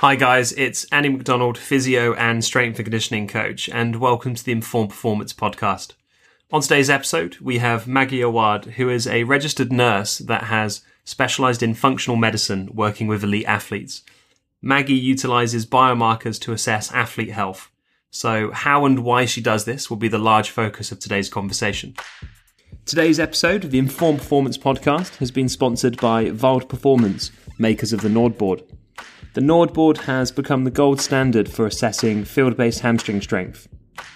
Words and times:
Hi, 0.00 0.14
guys, 0.14 0.52
it's 0.52 0.84
Andy 0.92 1.08
McDonald, 1.08 1.56
physio 1.56 2.12
and 2.16 2.44
strength 2.44 2.78
and 2.78 2.84
conditioning 2.84 3.26
coach, 3.26 3.66
and 3.70 3.96
welcome 3.96 4.34
to 4.34 4.44
the 4.44 4.52
Informed 4.52 4.90
Performance 4.90 5.32
podcast. 5.32 5.94
On 6.52 6.60
today's 6.60 6.90
episode, 6.90 7.38
we 7.40 7.56
have 7.58 7.88
Maggie 7.88 8.20
Awad, 8.20 8.66
who 8.76 8.90
is 8.90 9.06
a 9.06 9.24
registered 9.24 9.72
nurse 9.72 10.18
that 10.18 10.44
has 10.44 10.82
specialized 11.06 11.62
in 11.62 11.72
functional 11.72 12.18
medicine 12.18 12.68
working 12.74 13.06
with 13.06 13.24
elite 13.24 13.46
athletes. 13.46 14.02
Maggie 14.60 14.92
utilizes 14.92 15.64
biomarkers 15.64 16.38
to 16.42 16.52
assess 16.52 16.92
athlete 16.92 17.30
health. 17.30 17.70
So, 18.10 18.50
how 18.50 18.84
and 18.84 18.98
why 18.98 19.24
she 19.24 19.40
does 19.40 19.64
this 19.64 19.88
will 19.88 19.96
be 19.96 20.08
the 20.08 20.18
large 20.18 20.50
focus 20.50 20.92
of 20.92 20.98
today's 20.98 21.30
conversation. 21.30 21.94
Today's 22.84 23.18
episode 23.18 23.64
of 23.64 23.70
the 23.70 23.78
Informed 23.78 24.18
Performance 24.18 24.58
podcast 24.58 25.16
has 25.16 25.30
been 25.30 25.48
sponsored 25.48 25.98
by 26.02 26.26
Vald 26.26 26.68
Performance, 26.68 27.30
makers 27.58 27.94
of 27.94 28.02
the 28.02 28.10
Nordbord. 28.10 28.62
The 29.36 29.42
Nordbord 29.42 29.98
has 29.98 30.32
become 30.32 30.64
the 30.64 30.70
gold 30.70 30.98
standard 30.98 31.46
for 31.46 31.66
assessing 31.66 32.24
field 32.24 32.56
based 32.56 32.80
hamstring 32.80 33.20
strength. 33.20 33.68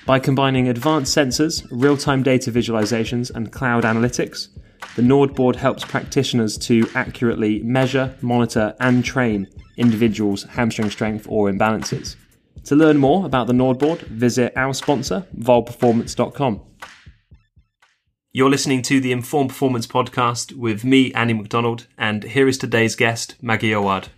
By 0.06 0.18
combining 0.18 0.66
advanced 0.66 1.14
sensors, 1.14 1.68
real 1.70 1.98
time 1.98 2.22
data 2.22 2.50
visualizations, 2.50 3.30
and 3.30 3.52
cloud 3.52 3.84
analytics, 3.84 4.48
the 4.96 5.02
Nordbord 5.02 5.56
helps 5.56 5.84
practitioners 5.84 6.56
to 6.60 6.88
accurately 6.94 7.62
measure, 7.62 8.16
monitor, 8.22 8.74
and 8.80 9.04
train 9.04 9.46
individuals' 9.76 10.44
hamstring 10.44 10.88
strength 10.88 11.26
or 11.28 11.50
imbalances. 11.50 12.16
To 12.64 12.74
learn 12.74 12.96
more 12.96 13.26
about 13.26 13.46
the 13.46 13.52
Nordbord, 13.52 13.98
visit 14.04 14.54
our 14.56 14.72
sponsor, 14.72 15.26
valdperformance.com. 15.36 16.62
You're 18.32 18.48
listening 18.48 18.80
to 18.82 19.00
the 19.00 19.12
Informed 19.12 19.50
Performance 19.50 19.86
podcast 19.86 20.56
with 20.56 20.82
me, 20.82 21.12
Andy 21.12 21.34
McDonald, 21.34 21.88
and 21.98 22.22
here 22.22 22.48
is 22.48 22.56
today's 22.56 22.96
guest, 22.96 23.36
Maggie 23.42 23.72
Awad. 23.72 24.08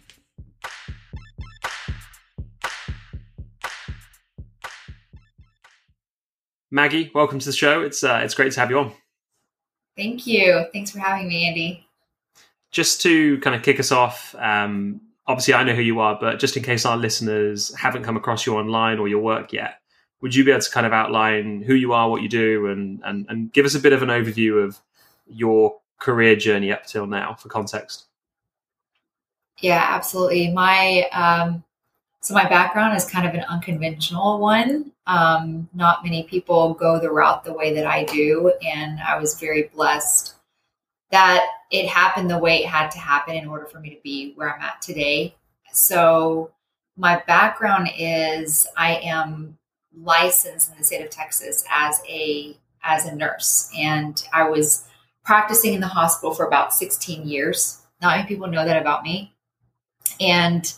Maggie, 6.75 7.11
welcome 7.15 7.39
to 7.39 7.45
the 7.45 7.53
show. 7.53 7.83
It's 7.83 8.03
uh, 8.03 8.23
it's 8.25 8.33
great 8.33 8.51
to 8.53 8.61
have 8.61 8.71
you 8.71 8.79
on. 8.79 8.93
Thank 9.95 10.27
you. 10.27 10.65
Thanks 10.73 10.91
for 10.91 11.01
having 11.01 11.29
me, 11.29 11.47
Andy. 11.47 11.87
Just 12.71 13.03
to 13.03 13.39
kind 13.41 13.55
of 13.55 13.63
kick 13.63 13.79
us 13.79 13.93
off, 13.93 14.35
um, 14.39 15.03
obviously 15.27 15.53
I 15.53 15.65
know 15.65 15.75
who 15.75 15.83
you 15.83 16.01
are, 16.01 16.17
but 16.19 16.39
just 16.39 16.57
in 16.57 16.63
case 16.63 16.87
our 16.87 16.97
listeners 16.97 17.77
haven't 17.77 18.05
come 18.05 18.17
across 18.17 18.47
you 18.47 18.57
online 18.57 18.99
or 18.99 19.07
your 19.07 19.21
work 19.21 19.53
yet, 19.53 19.81
would 20.23 20.35
you 20.35 20.47
be 20.47 20.51
able 20.51 20.63
to 20.63 20.71
kind 20.71 20.87
of 20.87 20.95
outline 20.95 21.61
who 21.61 21.75
you 21.75 21.93
are, 21.93 22.09
what 22.09 22.23
you 22.23 22.31
do, 22.31 22.67
and 22.69 23.03
and, 23.05 23.27
and 23.29 23.53
give 23.53 23.67
us 23.67 23.75
a 23.75 23.81
bit 23.81 23.93
of 23.93 24.03
an 24.03 24.09
overview 24.09 24.65
of 24.65 24.81
your 25.27 25.79
career 26.01 26.37
journey 26.37 26.73
up 26.73 26.87
till 26.87 27.07
now 27.07 27.35
for 27.35 27.51
context? 27.51 28.07
Yeah, 29.61 29.85
absolutely. 29.91 30.51
My 30.51 31.07
um, 31.13 31.65
so 32.23 32.35
my 32.35 32.49
background 32.49 32.97
is 32.97 33.05
kind 33.05 33.27
of 33.27 33.35
an 33.35 33.45
unconventional 33.49 34.39
one. 34.39 34.93
Um, 35.09 35.69
not 35.75 36.05
many 36.05 36.23
people 36.23 36.73
go 36.73 37.01
the 37.01 37.11
route 37.11 37.43
the 37.43 37.53
way 37.53 37.75
that 37.75 37.85
I 37.85 38.05
do, 38.05 38.53
and 38.65 39.01
I 39.01 39.19
was 39.19 39.41
very 39.41 39.65
blessed 39.75 40.35
that 41.11 41.45
it 41.73 41.89
happened 41.89 42.31
the 42.31 42.39
way 42.39 42.63
it 42.63 42.69
had 42.69 42.91
to 42.93 42.99
happen 42.99 43.35
in 43.35 43.49
order 43.49 43.67
for 43.67 43.81
me 43.81 43.91
to 43.91 44.01
be 44.05 44.35
where 44.35 44.55
I'm 44.55 44.63
at 44.63 44.81
today. 44.81 45.35
So 45.73 46.53
my 46.97 47.21
background 47.27 47.91
is 47.99 48.69
I 48.77 48.97
am 48.97 49.59
licensed 49.93 50.71
in 50.71 50.79
the 50.79 50.85
state 50.85 51.03
of 51.05 51.11
Texas 51.11 51.65
as 51.75 52.01
a 52.09 52.57
as 52.85 53.05
a 53.05 53.17
nurse, 53.17 53.69
and 53.77 54.23
I 54.33 54.49
was 54.49 54.85
practicing 55.25 55.75
in 55.75 55.81
the 55.81 55.89
hospital 55.89 56.35
for 56.35 56.47
about 56.47 56.73
16 56.73 57.27
years. 57.27 57.83
Not 58.01 58.17
many 58.17 58.29
people 58.29 58.47
know 58.47 58.65
that 58.65 58.81
about 58.81 59.03
me, 59.03 59.35
and 60.21 60.73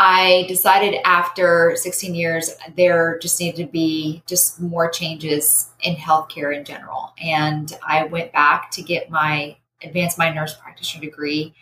I 0.00 0.44
decided 0.46 1.00
after 1.04 1.74
16 1.74 2.14
years, 2.14 2.54
there 2.76 3.18
just 3.18 3.40
needed 3.40 3.66
to 3.66 3.72
be 3.72 4.22
just 4.28 4.60
more 4.60 4.88
changes 4.88 5.70
in 5.82 5.96
healthcare 5.96 6.56
in 6.56 6.64
general. 6.64 7.12
And 7.20 7.76
I 7.84 8.04
went 8.04 8.32
back 8.32 8.70
to 8.72 8.82
get 8.82 9.10
my 9.10 9.56
advanced 9.82 10.16
my 10.16 10.32
nurse 10.32 10.54
practitioner 10.54 11.04
degree. 11.04 11.52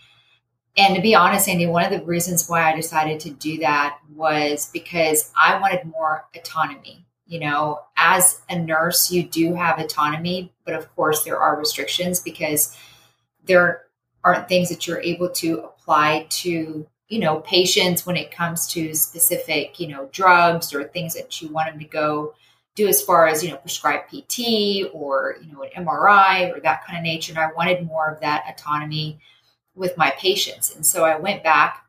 And 0.76 0.94
to 0.94 1.00
be 1.00 1.14
honest, 1.14 1.48
Andy, 1.48 1.66
one 1.66 1.90
of 1.90 1.90
the 1.90 2.04
reasons 2.04 2.46
why 2.46 2.70
I 2.70 2.76
decided 2.76 3.20
to 3.20 3.30
do 3.30 3.56
that 3.60 4.00
was 4.14 4.68
because 4.70 5.32
I 5.34 5.58
wanted 5.58 5.86
more 5.86 6.26
autonomy. 6.36 7.06
You 7.26 7.40
know, 7.40 7.80
as 7.96 8.42
a 8.50 8.58
nurse, 8.58 9.10
you 9.10 9.22
do 9.22 9.54
have 9.54 9.78
autonomy, 9.78 10.52
but 10.66 10.74
of 10.74 10.94
course, 10.94 11.24
there 11.24 11.38
are 11.38 11.58
restrictions 11.58 12.20
because 12.20 12.76
there 13.46 13.84
aren't 14.24 14.46
things 14.46 14.68
that 14.68 14.86
you're 14.86 15.00
able 15.00 15.30
to 15.30 15.60
apply 15.60 16.26
to 16.28 16.86
you 17.08 17.18
know 17.18 17.40
patients 17.40 18.04
when 18.04 18.16
it 18.16 18.30
comes 18.30 18.66
to 18.66 18.94
specific 18.94 19.78
you 19.78 19.88
know 19.88 20.08
drugs 20.12 20.74
or 20.74 20.84
things 20.84 21.14
that 21.14 21.40
you 21.40 21.48
want 21.48 21.70
them 21.70 21.78
to 21.78 21.86
go 21.86 22.34
do 22.74 22.86
as 22.86 23.02
far 23.02 23.26
as 23.26 23.42
you 23.42 23.50
know 23.50 23.56
prescribe 23.56 24.02
pt 24.08 24.90
or 24.92 25.36
you 25.42 25.52
know 25.52 25.62
an 25.62 25.84
mri 25.84 26.54
or 26.54 26.60
that 26.60 26.84
kind 26.86 26.98
of 26.98 27.04
nature. 27.04 27.32
And 27.32 27.38
i 27.38 27.52
wanted 27.52 27.86
more 27.86 28.08
of 28.08 28.20
that 28.20 28.44
autonomy 28.48 29.18
with 29.74 29.96
my 29.96 30.10
patients. 30.18 30.74
And 30.74 30.84
so 30.84 31.04
i 31.04 31.16
went 31.16 31.42
back 31.42 31.84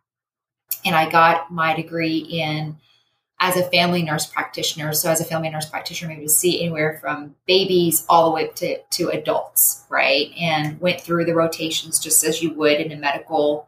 and 0.86 0.96
i 0.96 1.10
got 1.10 1.52
my 1.52 1.76
degree 1.76 2.18
in 2.18 2.78
as 3.40 3.56
a 3.56 3.70
family 3.70 4.02
nurse 4.02 4.26
practitioner. 4.26 4.94
So 4.94 5.12
as 5.12 5.22
a 5.22 5.26
family 5.26 5.50
nurse 5.50 5.70
practitioner 5.70 6.16
we 6.16 6.22
would 6.22 6.32
see 6.32 6.60
anywhere 6.60 6.98
from 7.00 7.36
babies 7.46 8.04
all 8.10 8.26
the 8.26 8.36
way 8.36 8.48
to, 8.48 8.82
to 8.82 9.10
adults 9.10 9.86
right? 9.90 10.32
And 10.40 10.80
went 10.80 11.02
through 11.02 11.26
the 11.26 11.36
rotations 11.36 12.00
just 12.00 12.24
as 12.24 12.42
you 12.42 12.54
would 12.54 12.80
in 12.80 12.92
a 12.92 12.98
medical 12.98 13.68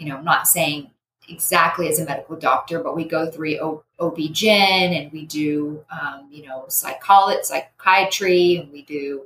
you 0.00 0.06
know, 0.08 0.16
I'm 0.16 0.24
not 0.24 0.48
saying 0.48 0.90
exactly 1.28 1.88
as 1.88 2.00
a 2.00 2.06
medical 2.06 2.36
doctor, 2.36 2.80
but 2.80 2.96
we 2.96 3.04
go 3.04 3.30
through 3.30 3.82
OB-GYN 4.00 5.02
and 5.02 5.12
we 5.12 5.26
do, 5.26 5.84
um, 5.92 6.26
you 6.30 6.46
know, 6.46 6.64
psychology, 6.68 7.42
psychiatry, 7.42 8.56
and 8.56 8.72
we 8.72 8.82
do 8.82 9.24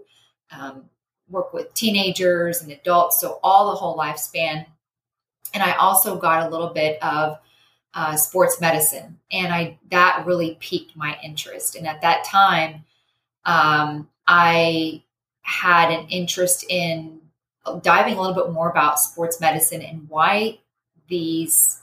um, 0.50 0.84
work 1.30 1.54
with 1.54 1.72
teenagers 1.74 2.60
and 2.60 2.72
adults. 2.72 3.20
So 3.20 3.38
all 3.44 3.70
the 3.70 3.76
whole 3.76 3.96
lifespan. 3.96 4.66
And 5.54 5.62
I 5.62 5.76
also 5.76 6.18
got 6.18 6.44
a 6.44 6.50
little 6.50 6.70
bit 6.70 7.00
of 7.02 7.38
uh, 7.94 8.16
sports 8.16 8.60
medicine, 8.60 9.20
and 9.30 9.54
I 9.54 9.78
that 9.92 10.24
really 10.26 10.58
piqued 10.60 10.96
my 10.96 11.16
interest. 11.22 11.76
And 11.76 11.86
at 11.86 12.00
that 12.00 12.24
time, 12.24 12.84
um, 13.44 14.08
I 14.26 15.04
had 15.42 15.92
an 15.92 16.08
interest 16.08 16.64
in 16.68 17.20
diving 17.82 18.16
a 18.16 18.20
little 18.20 18.34
bit 18.34 18.52
more 18.52 18.68
about 18.68 18.98
sports 18.98 19.40
medicine 19.40 19.80
and 19.80 20.08
why 20.08 20.58
these 21.08 21.80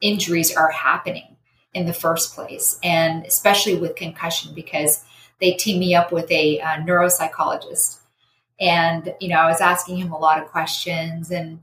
injuries 0.00 0.54
are 0.54 0.70
happening 0.70 1.36
in 1.74 1.86
the 1.86 1.92
first 1.92 2.34
place, 2.34 2.78
and 2.82 3.24
especially 3.24 3.76
with 3.76 3.96
concussion 3.96 4.54
because 4.54 5.04
they 5.40 5.52
team 5.52 5.80
me 5.80 5.94
up 5.94 6.12
with 6.12 6.30
a, 6.30 6.58
a 6.58 6.84
neuropsychologist. 6.86 7.98
And 8.60 9.14
you 9.20 9.28
know, 9.28 9.38
I 9.38 9.46
was 9.46 9.60
asking 9.60 9.96
him 9.96 10.12
a 10.12 10.18
lot 10.18 10.40
of 10.40 10.48
questions, 10.48 11.30
and 11.30 11.60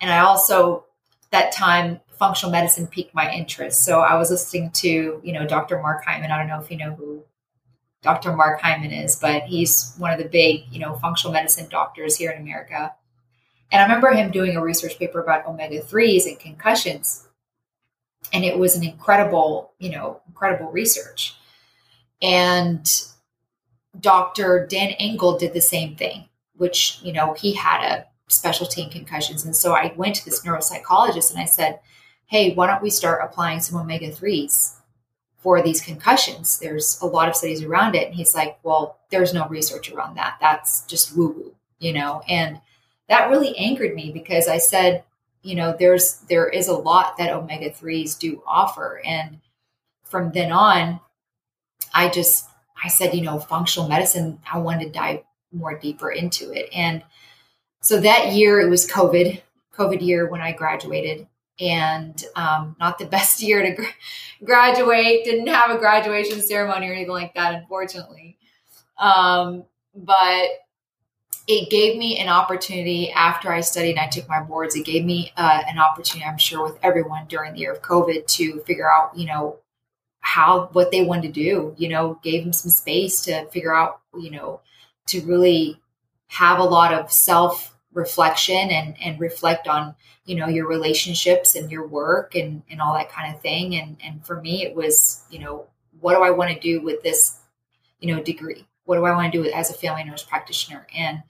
and 0.00 0.10
I 0.10 0.18
also 0.20 0.84
that 1.30 1.52
time 1.52 2.00
functional 2.18 2.52
medicine 2.52 2.86
piqued 2.86 3.14
my 3.14 3.32
interest. 3.32 3.84
So 3.84 4.00
I 4.00 4.16
was 4.16 4.30
listening 4.30 4.70
to 4.72 5.20
you 5.22 5.32
know 5.32 5.46
Dr. 5.46 5.80
Mark 5.80 6.04
Hyman. 6.04 6.30
I 6.30 6.38
don't 6.38 6.48
know 6.48 6.60
if 6.60 6.70
you 6.70 6.76
know 6.76 6.94
who 6.94 7.22
Dr. 8.02 8.34
Mark 8.34 8.60
Hyman 8.60 8.92
is, 8.92 9.16
but 9.16 9.44
he's 9.44 9.94
one 9.98 10.12
of 10.12 10.18
the 10.18 10.28
big 10.28 10.64
you 10.70 10.80
know 10.80 10.94
functional 10.96 11.32
medicine 11.32 11.68
doctors 11.70 12.16
here 12.16 12.30
in 12.30 12.42
America. 12.42 12.94
And 13.74 13.80
I 13.80 13.86
remember 13.86 14.12
him 14.12 14.30
doing 14.30 14.54
a 14.54 14.62
research 14.62 15.00
paper 15.00 15.20
about 15.20 15.48
omega 15.48 15.80
3s 15.80 16.28
and 16.28 16.38
concussions. 16.38 17.26
And 18.32 18.44
it 18.44 18.56
was 18.56 18.76
an 18.76 18.84
incredible, 18.84 19.72
you 19.80 19.90
know, 19.90 20.20
incredible 20.28 20.70
research. 20.70 21.34
And 22.22 22.88
Dr. 23.98 24.68
Dan 24.70 24.90
Engle 24.90 25.38
did 25.38 25.54
the 25.54 25.60
same 25.60 25.96
thing, 25.96 26.28
which, 26.54 27.00
you 27.02 27.12
know, 27.12 27.32
he 27.32 27.52
had 27.52 27.84
a 27.84 28.06
specialty 28.28 28.82
in 28.82 28.90
concussions. 28.90 29.44
And 29.44 29.56
so 29.56 29.72
I 29.72 29.92
went 29.96 30.14
to 30.14 30.24
this 30.24 30.44
neuropsychologist 30.44 31.32
and 31.32 31.40
I 31.40 31.46
said, 31.46 31.80
hey, 32.26 32.54
why 32.54 32.68
don't 32.68 32.80
we 32.80 32.90
start 32.90 33.24
applying 33.24 33.58
some 33.58 33.80
omega 33.80 34.08
3s 34.12 34.76
for 35.38 35.60
these 35.60 35.80
concussions? 35.80 36.60
There's 36.60 36.96
a 37.02 37.06
lot 37.06 37.28
of 37.28 37.34
studies 37.34 37.64
around 37.64 37.96
it. 37.96 38.06
And 38.06 38.14
he's 38.14 38.36
like, 38.36 38.56
well, 38.62 39.00
there's 39.10 39.34
no 39.34 39.48
research 39.48 39.90
around 39.90 40.14
that. 40.14 40.36
That's 40.40 40.82
just 40.86 41.16
woo 41.16 41.30
woo, 41.30 41.54
you 41.80 41.92
know? 41.92 42.22
And 42.28 42.60
that 43.08 43.30
really 43.30 43.56
angered 43.56 43.94
me 43.94 44.10
because 44.12 44.48
I 44.48 44.58
said, 44.58 45.04
you 45.42 45.54
know, 45.54 45.76
there's 45.78 46.18
there 46.28 46.48
is 46.48 46.68
a 46.68 46.72
lot 46.72 47.18
that 47.18 47.32
omega 47.32 47.70
3s 47.70 48.18
do 48.18 48.42
offer. 48.46 49.00
And 49.04 49.40
from 50.04 50.32
then 50.32 50.52
on, 50.52 51.00
I 51.92 52.08
just 52.08 52.48
I 52.82 52.88
said, 52.88 53.14
you 53.14 53.22
know, 53.22 53.38
functional 53.38 53.88
medicine, 53.88 54.40
I 54.50 54.58
wanted 54.58 54.86
to 54.86 54.98
dive 54.98 55.22
more 55.52 55.78
deeper 55.78 56.10
into 56.10 56.50
it. 56.50 56.68
And 56.74 57.02
so 57.80 58.00
that 58.00 58.32
year 58.32 58.60
it 58.60 58.70
was 58.70 58.90
COVID, 58.90 59.40
COVID 59.76 60.00
year 60.00 60.28
when 60.28 60.40
I 60.40 60.52
graduated 60.52 61.26
and 61.60 62.24
um, 62.34 62.76
not 62.80 62.98
the 62.98 63.06
best 63.06 63.42
year 63.42 63.62
to 63.62 63.72
gra- 63.72 63.86
graduate. 64.42 65.24
Didn't 65.24 65.46
have 65.48 65.70
a 65.70 65.78
graduation 65.78 66.40
ceremony 66.40 66.88
or 66.88 66.92
anything 66.92 67.12
like 67.12 67.34
that, 67.34 67.54
unfortunately. 67.54 68.38
Um, 68.98 69.64
but 69.94 70.48
it 71.46 71.70
gave 71.70 71.98
me 71.98 72.18
an 72.18 72.28
opportunity 72.28 73.10
after 73.10 73.52
I 73.52 73.60
studied 73.60 73.92
and 73.92 74.00
I 74.00 74.08
took 74.08 74.28
my 74.28 74.40
boards. 74.40 74.76
It 74.76 74.84
gave 74.84 75.04
me 75.04 75.32
uh, 75.36 75.62
an 75.66 75.78
opportunity, 75.78 76.28
I'm 76.28 76.38
sure, 76.38 76.62
with 76.64 76.78
everyone 76.82 77.26
during 77.26 77.52
the 77.52 77.58
year 77.58 77.72
of 77.72 77.82
COVID 77.82 78.26
to 78.26 78.60
figure 78.60 78.90
out, 78.90 79.16
you 79.16 79.26
know, 79.26 79.58
how 80.20 80.70
what 80.72 80.90
they 80.90 81.04
wanted 81.04 81.34
to 81.34 81.40
do. 81.40 81.74
You 81.76 81.88
know, 81.90 82.18
gave 82.22 82.44
them 82.44 82.52
some 82.52 82.70
space 82.70 83.20
to 83.22 83.44
figure 83.46 83.74
out, 83.74 84.00
you 84.18 84.30
know, 84.30 84.60
to 85.08 85.20
really 85.22 85.80
have 86.28 86.58
a 86.58 86.64
lot 86.64 86.94
of 86.94 87.12
self 87.12 87.76
reflection 87.92 88.70
and 88.70 88.96
and 89.00 89.20
reflect 89.20 89.68
on 89.68 89.94
you 90.24 90.34
know 90.34 90.48
your 90.48 90.66
relationships 90.66 91.54
and 91.54 91.70
your 91.70 91.86
work 91.86 92.34
and 92.34 92.62
and 92.68 92.80
all 92.80 92.94
that 92.94 93.08
kind 93.08 93.32
of 93.32 93.40
thing 93.40 93.76
and 93.76 93.96
and 94.02 94.26
for 94.26 94.40
me 94.40 94.64
it 94.64 94.74
was 94.74 95.24
you 95.30 95.38
know 95.38 95.66
what 96.00 96.14
do 96.14 96.22
i 96.22 96.30
want 96.30 96.50
to 96.50 96.58
do 96.58 96.80
with 96.80 97.02
this 97.04 97.38
you 98.00 98.12
know 98.12 98.20
degree 98.20 98.66
what 98.84 98.96
do 98.96 99.04
i 99.04 99.12
want 99.12 99.32
to 99.32 99.42
do 99.42 99.50
as 99.50 99.70
a 99.70 99.74
family 99.74 100.04
nurse 100.04 100.22
practitioner 100.22 100.86
and 100.96 101.22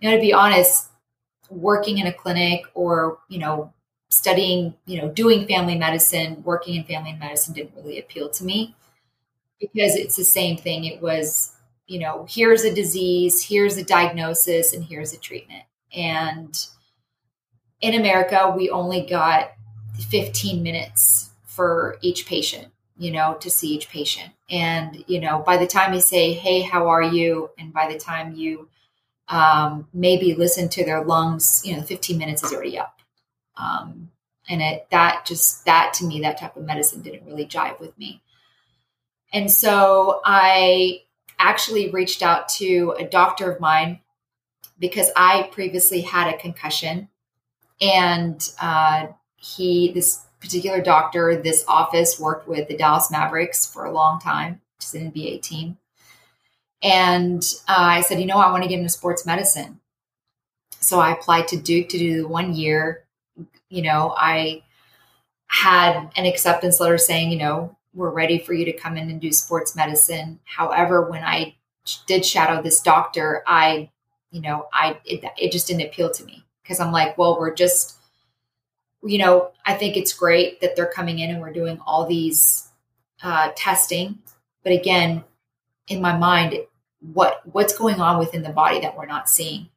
you 0.00 0.08
know 0.08 0.16
to 0.16 0.20
be 0.20 0.32
honest 0.32 0.90
working 1.50 1.98
in 1.98 2.06
a 2.06 2.12
clinic 2.12 2.64
or 2.74 3.18
you 3.28 3.38
know 3.38 3.72
studying 4.10 4.74
you 4.86 5.00
know 5.00 5.08
doing 5.10 5.46
family 5.46 5.76
medicine 5.76 6.42
working 6.44 6.74
in 6.74 6.84
family 6.84 7.12
medicine 7.12 7.54
didn't 7.54 7.74
really 7.76 7.98
appeal 7.98 8.28
to 8.28 8.44
me 8.44 8.74
because 9.60 9.94
it's 9.94 10.16
the 10.16 10.24
same 10.24 10.56
thing 10.56 10.84
it 10.84 11.00
was 11.00 11.56
you 11.86 12.00
know, 12.00 12.26
here's 12.28 12.64
a 12.64 12.74
disease, 12.74 13.42
here's 13.42 13.76
a 13.76 13.84
diagnosis, 13.84 14.72
and 14.72 14.84
here's 14.84 15.12
a 15.12 15.18
treatment. 15.18 15.64
And 15.96 16.66
in 17.80 17.94
America, 17.94 18.52
we 18.56 18.70
only 18.70 19.06
got 19.06 19.52
15 20.10 20.62
minutes 20.62 21.30
for 21.44 21.96
each 22.02 22.26
patient, 22.26 22.68
you 22.98 23.12
know, 23.12 23.36
to 23.40 23.50
see 23.50 23.68
each 23.68 23.88
patient. 23.88 24.32
And, 24.48 25.04
you 25.06 25.20
know, 25.20 25.40
by 25.40 25.56
the 25.56 25.66
time 25.66 25.92
you 25.92 26.00
say, 26.00 26.32
hey, 26.32 26.62
how 26.62 26.88
are 26.88 27.02
you? 27.02 27.50
And 27.58 27.72
by 27.72 27.92
the 27.92 27.98
time 27.98 28.34
you 28.34 28.68
um, 29.28 29.88
maybe 29.92 30.34
listen 30.34 30.68
to 30.70 30.84
their 30.84 31.04
lungs, 31.04 31.62
you 31.64 31.76
know, 31.76 31.82
15 31.82 32.16
minutes 32.16 32.44
is 32.44 32.52
already 32.52 32.78
up. 32.78 33.00
Um, 33.56 34.10
and 34.48 34.62
it, 34.62 34.86
that 34.90 35.24
just, 35.26 35.64
that 35.64 35.94
to 35.94 36.04
me, 36.04 36.20
that 36.20 36.38
type 36.38 36.56
of 36.56 36.64
medicine 36.64 37.02
didn't 37.02 37.26
really 37.26 37.46
jive 37.46 37.80
with 37.80 37.96
me. 37.98 38.22
And 39.32 39.50
so 39.50 40.20
I 40.24 41.02
actually 41.38 41.90
reached 41.90 42.22
out 42.22 42.48
to 42.48 42.94
a 42.98 43.04
doctor 43.04 43.50
of 43.50 43.60
mine 43.60 44.00
because 44.78 45.10
I 45.16 45.48
previously 45.52 46.02
had 46.02 46.32
a 46.32 46.38
concussion. 46.38 47.08
And 47.80 48.48
uh, 48.60 49.08
he, 49.36 49.92
this 49.92 50.25
particular 50.40 50.80
doctor, 50.80 51.36
this 51.36 51.64
office 51.66 52.20
worked 52.20 52.48
with 52.48 52.68
the 52.68 52.76
Dallas 52.76 53.10
Mavericks 53.10 53.66
for 53.66 53.84
a 53.84 53.92
long 53.92 54.20
time, 54.20 54.60
which 54.76 54.86
is 54.86 54.94
an 54.94 55.10
NBA 55.10 55.42
team. 55.42 55.78
And 56.82 57.42
uh, 57.68 57.74
I 57.76 58.00
said, 58.02 58.20
you 58.20 58.26
know, 58.26 58.38
I 58.38 58.50
want 58.50 58.62
to 58.62 58.68
get 58.68 58.78
into 58.78 58.90
sports 58.90 59.24
medicine. 59.26 59.80
So 60.80 61.00
I 61.00 61.12
applied 61.12 61.48
to 61.48 61.56
Duke 61.56 61.88
to 61.88 61.98
do 61.98 62.22
the 62.22 62.28
one 62.28 62.54
year. 62.54 63.04
You 63.68 63.82
know, 63.82 64.14
I 64.16 64.62
had 65.48 66.10
an 66.16 66.26
acceptance 66.26 66.80
letter 66.80 66.98
saying, 66.98 67.30
you 67.30 67.38
know, 67.38 67.76
we're 67.94 68.10
ready 68.10 68.38
for 68.38 68.52
you 68.52 68.64
to 68.66 68.72
come 68.72 68.96
in 68.96 69.10
and 69.10 69.20
do 69.20 69.32
sports 69.32 69.74
medicine. 69.74 70.38
However, 70.44 71.10
when 71.10 71.24
I 71.24 71.56
did 72.06 72.24
shadow 72.24 72.62
this 72.62 72.80
doctor, 72.80 73.42
I, 73.46 73.90
you 74.30 74.42
know, 74.42 74.68
I 74.72 74.98
it, 75.04 75.24
it 75.38 75.50
just 75.50 75.66
didn't 75.66 75.86
appeal 75.86 76.10
to 76.10 76.24
me 76.24 76.44
because 76.62 76.78
I'm 76.78 76.92
like, 76.92 77.16
well, 77.16 77.38
we're 77.38 77.54
just, 77.54 77.95
you 79.06 79.18
know, 79.18 79.50
I 79.64 79.74
think 79.74 79.96
it's 79.96 80.12
great 80.12 80.60
that 80.60 80.76
they're 80.76 80.86
coming 80.86 81.18
in 81.18 81.30
and 81.30 81.40
we're 81.40 81.52
doing 81.52 81.80
all 81.86 82.06
these 82.06 82.68
uh, 83.22 83.50
testing, 83.56 84.18
but 84.62 84.72
again, 84.72 85.24
in 85.88 86.00
my 86.00 86.16
mind, 86.16 86.58
what 87.12 87.40
what's 87.44 87.76
going 87.76 88.00
on 88.00 88.18
within 88.18 88.42
the 88.42 88.50
body 88.50 88.80
that 88.80 88.96
we're 88.96 89.06
not 89.06 89.28
seeing? 89.28 89.68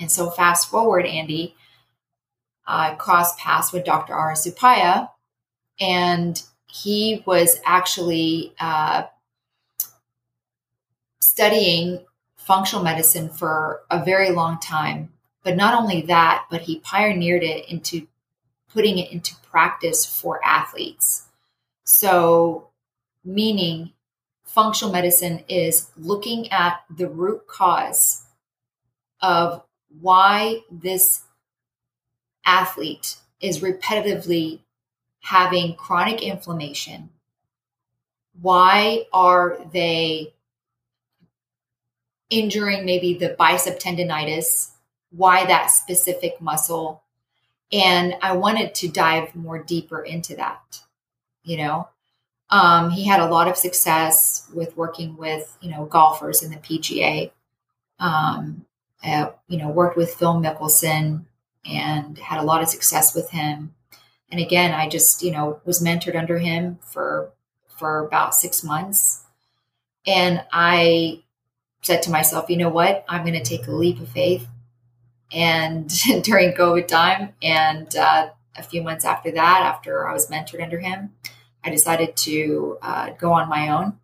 And 0.00 0.10
so, 0.10 0.30
fast 0.30 0.70
forward, 0.70 1.06
Andy, 1.06 1.54
I 2.66 2.94
crossed 2.94 3.38
paths 3.38 3.72
with 3.72 3.84
Dr. 3.84 4.14
Ara 4.14 4.34
Suppiah, 4.34 5.08
and 5.80 6.42
he 6.66 7.22
was 7.26 7.60
actually 7.64 8.54
uh, 8.60 9.04
studying 11.20 12.04
functional 12.36 12.84
medicine 12.84 13.28
for 13.28 13.82
a 13.90 14.04
very 14.04 14.30
long 14.30 14.58
time. 14.58 15.12
But 15.44 15.56
not 15.56 15.74
only 15.74 16.02
that, 16.02 16.46
but 16.50 16.62
he 16.62 16.78
pioneered 16.80 17.42
it 17.42 17.68
into 17.68 18.06
putting 18.72 18.98
it 18.98 19.10
into 19.12 19.34
practice 19.50 20.04
for 20.06 20.44
athletes. 20.44 21.26
So, 21.84 22.68
meaning 23.24 23.92
functional 24.44 24.92
medicine 24.92 25.44
is 25.48 25.90
looking 25.96 26.50
at 26.52 26.82
the 26.90 27.08
root 27.08 27.46
cause 27.46 28.26
of 29.20 29.62
why 30.00 30.60
this 30.70 31.22
athlete 32.44 33.16
is 33.40 33.60
repetitively 33.60 34.60
having 35.22 35.74
chronic 35.74 36.22
inflammation? 36.22 37.10
Why 38.40 39.06
are 39.12 39.58
they 39.72 40.34
injuring 42.30 42.84
maybe 42.84 43.14
the 43.14 43.30
bicep 43.38 43.78
tendonitis? 43.78 44.70
Why 45.10 45.44
that 45.46 45.66
specific 45.66 46.40
muscle? 46.40 47.02
And 47.72 48.14
I 48.20 48.36
wanted 48.36 48.74
to 48.76 48.88
dive 48.88 49.34
more 49.34 49.62
deeper 49.62 50.02
into 50.02 50.36
that, 50.36 50.80
you 51.42 51.56
know. 51.56 51.88
Um, 52.50 52.90
he 52.90 53.04
had 53.04 53.20
a 53.20 53.26
lot 53.26 53.48
of 53.48 53.56
success 53.56 54.46
with 54.52 54.76
working 54.76 55.16
with, 55.16 55.56
you 55.62 55.70
know, 55.70 55.86
golfers 55.86 56.42
in 56.42 56.50
the 56.50 56.58
PGA. 56.58 57.30
Um, 57.98 58.66
uh, 59.02 59.30
you 59.48 59.56
know, 59.56 59.70
worked 59.70 59.96
with 59.96 60.14
Phil 60.14 60.34
Mickelson 60.34 61.24
and 61.64 62.18
had 62.18 62.40
a 62.40 62.44
lot 62.44 62.62
of 62.62 62.68
success 62.68 63.14
with 63.14 63.30
him 63.30 63.74
and 64.32 64.40
again 64.40 64.72
i 64.72 64.88
just 64.88 65.22
you 65.22 65.30
know 65.30 65.60
was 65.64 65.82
mentored 65.82 66.16
under 66.16 66.38
him 66.38 66.78
for 66.82 67.30
for 67.68 68.04
about 68.04 68.34
six 68.34 68.64
months 68.64 69.24
and 70.06 70.42
i 70.52 71.22
said 71.82 72.02
to 72.02 72.10
myself 72.10 72.50
you 72.50 72.56
know 72.56 72.68
what 72.68 73.04
i'm 73.08 73.24
going 73.24 73.40
to 73.40 73.42
take 73.42 73.66
a 73.66 73.72
leap 73.72 74.00
of 74.00 74.08
faith 74.08 74.48
and 75.32 75.88
during 76.22 76.52
covid 76.52 76.86
time. 76.86 77.30
And 77.42 77.94
uh, 77.96 78.30
a 78.56 78.62
few 78.62 78.82
months 78.82 79.04
after 79.04 79.30
that 79.30 79.62
after 79.62 80.06
i 80.06 80.12
was 80.12 80.28
mentored 80.28 80.62
under 80.62 80.78
him 80.78 81.10
i 81.64 81.70
decided 81.70 82.14
to 82.16 82.78
uh, 82.82 83.10
go 83.18 83.32
on 83.32 83.48
my 83.48 83.68
own. 83.68 83.98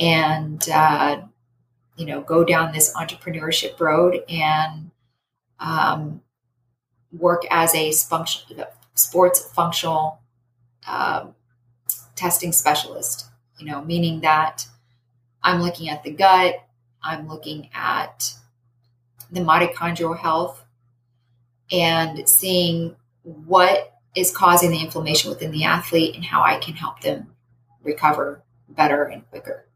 And 0.00 0.66
uh, 0.68 1.22
you 1.96 2.06
know 2.06 2.22
go 2.22 2.42
down 2.44 2.72
this 2.72 2.92
entrepreneurship 2.94 3.78
road 3.78 4.24
and 4.28 4.90
um, 5.60 6.22
work 7.12 7.42
as 7.50 7.74
a 7.74 7.92
sports 7.92 9.44
functional 9.54 10.20
um, 10.86 11.34
testing 12.16 12.52
specialist, 12.52 13.26
you 13.58 13.66
know, 13.66 13.82
meaning 13.82 14.20
that 14.20 14.66
I'm 15.42 15.60
looking 15.60 15.88
at 15.88 16.02
the 16.02 16.10
gut, 16.10 16.64
I'm 17.02 17.28
looking 17.28 17.68
at 17.74 18.34
the 19.32 19.40
mitochondrial 19.40 20.18
health 20.18 20.64
and 21.70 22.28
seeing 22.28 22.94
what 23.22 23.98
is 24.14 24.30
causing 24.30 24.70
the 24.70 24.80
inflammation 24.80 25.30
within 25.30 25.50
the 25.50 25.64
athlete 25.64 26.14
and 26.14 26.24
how 26.24 26.42
I 26.42 26.58
can 26.58 26.74
help 26.74 27.00
them 27.00 27.34
recover 27.82 28.42
better 28.68 29.04
and 29.04 29.28
quicker. 29.30 29.66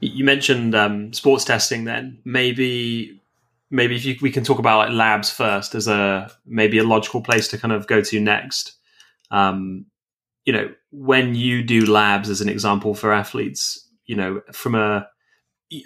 You 0.00 0.24
mentioned 0.24 0.74
um, 0.74 1.12
sports 1.12 1.44
testing. 1.44 1.84
Then 1.84 2.18
maybe 2.24 3.20
maybe 3.70 3.96
if 3.96 4.04
you, 4.04 4.16
we 4.20 4.30
can 4.30 4.42
talk 4.42 4.58
about 4.58 4.78
like 4.78 4.96
labs 4.96 5.30
first 5.30 5.74
as 5.74 5.86
a 5.86 6.30
maybe 6.46 6.78
a 6.78 6.84
logical 6.84 7.22
place 7.22 7.48
to 7.48 7.58
kind 7.58 7.72
of 7.72 7.86
go 7.86 8.00
to 8.02 8.20
next. 8.20 8.72
Um, 9.30 9.86
you 10.44 10.52
know, 10.52 10.72
when 10.90 11.34
you 11.34 11.62
do 11.62 11.86
labs 11.86 12.28
as 12.28 12.40
an 12.40 12.48
example 12.48 12.94
for 12.94 13.12
athletes, 13.12 13.88
you 14.06 14.16
know, 14.16 14.40
from 14.52 14.74
a 14.74 15.08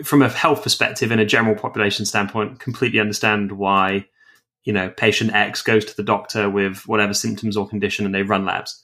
from 0.02 0.22
a 0.22 0.28
health 0.28 0.62
perspective 0.62 1.10
and 1.10 1.20
a 1.20 1.26
general 1.26 1.54
population 1.54 2.04
standpoint, 2.04 2.60
completely 2.60 3.00
understand 3.00 3.52
why 3.52 4.06
you 4.64 4.72
know 4.72 4.90
patient 4.90 5.32
X 5.32 5.62
goes 5.62 5.84
to 5.84 5.96
the 5.96 6.02
doctor 6.02 6.50
with 6.50 6.86
whatever 6.86 7.14
symptoms 7.14 7.56
or 7.56 7.68
condition 7.68 8.06
and 8.06 8.14
they 8.14 8.22
run 8.22 8.44
labs. 8.44 8.82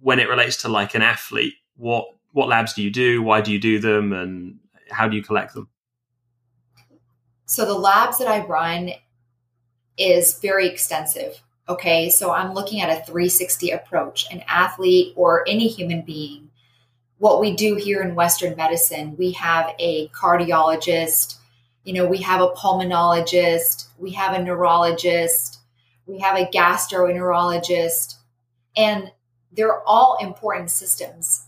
When 0.00 0.18
it 0.18 0.28
relates 0.28 0.62
to 0.62 0.68
like 0.68 0.94
an 0.94 1.02
athlete, 1.02 1.54
what 1.76 2.06
what 2.32 2.48
labs 2.48 2.74
do 2.74 2.82
you 2.82 2.90
do? 2.90 3.22
Why 3.22 3.40
do 3.40 3.52
you 3.52 3.58
do 3.58 3.78
them? 3.78 4.12
And 4.12 4.58
how 4.90 5.08
do 5.08 5.16
you 5.16 5.22
collect 5.22 5.54
them? 5.54 5.68
So 7.46 7.64
the 7.64 7.74
labs 7.74 8.18
that 8.18 8.28
I 8.28 8.44
run 8.46 8.90
is 9.98 10.38
very 10.38 10.68
extensive. 10.68 11.42
Okay, 11.68 12.10
so 12.10 12.32
I'm 12.32 12.52
looking 12.52 12.80
at 12.80 12.90
a 12.90 13.04
360 13.04 13.70
approach. 13.70 14.26
An 14.32 14.42
athlete 14.48 15.12
or 15.16 15.44
any 15.48 15.68
human 15.68 16.02
being, 16.02 16.49
what 17.20 17.38
we 17.38 17.54
do 17.54 17.76
here 17.76 18.00
in 18.00 18.14
Western 18.14 18.56
medicine, 18.56 19.14
we 19.18 19.32
have 19.32 19.74
a 19.78 20.08
cardiologist, 20.08 21.36
you 21.84 21.92
know, 21.92 22.06
we 22.06 22.18
have 22.18 22.40
a 22.40 22.48
pulmonologist, 22.48 23.88
we 23.98 24.12
have 24.12 24.34
a 24.34 24.42
neurologist, 24.42 25.60
we 26.06 26.18
have 26.18 26.38
a 26.38 26.46
gastroenterologist, 26.46 28.14
and 28.74 29.12
they're 29.52 29.86
all 29.86 30.16
important 30.22 30.70
systems. 30.70 31.44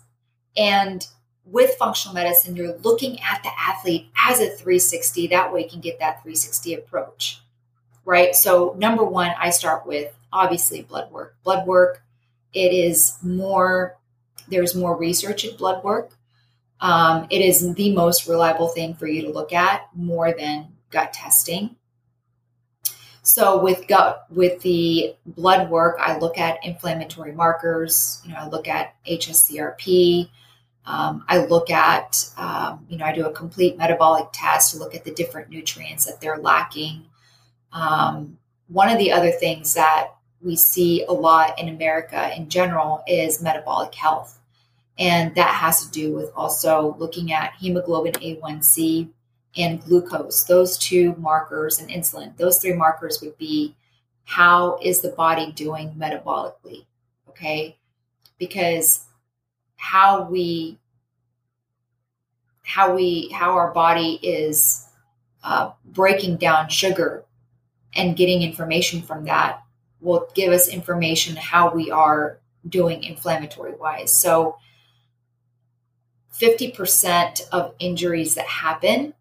And 0.59 1.07
with 1.47 1.75
functional 1.79 2.15
medicine, 2.15 2.55
you're 2.55 2.77
looking 2.79 3.19
at 3.23 3.43
the 3.43 3.51
athlete 3.59 4.09
as 4.29 4.41
a 4.41 4.51
360. 4.51 5.29
That 5.29 5.55
way 5.55 5.65
you 5.65 5.71
can 5.71 5.81
get 5.81 5.99
that 6.01 6.23
360 6.23 6.75
approach, 6.75 7.41
right? 8.05 8.37
So, 8.37 8.75
number 8.79 9.05
one, 9.05 9.33
I 9.39 9.49
start 9.49 9.87
with 9.87 10.15
obviously 10.31 10.83
blood 10.83 11.11
work. 11.11 11.35
Blood 11.45 11.67
work, 11.67 12.03
it 12.53 12.75
is 12.75 13.17
more, 13.23 13.97
there's 14.53 14.77
more 14.77 14.97
research 14.97 15.45
in 15.45 15.57
blood 15.57 15.83
work. 15.83 16.13
Um, 16.81 17.27
it 17.31 17.41
is 17.41 17.75
the 17.75 17.93
most 17.93 18.29
reliable 18.29 18.69
thing 18.69 18.95
for 18.95 19.07
you 19.07 19.23
to 19.23 19.31
look 19.31 19.53
at 19.53 19.89
more 19.95 20.33
than 20.33 20.69
gut 20.91 21.13
testing. 21.13 21.77
So 23.23 23.61
with 23.63 23.87
gut, 23.87 24.27
with 24.31 24.61
the 24.63 25.15
blood 25.25 25.71
work, 25.71 25.97
I 26.01 26.19
look 26.19 26.39
at 26.39 26.65
inflammatory 26.65 27.33
markers. 27.33 28.21
You 28.25 28.33
know, 28.35 28.41
I 28.41 28.49
look 28.49 28.67
at 28.67 28.95
HSCRP. 29.07 30.29
Um, 30.85 31.25
I 31.29 31.39
look 31.45 31.71
at, 31.71 32.29
um, 32.37 32.85
you 32.89 32.99
know, 32.99 33.05
I 33.05 33.13
do 33.13 33.27
a 33.27 33.33
complete 33.33 33.79
metabolic 33.79 34.27
test 34.33 34.73
to 34.73 34.79
look 34.79 34.97
at 34.97 35.05
the 35.05 35.13
different 35.13 35.51
nutrients 35.51 36.07
that 36.07 36.21
they're 36.21 36.39
lacking. 36.39 37.05
Um, 37.73 38.39
one 38.67 38.89
of 38.89 38.99
the 38.99 39.13
other 39.13 39.31
things 39.31 39.75
that 39.75 40.09
we 40.41 40.57
see 40.57 41.05
a 41.05 41.13
lot 41.13 41.61
in 41.61 41.69
America 41.69 42.35
in 42.37 42.49
general 42.49 43.05
is 43.07 43.41
metabolic 43.41 43.95
health. 43.95 44.41
And 45.03 45.35
that 45.35 45.57
has 45.57 45.85
to 45.85 45.91
do 45.91 46.13
with 46.13 46.31
also 46.37 46.95
looking 46.97 47.33
at 47.33 47.55
hemoglobin 47.59 48.13
A1C 48.13 49.09
and 49.57 49.83
glucose, 49.83 50.45
those 50.45 50.79
two 50.79 51.17
markers, 51.17 51.81
and 51.81 51.91
insulin. 51.91 52.37
Those 52.37 52.61
three 52.61 52.75
markers 52.75 53.21
would 53.21 53.37
be 53.37 53.75
how 54.23 54.79
is 54.81 55.01
the 55.01 55.09
body 55.09 55.51
doing 55.51 55.97
metabolically? 55.99 56.87
Okay. 57.29 57.77
Because 58.39 59.05
how 59.75 60.23
we 60.23 60.79
how 62.65 62.95
we 62.95 63.29
how 63.33 63.55
our 63.55 63.73
body 63.73 64.21
is 64.23 64.87
uh, 65.43 65.73
breaking 65.85 66.37
down 66.37 66.69
sugar 66.69 67.25
and 67.97 68.17
getting 68.17 68.43
information 68.43 69.03
from 69.03 69.25
that 69.25 69.65
will 70.01 70.29
give 70.35 70.53
us 70.53 70.69
information 70.69 71.35
how 71.35 71.75
we 71.75 71.91
are 71.91 72.39
doing 72.69 73.03
inflammatory 73.03 73.75
wise 73.75 74.15
so 74.15 74.57
50% 76.39 77.49
of 77.51 77.75
injuries 77.79 78.35
that 78.35 78.47
happen 78.47 79.15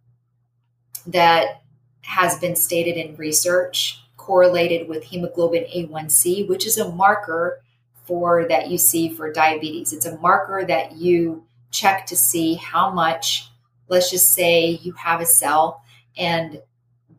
that 1.05 1.61
has 2.01 2.39
been 2.39 2.55
stated 2.55 2.97
in 2.97 3.15
research 3.15 4.03
correlated 4.17 4.87
with 4.87 5.03
hemoglobin 5.03 5.65
A1C, 5.65 6.47
which 6.47 6.65
is 6.65 6.77
a 6.77 6.91
marker 6.91 7.61
for 8.05 8.47
that 8.47 8.69
you 8.69 8.77
see 8.77 9.09
for 9.09 9.31
diabetes. 9.31 9.93
It's 9.93 10.05
a 10.05 10.17
marker 10.17 10.65
that 10.65 10.93
you 10.93 11.43
check 11.71 12.05
to 12.07 12.15
see 12.15 12.55
how 12.55 12.91
much, 12.91 13.49
let's 13.87 14.11
just 14.11 14.31
say 14.31 14.79
you 14.83 14.93
have 14.93 15.21
a 15.21 15.25
cell 15.25 15.83
and 16.17 16.61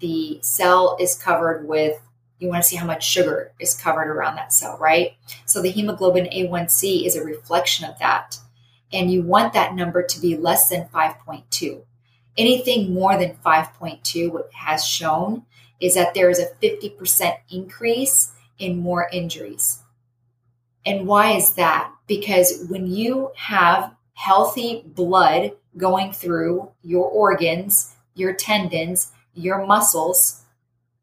the 0.00 0.38
cell 0.42 0.96
is 1.00 1.14
covered 1.16 1.66
with, 1.66 2.00
you 2.38 2.49
want 2.49 2.62
to 2.62 2.68
see 2.68 2.76
how 2.76 2.87
much 2.87 3.04
sugar 3.04 3.52
is 3.61 3.75
covered 3.75 4.08
around 4.08 4.37
that 4.37 4.52
cell, 4.52 4.76
right? 4.78 5.14
So 5.46 5.62
the 5.62 5.70
hemoglobin 5.70 6.26
A1C 6.26 7.06
is 7.06 7.16
a 7.16 7.25
reflection 7.25 7.88
of 7.88 7.99
that. 8.00 8.38
And 8.92 9.11
you 9.11 9.22
want 9.22 9.52
that 9.54 9.75
number 9.75 10.02
to 10.02 10.20
be 10.20 10.37
less 10.37 10.68
than 10.68 10.88
5.2. 10.88 11.82
Anything 12.37 12.94
more 12.94 13.16
than 13.16 13.37
5.2, 13.44 14.32
what 14.32 14.50
has 14.52 14.84
shown 14.84 15.44
is 15.80 15.94
that 15.94 16.14
there 16.14 16.30
is 16.30 16.38
a 16.38 16.52
50% 16.62 17.37
increase 17.50 18.32
in 18.58 18.78
more 18.78 19.08
injuries. 19.12 19.82
And 20.84 21.06
why 21.06 21.32
is 21.32 21.54
that? 21.54 21.92
Because 22.06 22.66
when 22.68 22.87
you 22.87 23.30
have 23.37 23.94
healthy 24.14 24.82
blood 24.87 25.52
going 25.76 26.12
through 26.12 26.70
your 26.82 27.06
organs, 27.06 27.94
your 28.14 28.34
tendons, 28.34 29.12
your 29.34 29.66
muscles, 29.66 30.42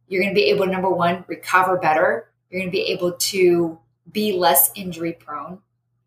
you're 0.08 0.22
going 0.22 0.34
to 0.34 0.40
be 0.40 0.50
able 0.50 0.66
to, 0.66 0.72
number 0.72 0.90
one, 0.90 1.26
recover 1.28 1.78
better. 1.78 2.30
You're 2.50 2.62
going 2.62 2.72
to 2.72 2.78
be 2.78 2.92
able 2.92 3.14
to 3.14 3.80
be 4.12 4.34
less 4.34 4.72
injury 4.76 5.14
prone. 5.14 5.60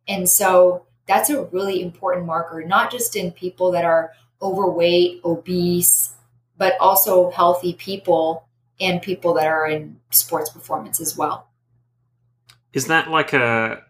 And 0.08 0.28
so 0.28 0.86
that's 1.12 1.30
a 1.30 1.44
really 1.44 1.82
important 1.82 2.26
marker, 2.26 2.64
not 2.64 2.90
just 2.90 3.16
in 3.16 3.32
people 3.32 3.70
that 3.72 3.84
are 3.84 4.12
overweight, 4.40 5.20
obese, 5.24 6.14
but 6.56 6.74
also 6.80 7.30
healthy 7.30 7.74
people 7.74 8.46
and 8.80 9.02
people 9.02 9.34
that 9.34 9.46
are 9.46 9.66
in 9.66 10.00
sports 10.10 10.50
performance 10.50 11.00
as 11.00 11.16
well. 11.16 11.48
Is 12.72 12.86
that 12.86 13.10
like 13.10 13.34
a 13.34 13.84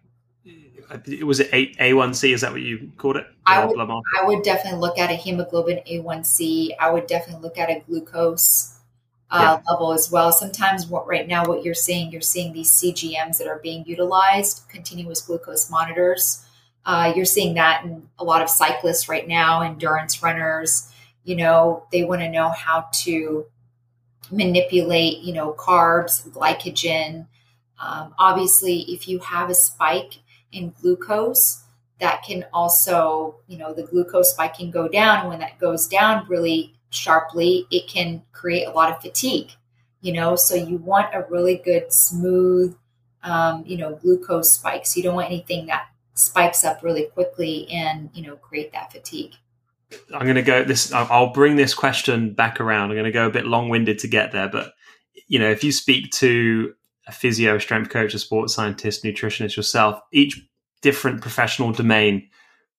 was 1.23 1.41
it 1.41 1.49
A 1.79 1.95
one 1.95 2.13
C? 2.13 2.33
Is 2.33 2.41
that 2.41 2.53
what 2.53 2.61
you 2.61 2.91
called 2.99 3.17
it? 3.17 3.27
I 3.47 3.65
would, 3.65 3.79
I 3.79 4.25
would 4.25 4.43
definitely 4.43 4.81
look 4.81 4.99
at 4.99 5.11
a 5.11 5.15
hemoglobin 5.15 5.81
A 5.87 6.01
one 6.01 6.25
C. 6.25 6.75
I 6.79 6.91
would 6.91 7.07
definitely 7.07 7.43
look 7.43 7.57
at 7.57 7.71
a 7.71 7.81
glucose 7.87 8.77
uh, 9.31 9.59
yeah. 9.65 9.73
level 9.73 9.93
as 9.93 10.11
well. 10.11 10.33
Sometimes 10.33 10.87
what 10.89 11.07
right 11.07 11.27
now 11.27 11.47
what 11.47 11.65
you're 11.65 11.75
seeing, 11.75 12.11
you're 12.11 12.21
seeing 12.21 12.53
these 12.53 12.71
CGMs 12.71 13.39
that 13.39 13.47
are 13.47 13.61
being 13.61 13.85
utilized, 13.87 14.69
continuous 14.69 15.23
glucose 15.23 15.71
monitors. 15.71 16.45
Uh, 16.85 17.13
you're 17.15 17.25
seeing 17.25 17.55
that 17.55 17.85
in 17.85 18.09
a 18.19 18.25
lot 18.25 18.43
of 18.43 18.51
cyclists 18.51 19.09
right 19.09 19.29
now, 19.29 19.63
endurance 19.63 20.23
runners. 20.23 20.93
You 21.25 21.37
know, 21.37 21.87
they 21.93 22.05
want 22.05 22.21
to 22.23 22.29
know 22.29 22.49
how 22.49 22.89
to 23.05 23.47
manipulate, 24.31 25.19
you 25.19 25.33
know, 25.33 25.53
carbs, 25.53 26.29
glycogen. 26.31 27.27
Um, 27.79 28.15
obviously, 28.19 28.81
if 28.83 29.09
you 29.09 29.19
have 29.21 29.51
a 29.51 29.55
spike 29.55 30.15
in 30.53 30.73
glucose, 30.81 31.65
that 32.01 32.23
can 32.25 32.45
also, 32.53 33.37
you 33.47 33.59
know, 33.59 33.73
the 33.73 33.85
glucose 33.85 34.33
spike 34.33 34.57
can 34.57 34.71
go 34.71 34.89
down. 34.89 35.21
And 35.21 35.29
when 35.29 35.39
that 35.41 35.59
goes 35.59 35.87
down 35.87 36.27
really 36.29 36.75
sharply, 36.91 37.67
it 37.71 37.87
can 37.89 38.23
create 38.33 38.67
a 38.67 38.71
lot 38.73 38.91
of 38.91 39.01
fatigue, 39.01 39.53
you 40.01 40.13
know. 40.13 40.35
So 40.35 40.55
you 40.57 40.79
want 40.79 41.15
a 41.15 41.25
really 41.31 41.57
good, 41.65 41.93
smooth, 41.93 42.77
um, 43.23 43.63
you 43.67 43.77
know, 43.77 43.95
glucose 43.95 44.51
spike. 44.53 44.85
So 44.87 44.99
you 44.99 45.05
don't 45.05 45.15
want 45.15 45.29
anything 45.29 45.67
that 45.67 45.87
spikes 46.15 46.65
up 46.65 46.83
really 46.83 47.07
quickly 47.15 47.69
and 47.71 48.11
you 48.13 48.23
know 48.23 48.37
create 48.37 48.73
that 48.73 48.93
fatigue. 48.93 49.35
I'm 50.15 50.23
going 50.23 50.37
to 50.37 50.43
go 50.43 50.65
this 50.65 50.93
i'll 50.93 51.33
bring 51.33 51.57
this 51.57 51.75
question 51.75 52.35
back 52.35 52.61
around. 52.61 52.91
I'm 52.91 52.97
going 52.97 53.05
to 53.05 53.13
go 53.13 53.27
a 53.27 53.31
bit 53.31 53.47
long-winded 53.47 53.99
to 54.01 54.09
get 54.09 54.33
there 54.33 54.49
but 54.49 54.73
you 55.29 55.39
know 55.39 55.51
if 55.51 55.65
you 55.65 55.73
speak 55.73 56.11
to 56.13 56.75
a 57.07 57.13
physio 57.13 57.57
a 57.57 57.61
strength 57.61 57.91
coach 57.91 58.15
a 58.15 58.19
sports 58.19 58.55
scientist 58.55 59.05
nutritionist 59.05 59.57
yourself 59.57 60.01
each 60.13 60.41
different 60.83 61.21
professional 61.21 61.73
domain 61.73 62.29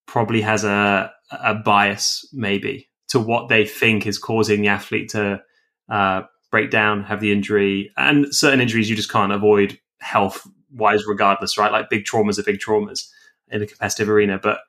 probably 0.06 0.42
has 0.42 0.63
a 0.63 1.12
a 1.32 1.56
bias 1.56 2.28
maybe 2.34 2.90
to 3.08 3.20
what 3.20 3.50
they 3.50 3.66
think 3.66 4.06
is 4.06 4.18
causing 4.18 4.62
the 4.62 4.68
athlete 4.68 5.10
to 5.10 5.42
uh, 5.90 6.22
break 6.52 6.70
down 6.70 7.04
have 7.04 7.20
the 7.20 7.32
injury 7.32 7.92
and 7.98 8.34
certain 8.34 8.62
injuries 8.62 8.90
you 8.90 8.96
just 8.96 9.12
can't 9.12 9.32
avoid 9.32 9.80
health 10.00 10.48
wise 10.74 11.06
regardless 11.06 11.58
right? 11.58 11.72
Like 11.72 11.90
big 11.90 12.04
traumas 12.04 12.38
are 12.40 12.44
big 12.44 12.60
traumas 12.60 13.08
in 13.50 13.62
a 13.62 13.68
competitive 13.68 14.10
arena. 14.10 14.40
But 14.42 14.60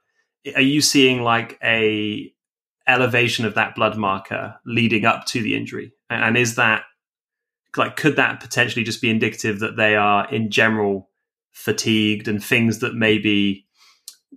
are 0.54 0.60
you 0.60 0.80
seeing 0.80 1.22
like 1.22 1.58
a 1.62 2.32
elevation 2.86 3.44
of 3.46 3.54
that 3.54 3.74
blood 3.74 3.96
marker 3.96 4.56
leading 4.66 5.04
up 5.04 5.26
to 5.26 5.42
the 5.42 5.56
injury? 5.56 5.92
And 6.10 6.36
is 6.36 6.56
that 6.56 6.84
like 7.76 7.96
could 7.96 8.16
that 8.16 8.40
potentially 8.40 8.84
just 8.84 9.02
be 9.02 9.10
indicative 9.10 9.60
that 9.60 9.76
they 9.76 9.96
are 9.96 10.28
in 10.32 10.50
general 10.50 11.10
fatigued 11.52 12.28
and 12.28 12.42
things 12.42 12.80
that 12.80 12.94
maybe 12.94 13.66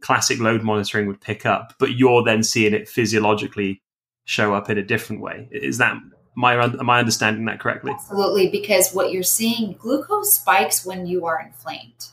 classic 0.02 0.40
load 0.40 0.64
monitoring 0.64 1.08
would 1.08 1.22
pick 1.22 1.46
up, 1.46 1.74
but 1.80 1.98
you're 1.98 2.24
then 2.24 2.44
seeing 2.44 2.74
it 2.74 2.88
physiologically 2.88 3.82
show 4.26 4.54
up 4.54 4.70
in 4.70 4.78
a 4.78 4.84
different 4.84 5.22
way? 5.22 5.48
Is 5.52 5.78
that 5.80 5.98
my 6.36 6.54
am 6.54 6.90
I 6.90 7.00
understanding 7.00 7.46
that 7.46 7.60
correctly? 7.60 7.94
Absolutely, 7.94 8.50
because 8.50 8.94
what 8.94 9.12
you're 9.12 9.24
seeing, 9.24 9.74
glucose 9.74 10.34
spikes 10.34 10.86
when 10.86 11.08
you 11.08 11.26
are 11.26 11.42
inflamed. 11.42 12.08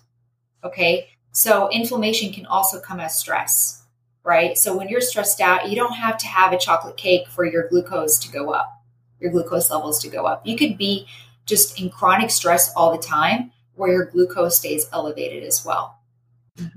Okay, 0.64 1.08
so 1.34 1.68
inflammation 1.70 2.32
can 2.32 2.46
also 2.46 2.78
come 2.78 3.00
as 3.00 3.18
stress, 3.18 3.82
right? 4.22 4.56
So 4.56 4.76
when 4.76 4.88
you're 4.88 5.00
stressed 5.00 5.40
out, 5.40 5.68
you 5.68 5.74
don't 5.74 5.94
have 5.94 6.16
to 6.18 6.26
have 6.28 6.52
a 6.52 6.58
chocolate 6.58 6.96
cake 6.96 7.26
for 7.26 7.44
your 7.44 7.68
glucose 7.68 8.20
to 8.20 8.30
go 8.30 8.52
up, 8.52 8.72
your 9.18 9.32
glucose 9.32 9.68
levels 9.68 10.00
to 10.02 10.08
go 10.08 10.26
up. 10.26 10.46
You 10.46 10.56
could 10.56 10.78
be 10.78 11.08
just 11.44 11.80
in 11.80 11.90
chronic 11.90 12.30
stress 12.30 12.72
all 12.76 12.92
the 12.92 13.02
time 13.02 13.50
where 13.74 13.90
your 13.90 14.04
glucose 14.04 14.56
stays 14.56 14.88
elevated 14.92 15.42
as 15.42 15.64
well. 15.64 15.98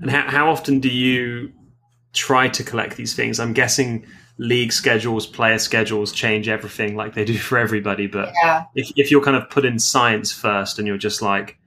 And 0.00 0.10
how, 0.10 0.28
how 0.28 0.50
often 0.50 0.80
do 0.80 0.88
you 0.88 1.52
try 2.12 2.48
to 2.48 2.64
collect 2.64 2.96
these 2.96 3.14
things? 3.14 3.38
I'm 3.38 3.52
guessing 3.52 4.06
league 4.38 4.72
schedules, 4.72 5.24
player 5.24 5.60
schedules 5.60 6.10
change 6.10 6.48
everything 6.48 6.96
like 6.96 7.14
they 7.14 7.24
do 7.24 7.38
for 7.38 7.58
everybody. 7.58 8.08
But 8.08 8.32
yeah. 8.42 8.64
if, 8.74 8.90
if 8.96 9.12
you're 9.12 9.22
kind 9.22 9.36
of 9.36 9.48
put 9.50 9.64
in 9.64 9.78
science 9.78 10.32
first 10.32 10.80
and 10.80 10.88
you're 10.88 10.98
just 10.98 11.22
like, 11.22 11.57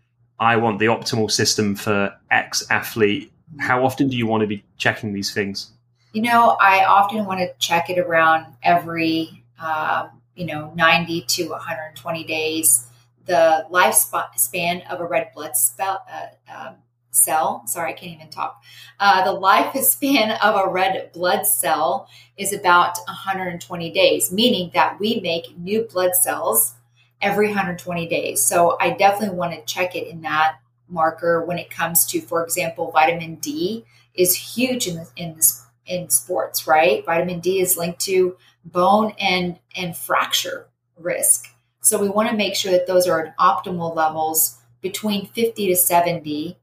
I 0.42 0.56
want 0.56 0.80
the 0.80 0.88
optimal 0.88 1.30
system 1.30 1.76
for 1.76 2.18
X 2.32 2.66
athlete. 2.72 3.32
How 3.60 3.86
often 3.86 4.10
do 4.10 4.18
you 4.18 4.26
want 4.26 4.42
to 4.42 4.48
be 4.48 4.64
checking 4.76 5.14
these 5.14 5.32
things? 5.32 5.72
You 6.14 6.24
know, 6.24 6.58
I 6.60 6.84
often 6.84 7.26
want 7.26 7.42
to 7.42 7.54
check 7.60 7.92
it 7.92 8.00
around 8.00 8.48
every, 8.64 9.44
uh, 9.62 10.08
you 10.36 10.48
know, 10.48 10.74
90 10.76 11.22
to 11.22 11.50
120 11.50 12.24
days. 12.24 12.88
The 13.26 13.68
lifespan 13.70 14.90
of 14.90 15.00
a 15.00 15.06
red 15.06 15.32
blood 15.36 15.56
spell, 15.56 16.04
uh, 16.12 16.52
um, 16.52 16.76
cell, 17.12 17.62
sorry, 17.68 17.92
I 17.92 17.94
can't 17.94 18.14
even 18.14 18.30
talk. 18.30 18.64
Uh, 19.00 19.24
the 19.24 19.40
lifespan 19.40 20.40
of 20.44 20.56
a 20.56 20.72
red 20.72 21.12
blood 21.14 21.46
cell 21.46 22.10
is 22.36 22.52
about 22.52 22.98
120 23.06 23.92
days, 23.92 24.32
meaning 24.32 24.72
that 24.74 25.00
we 25.00 25.20
make 25.20 25.56
new 25.60 25.84
blood 25.84 26.16
cells 26.16 26.74
every 27.22 27.48
120 27.48 28.08
days. 28.08 28.42
So 28.42 28.78
I 28.80 28.92
definitely 28.92 29.38
want 29.38 29.54
to 29.54 29.74
check 29.74 29.96
it 29.96 30.08
in 30.08 30.22
that 30.22 30.58
marker 30.90 31.44
when 31.46 31.58
it 31.58 31.70
comes 31.70 32.06
to, 32.08 32.22
for 32.22 32.44
example, 32.44 32.92
vitamin 32.92 33.36
D 33.36 33.86
is 34.14 34.36
huge 34.36 34.88
in 34.88 35.06
in 35.16 35.40
in 35.86 36.10
sports, 36.10 36.68
right? 36.68 37.06
Vitamin 37.06 37.40
D 37.40 37.60
is 37.60 37.78
linked 37.78 38.00
to 38.02 38.38
bone 38.66 39.14
and 39.20 39.60
and 39.76 39.96
fracture 39.96 40.68
risk. 40.98 41.48
So 41.82 42.00
we 42.00 42.10
want 42.10 42.30
to 42.30 42.36
make 42.36 42.56
sure 42.56 42.72
that 42.72 42.88
those 42.88 43.08
are 43.08 43.26
at 43.26 43.38
optimal 43.38 43.96
levels 43.96 44.58
between 44.82 45.28
50 45.28 45.68
to 45.68 45.76
70. 45.76 46.58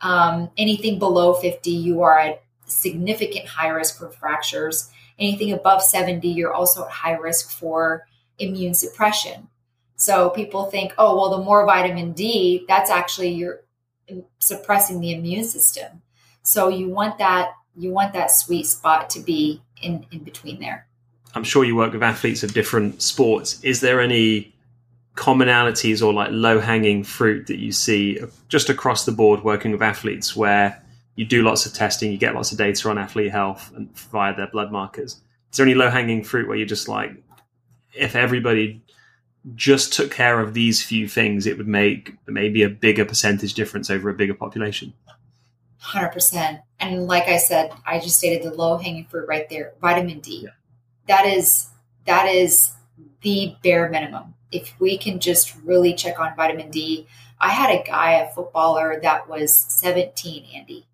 Um, 0.00 0.50
anything 0.56 0.98
below 0.98 1.34
50, 1.34 1.70
you 1.70 2.02
are 2.02 2.18
at 2.18 2.42
significant 2.66 3.46
high 3.46 3.68
risk 3.68 3.98
for 3.98 4.10
fractures. 4.10 4.90
Anything 5.18 5.52
above 5.52 5.82
70, 5.82 6.28
you're 6.28 6.52
also 6.52 6.84
at 6.84 6.90
high 6.90 7.12
risk 7.12 7.50
for 7.50 8.06
immune 8.38 8.74
suppression. 8.74 9.48
So 9.96 10.30
people 10.30 10.66
think, 10.66 10.92
oh, 10.98 11.16
well, 11.16 11.30
the 11.30 11.44
more 11.44 11.64
vitamin 11.64 12.12
D, 12.12 12.64
that's 12.68 12.90
actually 12.90 13.30
you're 13.30 13.60
suppressing 14.38 15.00
the 15.00 15.12
immune 15.12 15.44
system. 15.44 16.02
So 16.42 16.68
you 16.68 16.88
want 16.88 17.18
that 17.18 17.52
you 17.76 17.90
want 17.90 18.12
that 18.12 18.30
sweet 18.30 18.66
spot 18.66 19.10
to 19.10 19.20
be 19.20 19.62
in 19.82 20.06
in 20.12 20.20
between 20.20 20.60
there. 20.60 20.86
I'm 21.34 21.44
sure 21.44 21.64
you 21.64 21.74
work 21.74 21.92
with 21.92 22.02
athletes 22.02 22.42
of 22.42 22.54
different 22.54 23.02
sports. 23.02 23.60
Is 23.62 23.80
there 23.80 24.00
any 24.00 24.54
commonalities 25.16 26.04
or 26.04 26.12
like 26.12 26.30
low 26.32 26.60
hanging 26.60 27.04
fruit 27.04 27.46
that 27.46 27.58
you 27.58 27.72
see 27.72 28.20
just 28.48 28.68
across 28.68 29.04
the 29.04 29.12
board 29.12 29.42
working 29.44 29.72
with 29.72 29.82
athletes 29.82 30.36
where 30.36 30.80
you 31.16 31.24
do 31.24 31.42
lots 31.42 31.66
of 31.66 31.72
testing, 31.72 32.10
you 32.10 32.18
get 32.18 32.34
lots 32.34 32.50
of 32.52 32.58
data 32.58 32.88
on 32.88 32.98
athlete 32.98 33.30
health 33.30 33.72
and 33.76 33.96
via 33.96 34.34
their 34.34 34.48
blood 34.48 34.72
markers? 34.72 35.20
Is 35.52 35.56
there 35.56 35.66
any 35.66 35.74
low 35.74 35.88
hanging 35.90 36.24
fruit 36.24 36.48
where 36.48 36.56
you're 36.56 36.66
just 36.66 36.88
like, 36.88 37.12
if 37.92 38.16
everybody 38.16 38.82
just 39.54 39.92
took 39.92 40.10
care 40.10 40.40
of 40.40 40.54
these 40.54 40.82
few 40.82 41.06
things, 41.06 41.46
it 41.46 41.58
would 41.58 41.68
make 41.68 42.14
maybe 42.26 42.62
a 42.62 42.68
bigger 42.68 43.04
percentage 43.04 43.54
difference 43.54 43.90
over 43.90 44.08
a 44.08 44.14
bigger 44.14 44.34
population? 44.34 44.92
100%. 45.82 46.62
And 46.80 47.06
like 47.06 47.28
I 47.28 47.36
said, 47.36 47.72
I 47.86 48.00
just 48.00 48.18
stated 48.18 48.42
the 48.42 48.54
low 48.54 48.78
hanging 48.78 49.04
fruit 49.04 49.28
right 49.28 49.48
there 49.50 49.74
vitamin 49.80 50.20
D. 50.20 50.42
Yeah. 50.44 50.50
That 51.08 51.26
is 51.26 51.68
that 52.06 52.26
is 52.26 52.72
the 53.20 53.56
bare 53.62 53.88
minimum. 53.90 54.34
If 54.50 54.74
we 54.78 54.96
can 54.96 55.18
just 55.20 55.54
really 55.62 55.94
check 55.94 56.18
on 56.18 56.36
vitamin 56.36 56.70
D, 56.70 57.06
I 57.40 57.50
had 57.50 57.70
a 57.70 57.82
guy, 57.82 58.12
a 58.12 58.30
footballer 58.32 58.98
that 59.02 59.28
was 59.28 59.54
17, 59.54 60.46
Andy, 60.54 60.86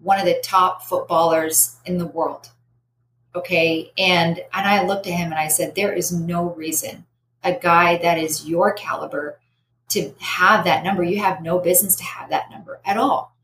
one 0.00 0.18
of 0.18 0.24
the 0.24 0.40
top 0.42 0.82
footballers 0.82 1.76
in 1.84 1.98
the 1.98 2.06
world. 2.06 2.50
Okay. 3.34 3.92
And 3.96 4.38
and 4.52 4.66
I 4.66 4.84
looked 4.84 5.06
at 5.06 5.12
him 5.12 5.30
and 5.30 5.40
I 5.40 5.48
said, 5.48 5.74
there 5.74 5.92
is 5.92 6.10
no 6.10 6.50
reason 6.54 7.04
a 7.44 7.52
guy 7.52 7.98
that 7.98 8.18
is 8.18 8.46
your 8.46 8.72
caliber 8.72 9.38
to 9.88 10.12
have 10.20 10.64
that 10.64 10.84
number. 10.84 11.02
You 11.02 11.20
have 11.20 11.42
no 11.42 11.58
business 11.58 11.96
to 11.96 12.04
have 12.04 12.30
that 12.30 12.50
number 12.50 12.80
at 12.84 12.96
all 12.96 13.34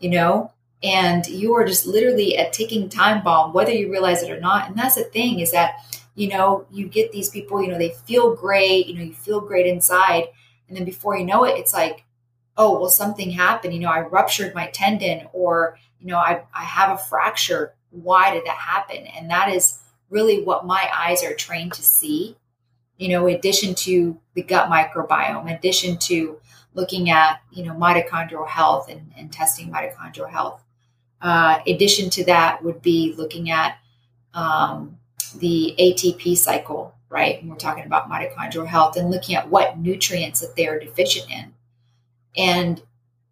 you 0.00 0.08
know, 0.08 0.50
and 0.82 1.26
you 1.26 1.54
are 1.54 1.64
just 1.64 1.86
literally 1.86 2.34
a 2.34 2.50
ticking 2.50 2.88
time 2.88 3.22
bomb, 3.22 3.52
whether 3.52 3.70
you 3.70 3.92
realize 3.92 4.22
it 4.22 4.30
or 4.30 4.40
not. 4.40 4.66
And 4.66 4.76
that's 4.76 4.96
the 4.96 5.04
thing 5.04 5.40
is 5.40 5.52
that, 5.52 5.74
you 6.14 6.28
know, 6.28 6.66
you 6.70 6.88
get 6.88 7.12
these 7.12 7.28
people, 7.28 7.62
you 7.62 7.68
know, 7.68 7.78
they 7.78 7.90
feel 8.06 8.34
great, 8.34 8.86
you 8.86 8.94
know, 8.94 9.04
you 9.04 9.12
feel 9.12 9.40
great 9.40 9.66
inside. 9.66 10.24
And 10.66 10.76
then 10.76 10.84
before 10.84 11.16
you 11.16 11.24
know 11.24 11.44
it, 11.44 11.58
it's 11.58 11.74
like, 11.74 12.04
oh, 12.56 12.80
well, 12.80 12.88
something 12.88 13.30
happened. 13.30 13.74
You 13.74 13.80
know, 13.80 13.90
I 13.90 14.00
ruptured 14.00 14.54
my 14.54 14.68
tendon 14.68 15.28
or, 15.32 15.78
you 16.00 16.06
know, 16.06 16.16
I, 16.16 16.42
I 16.54 16.64
have 16.64 16.98
a 16.98 17.02
fracture. 17.02 17.74
Why 17.90 18.32
did 18.32 18.44
that 18.46 18.56
happen? 18.56 19.06
And 19.06 19.30
that 19.30 19.50
is 19.50 19.78
really 20.08 20.42
what 20.42 20.66
my 20.66 20.90
eyes 20.94 21.22
are 21.22 21.34
trained 21.34 21.74
to 21.74 21.82
see. 21.82 22.36
You 23.00 23.08
know, 23.08 23.26
in 23.26 23.36
addition 23.36 23.74
to 23.86 24.20
the 24.34 24.42
gut 24.42 24.68
microbiome, 24.68 25.48
in 25.48 25.56
addition 25.56 25.96
to 25.98 26.38
looking 26.74 27.10
at 27.10 27.40
you 27.50 27.64
know 27.64 27.74
mitochondrial 27.74 28.46
health 28.46 28.88
and, 28.88 29.12
and 29.16 29.32
testing 29.32 29.70
mitochondrial 29.72 30.30
health. 30.30 30.62
Uh, 31.20 31.58
addition 31.66 32.08
to 32.10 32.24
that 32.24 32.62
would 32.64 32.80
be 32.80 33.14
looking 33.16 33.50
at 33.50 33.78
um, 34.34 34.98
the 35.38 35.74
ATP 35.78 36.36
cycle, 36.36 36.94
right? 37.08 37.40
When 37.40 37.50
we're 37.50 37.56
talking 37.56 37.84
about 37.84 38.08
mitochondrial 38.08 38.66
health 38.66 38.96
and 38.96 39.10
looking 39.10 39.34
at 39.34 39.48
what 39.48 39.78
nutrients 39.78 40.40
that 40.40 40.56
they 40.56 40.66
are 40.66 40.78
deficient 40.78 41.30
in. 41.30 41.54
And, 42.36 42.82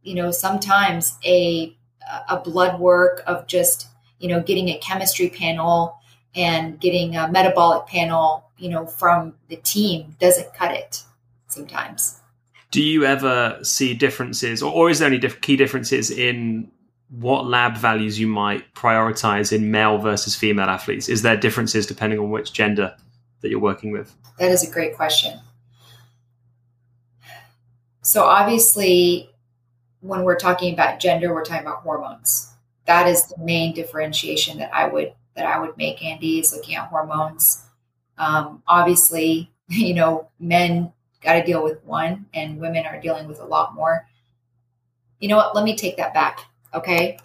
you 0.03 0.15
know, 0.15 0.31
sometimes 0.31 1.19
a, 1.25 1.75
a 2.29 2.39
blood 2.39 2.79
work 2.79 3.23
of 3.27 3.47
just, 3.47 3.89
you 4.19 4.29
know, 4.29 4.41
getting 4.41 4.69
a 4.69 4.79
chemistry 4.79 5.31
panel 5.31 5.97
and 6.35 6.79
getting 6.79 7.17
a 7.17 7.31
metabolic 7.31 7.87
panel, 7.87 8.48
you 8.59 8.69
know, 8.69 8.87
from 8.87 9.35
the 9.49 9.57
team 9.57 10.17
doesn't 10.19 10.53
cut 10.55 10.73
it 10.73 11.03
sometimes 11.47 12.21
do 12.71 12.83
you 12.83 13.05
ever 13.05 13.59
see 13.63 13.95
differences, 13.95 14.63
or, 14.63 14.73
or 14.73 14.91
is 14.91 14.99
there 14.99 15.09
any 15.09 15.19
diff- 15.19 15.41
key 15.41 15.57
differences 15.57 16.11
in 16.11 16.71
what 17.11 17.47
lab 17.47 17.77
values 17.77 18.21
you 18.21 18.27
might 18.27 18.75
prioritize 18.75 19.53
in 19.53 19.71
male 19.71 19.99
versus 19.99 20.35
female 20.35 20.69
athletes? 20.69 21.09
Is 21.09 21.23
there 21.23 21.37
differences 21.37 21.87
depending 21.87 22.19
on 22.19 22.31
which 22.31 22.53
gender 22.53 22.95
that 23.41 23.49
you're 23.49 23.61
working 23.61 23.93
with? 23.93 24.15
That 24.39 24.51
is 24.51 24.69
a 24.69 24.71
great 24.71 24.95
question. 24.95 25.41
So, 28.03 28.25
obviously, 28.25 29.31
when 30.01 30.23
we're 30.23 30.39
talking 30.39 30.73
about 30.73 31.01
gender, 31.01 31.35
we're 31.35 31.45
talking 31.45 31.67
about 31.67 31.83
hormones. 31.83 32.53
That 32.87 33.07
is 33.07 33.27
the 33.27 33.43
main 33.43 33.75
differentiation 33.75 34.59
that 34.59 34.75
I 34.75 34.89
would 34.89 35.13
that 35.35 35.47
I 35.47 35.59
would 35.59 35.77
make. 35.77 36.03
Andy 36.03 36.41
is 36.41 36.53
looking 36.55 36.75
at 36.75 36.89
hormones. 36.89 37.65
Um, 38.19 38.63
obviously, 38.67 39.51
you 39.69 39.95
know, 39.95 40.29
men 40.39 40.93
got 41.23 41.35
to 41.35 41.45
deal 41.45 41.63
with 41.63 41.85
one, 41.85 42.27
and 42.35 42.61
women 42.61 42.87
are 42.87 43.01
dealing 43.01 43.27
with 43.27 43.41
a 43.41 43.45
lot 43.45 43.75
more. 43.75 44.07
You 45.21 45.29
know 45.29 45.37
what? 45.37 45.55
Let 45.55 45.65
me 45.65 45.77
take 45.77 45.97
that 45.97 46.15
back. 46.15 46.41
Okay. 46.73 47.19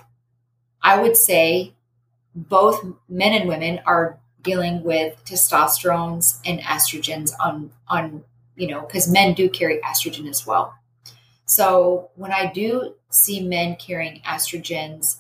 I 0.82 1.00
would 1.02 1.16
say 1.16 1.74
both 2.36 2.84
men 3.08 3.34
and 3.34 3.48
women 3.48 3.80
are 3.86 4.20
dealing 4.42 4.84
with 4.84 5.24
testosterones 5.26 6.40
and 6.46 6.60
estrogens 6.60 7.32
on, 7.40 7.72
on, 7.88 8.24
you 8.56 8.68
know, 8.68 8.82
because 8.82 9.10
men 9.10 9.34
do 9.34 9.50
carry 9.50 9.80
estrogen 9.80 10.30
as 10.30 10.46
well. 10.46 10.74
So 11.46 12.10
when 12.16 12.32
I 12.32 12.52
do 12.52 12.96
see 13.10 13.48
men 13.48 13.78
carrying 13.78 14.22
estrogens, 14.22 15.18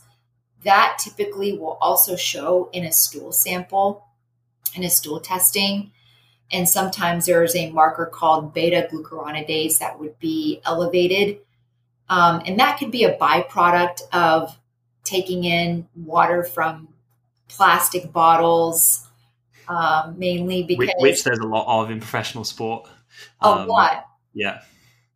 that 0.63 0.97
typically 0.99 1.57
will 1.57 1.77
also 1.81 2.15
show 2.15 2.69
in 2.73 2.85
a 2.85 2.91
stool 2.91 3.31
sample, 3.31 4.05
in 4.75 4.83
a 4.83 4.89
stool 4.89 5.19
testing. 5.19 5.91
And 6.51 6.67
sometimes 6.67 7.25
there's 7.25 7.55
a 7.55 7.71
marker 7.71 8.05
called 8.05 8.53
beta 8.53 8.87
glucuronidase 8.91 9.79
that 9.79 9.99
would 9.99 10.17
be 10.19 10.61
elevated. 10.65 11.39
Um, 12.09 12.41
and 12.45 12.59
that 12.59 12.77
could 12.77 12.91
be 12.91 13.05
a 13.05 13.17
byproduct 13.17 14.01
of 14.11 14.57
taking 15.03 15.45
in 15.45 15.87
water 15.95 16.43
from 16.43 16.89
plastic 17.47 18.11
bottles, 18.11 19.07
um, 19.67 20.17
mainly 20.19 20.63
because. 20.63 20.79
Which, 20.79 20.93
which, 20.99 21.23
there's 21.23 21.39
a 21.39 21.47
lot 21.47 21.83
of 21.83 21.89
in 21.89 21.99
professional 21.99 22.43
sport. 22.43 22.87
A 23.41 23.47
um, 23.47 23.67
lot. 23.67 24.05
Yeah. 24.33 24.61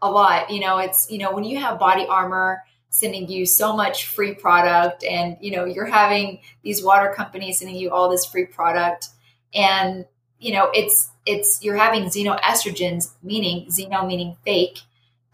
A 0.01 0.09
lot. 0.09 0.49
You 0.49 0.61
know, 0.61 0.77
it's, 0.77 1.09
you 1.11 1.19
know, 1.19 1.31
when 1.33 1.43
you 1.43 1.59
have 1.59 1.79
body 1.79 2.05
armor, 2.07 2.63
sending 2.89 3.29
you 3.29 3.45
so 3.45 3.75
much 3.75 4.07
free 4.07 4.33
product 4.33 5.03
and, 5.03 5.37
you 5.39 5.51
know, 5.51 5.65
you're 5.65 5.85
having 5.85 6.39
these 6.63 6.83
water 6.83 7.13
companies 7.15 7.59
sending 7.59 7.75
you 7.75 7.91
all 7.91 8.09
this 8.09 8.25
free 8.25 8.45
product 8.45 9.09
and, 9.57 10.05
you 10.39 10.53
know, 10.53 10.69
it's, 10.73 11.09
it's 11.25 11.63
you're 11.63 11.75
having 11.75 12.03
xenoestrogens, 12.03 13.11
meaning 13.23 13.65
xeno 13.65 14.07
meaning 14.07 14.37
fake 14.45 14.79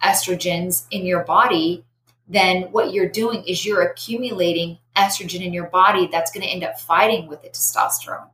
estrogens 0.02 0.86
in 0.92 1.06
your 1.06 1.24
body, 1.24 1.84
then 2.28 2.64
what 2.72 2.94
you're 2.94 3.10
doing 3.10 3.44
is 3.46 3.66
you're 3.66 3.82
accumulating 3.82 4.80
estrogen 4.96 5.46
in 5.46 5.54
your 5.54 5.68
body 5.68 6.08
that's 6.08 6.32
going 6.32 6.44
to 6.44 6.50
end 6.50 6.64
up 6.64 6.80
fighting 6.80 7.28
with 7.28 7.42
the 7.42 7.50
testosterone. 7.50 8.30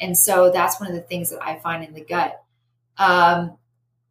And 0.00 0.16
so 0.16 0.50
that's 0.50 0.80
one 0.80 0.88
of 0.88 0.94
the 0.94 1.02
things 1.02 1.30
that 1.30 1.42
I 1.42 1.58
find 1.58 1.84
in 1.84 1.92
the 1.92 2.04
gut. 2.04 2.42
Um, 2.96 3.58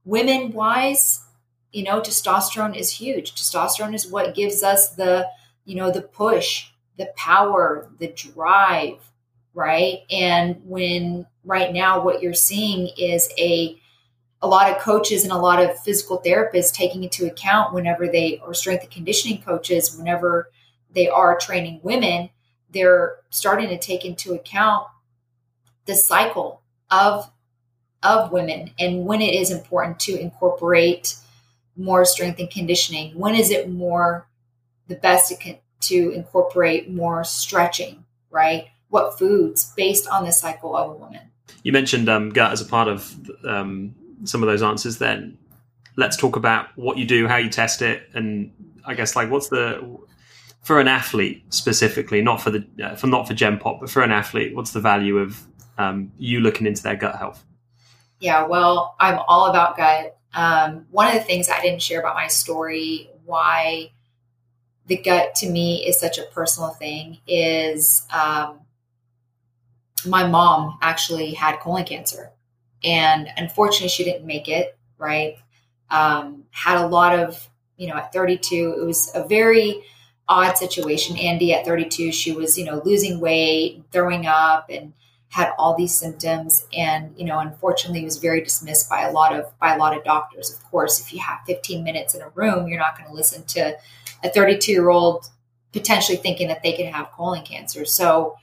women 0.05 0.51
wise, 0.51 1.25
you 1.71 1.83
know, 1.83 1.99
testosterone 1.99 2.77
is 2.77 2.91
huge. 2.91 3.33
Testosterone 3.33 3.95
is 3.95 4.07
what 4.07 4.35
gives 4.35 4.63
us 4.63 4.91
the, 4.91 5.27
you 5.65 5.75
know, 5.75 5.91
the 5.91 6.01
push, 6.01 6.69
the 6.97 7.11
power, 7.15 7.89
the 7.99 8.09
drive, 8.09 8.99
right? 9.57 10.01
And 10.11 10.61
when 10.63 11.25
right 11.43 11.73
now 11.73 12.03
what 12.03 12.21
you're 12.21 12.33
seeing 12.33 12.91
is 12.95 13.27
a 13.39 13.81
a 14.39 14.47
lot 14.47 14.69
of 14.69 14.77
coaches 14.77 15.23
and 15.23 15.33
a 15.33 15.37
lot 15.37 15.59
of 15.59 15.79
physical 15.79 16.21
therapists 16.23 16.71
taking 16.71 17.03
into 17.03 17.25
account 17.25 17.73
whenever 17.73 18.07
they 18.07 18.39
or 18.45 18.53
strength 18.53 18.83
and 18.83 18.91
conditioning 18.91 19.41
coaches 19.41 19.97
whenever 19.97 20.51
they 20.93 21.09
are 21.09 21.39
training 21.39 21.79
women 21.81 22.29
they're 22.69 23.15
starting 23.31 23.67
to 23.69 23.79
take 23.79 24.05
into 24.05 24.35
account 24.35 24.85
the 25.87 25.95
cycle 25.95 26.61
of 26.91 27.31
of 28.03 28.31
women 28.31 28.69
and 28.77 29.05
when 29.05 29.21
it 29.21 29.33
is 29.33 29.49
important 29.49 29.99
to 29.99 30.15
incorporate 30.19 31.15
more 31.75 32.05
strength 32.05 32.39
and 32.39 32.51
conditioning 32.51 33.17
when 33.17 33.33
is 33.33 33.49
it 33.49 33.67
more 33.67 34.27
the 34.87 34.95
best 34.95 35.29
to, 35.41 35.55
to 35.79 36.11
incorporate 36.11 36.89
more 36.89 37.23
stretching, 37.23 38.05
right? 38.29 38.67
What 38.89 39.17
foods 39.17 39.73
based 39.75 40.07
on 40.07 40.25
the 40.25 40.31
cycle 40.31 40.75
of 40.75 40.91
a 40.91 40.93
woman. 40.93 41.31
You 41.63 41.71
mentioned 41.71 42.07
um, 42.07 42.29
gut 42.29 42.51
as 42.51 42.61
a 42.61 42.65
part 42.65 42.87
of 42.87 43.13
um, 43.45 43.95
some 44.23 44.41
of 44.41 44.47
those 44.47 44.63
answers. 44.63 44.97
Then 44.97 45.37
let's 45.97 46.15
talk 46.15 46.35
about 46.35 46.67
what 46.75 46.97
you 46.97 47.05
do, 47.05 47.27
how 47.27 47.37
you 47.37 47.49
test 47.49 47.81
it, 47.81 48.03
and 48.13 48.51
I 48.85 48.93
guess 48.93 49.15
like 49.15 49.29
what's 49.29 49.49
the 49.49 49.99
for 50.63 50.79
an 50.79 50.87
athlete 50.87 51.43
specifically, 51.53 52.21
not 52.21 52.41
for 52.41 52.51
the 52.51 52.67
uh, 52.83 52.95
for 52.95 53.07
not 53.07 53.27
for 53.27 53.33
Gen 53.33 53.57
Pop, 53.57 53.79
but 53.79 53.89
for 53.89 54.01
an 54.01 54.11
athlete, 54.11 54.55
what's 54.55 54.71
the 54.71 54.81
value 54.81 55.17
of 55.17 55.41
um, 55.77 56.11
you 56.17 56.39
looking 56.39 56.67
into 56.67 56.83
their 56.83 56.95
gut 56.95 57.17
health? 57.17 57.43
Yeah, 58.19 58.45
well, 58.47 58.95
I'm 58.99 59.19
all 59.27 59.49
about 59.49 59.77
gut. 59.77 60.17
Um, 60.33 60.85
one 60.91 61.07
of 61.07 61.13
the 61.13 61.21
things 61.21 61.49
I 61.49 61.61
didn't 61.61 61.81
share 61.81 61.99
about 61.99 62.15
my 62.15 62.27
story, 62.27 63.09
why 63.25 63.91
the 64.87 64.97
gut 64.97 65.35
to 65.35 65.49
me 65.49 65.85
is 65.85 65.99
such 65.99 66.17
a 66.17 66.23
personal 66.23 66.69
thing, 66.69 67.19
is 67.27 68.05
um, 68.11 68.59
my 70.05 70.27
mom 70.27 70.77
actually 70.81 71.33
had 71.33 71.59
colon 71.59 71.85
cancer, 71.85 72.31
and 72.83 73.29
unfortunately, 73.37 73.89
she 73.89 74.03
didn't 74.03 74.25
make 74.25 74.47
it. 74.47 74.77
Right, 74.97 75.37
um, 75.89 76.43
had 76.51 76.77
a 76.83 76.87
lot 76.87 77.17
of 77.17 77.49
you 77.77 77.87
know 77.87 77.95
at 77.95 78.13
32, 78.13 78.77
it 78.79 78.85
was 78.85 79.11
a 79.15 79.27
very 79.27 79.83
odd 80.27 80.57
situation. 80.57 81.17
Andy 81.17 81.53
at 81.53 81.65
32, 81.65 82.11
she 82.11 82.31
was 82.31 82.57
you 82.57 82.65
know 82.65 82.81
losing 82.83 83.19
weight, 83.19 83.83
throwing 83.91 84.25
up, 84.25 84.69
and 84.69 84.93
had 85.29 85.51
all 85.57 85.75
these 85.75 85.97
symptoms 85.97 86.65
and 86.75 87.13
you 87.17 87.25
know 87.25 87.39
unfortunately 87.39 88.03
was 88.03 88.17
very 88.17 88.41
dismissed 88.41 88.89
by 88.89 89.01
a 89.01 89.11
lot 89.11 89.33
of 89.33 89.57
by 89.59 89.75
a 89.75 89.77
lot 89.77 89.95
of 89.95 90.03
doctors 90.03 90.53
of 90.53 90.63
course 90.63 90.99
if 90.99 91.13
you 91.13 91.19
have 91.19 91.39
15 91.45 91.83
minutes 91.83 92.15
in 92.15 92.21
a 92.21 92.29
room 92.29 92.67
you're 92.67 92.79
not 92.79 92.97
going 92.97 93.09
to 93.09 93.15
listen 93.15 93.43
to 93.43 93.77
a 94.23 94.29
32 94.29 94.71
year 94.71 94.89
old 94.89 95.27
potentially 95.73 96.17
thinking 96.17 96.47
that 96.47 96.63
they 96.63 96.71
can 96.71 96.91
have 96.91 97.11
colon 97.11 97.43
cancer 97.43 97.83
so 97.83 98.37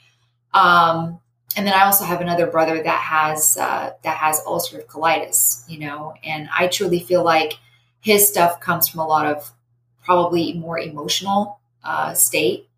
um 0.52 1.18
and 1.56 1.66
then 1.66 1.74
i 1.74 1.84
also 1.84 2.04
have 2.04 2.20
another 2.20 2.46
brother 2.46 2.82
that 2.82 3.00
has 3.00 3.56
uh, 3.56 3.92
that 4.02 4.16
has 4.16 4.40
ulcerative 4.42 4.86
colitis 4.86 5.68
you 5.68 5.78
know 5.78 6.14
and 6.22 6.48
i 6.56 6.66
truly 6.66 7.00
feel 7.00 7.24
like 7.24 7.54
his 8.00 8.28
stuff 8.28 8.60
comes 8.60 8.88
from 8.88 9.00
a 9.00 9.06
lot 9.06 9.26
of 9.26 9.52
probably 10.04 10.52
more 10.52 10.78
emotional 10.78 11.58
uh, 11.82 12.12
state 12.14 12.68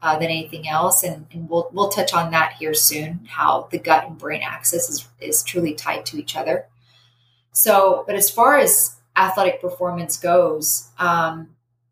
uh, 0.00 0.18
than 0.18 0.28
anything 0.28 0.68
else. 0.68 1.02
And, 1.02 1.26
and, 1.32 1.48
we'll, 1.50 1.68
we'll 1.72 1.88
touch 1.88 2.14
on 2.14 2.30
that 2.30 2.54
here 2.54 2.74
soon, 2.74 3.26
how 3.26 3.68
the 3.70 3.78
gut 3.78 4.06
and 4.06 4.16
brain 4.16 4.42
axis 4.44 4.88
is, 4.88 5.08
is 5.20 5.42
truly 5.42 5.74
tied 5.74 6.06
to 6.06 6.18
each 6.18 6.36
other. 6.36 6.66
So, 7.52 8.04
but 8.06 8.14
as 8.14 8.30
far 8.30 8.58
as 8.58 8.96
athletic 9.16 9.60
performance 9.60 10.16
goes, 10.16 10.88
um, 10.98 11.48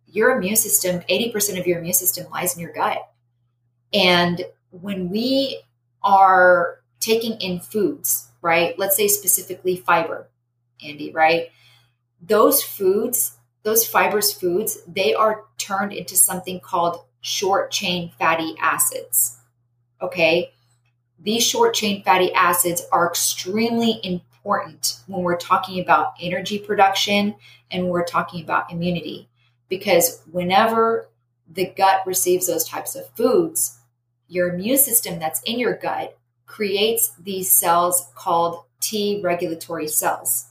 your 0.06 0.36
immune 0.36 0.56
system, 0.56 1.00
80% 1.10 1.58
of 1.58 1.66
your 1.66 1.80
immune 1.80 1.94
system 1.94 2.30
lies 2.30 2.54
in 2.54 2.60
your 2.60 2.72
gut. 2.72 2.98
And 3.92 4.44
when 4.70 5.10
we 5.10 5.62
are 6.04 6.80
taking 7.00 7.40
in 7.40 7.58
foods, 7.58 8.28
right? 8.42 8.78
Let's 8.78 8.96
say 8.96 9.08
specifically 9.08 9.76
fiber, 9.76 10.28
Andy, 10.84 11.10
right? 11.10 11.50
Those 12.22 12.62
foods, 12.62 13.36
those 13.64 13.86
fibrous 13.86 14.32
foods, 14.32 14.78
they 14.86 15.14
are 15.14 15.44
turned 15.58 15.92
into 15.92 16.16
something 16.16 16.60
called 16.60 17.04
short 17.20 17.70
chain 17.70 18.12
fatty 18.18 18.54
acids. 18.60 19.38
Okay. 20.00 20.52
These 21.18 21.42
short 21.42 21.74
chain 21.74 22.02
fatty 22.04 22.32
acids 22.34 22.82
are 22.92 23.08
extremely 23.08 24.00
important 24.02 24.98
when 25.06 25.22
we're 25.22 25.38
talking 25.38 25.80
about 25.80 26.12
energy 26.20 26.58
production 26.58 27.34
and 27.70 27.88
we're 27.88 28.04
talking 28.04 28.44
about 28.44 28.70
immunity. 28.70 29.28
Because 29.70 30.20
whenever 30.30 31.08
the 31.50 31.66
gut 31.76 32.02
receives 32.06 32.46
those 32.46 32.68
types 32.68 32.94
of 32.94 33.08
foods, 33.10 33.78
your 34.34 34.52
immune 34.52 34.78
system 34.78 35.18
that's 35.18 35.40
in 35.42 35.58
your 35.58 35.76
gut 35.76 36.18
creates 36.46 37.12
these 37.22 37.50
cells 37.50 38.08
called 38.14 38.64
T 38.80 39.20
regulatory 39.22 39.88
cells. 39.88 40.46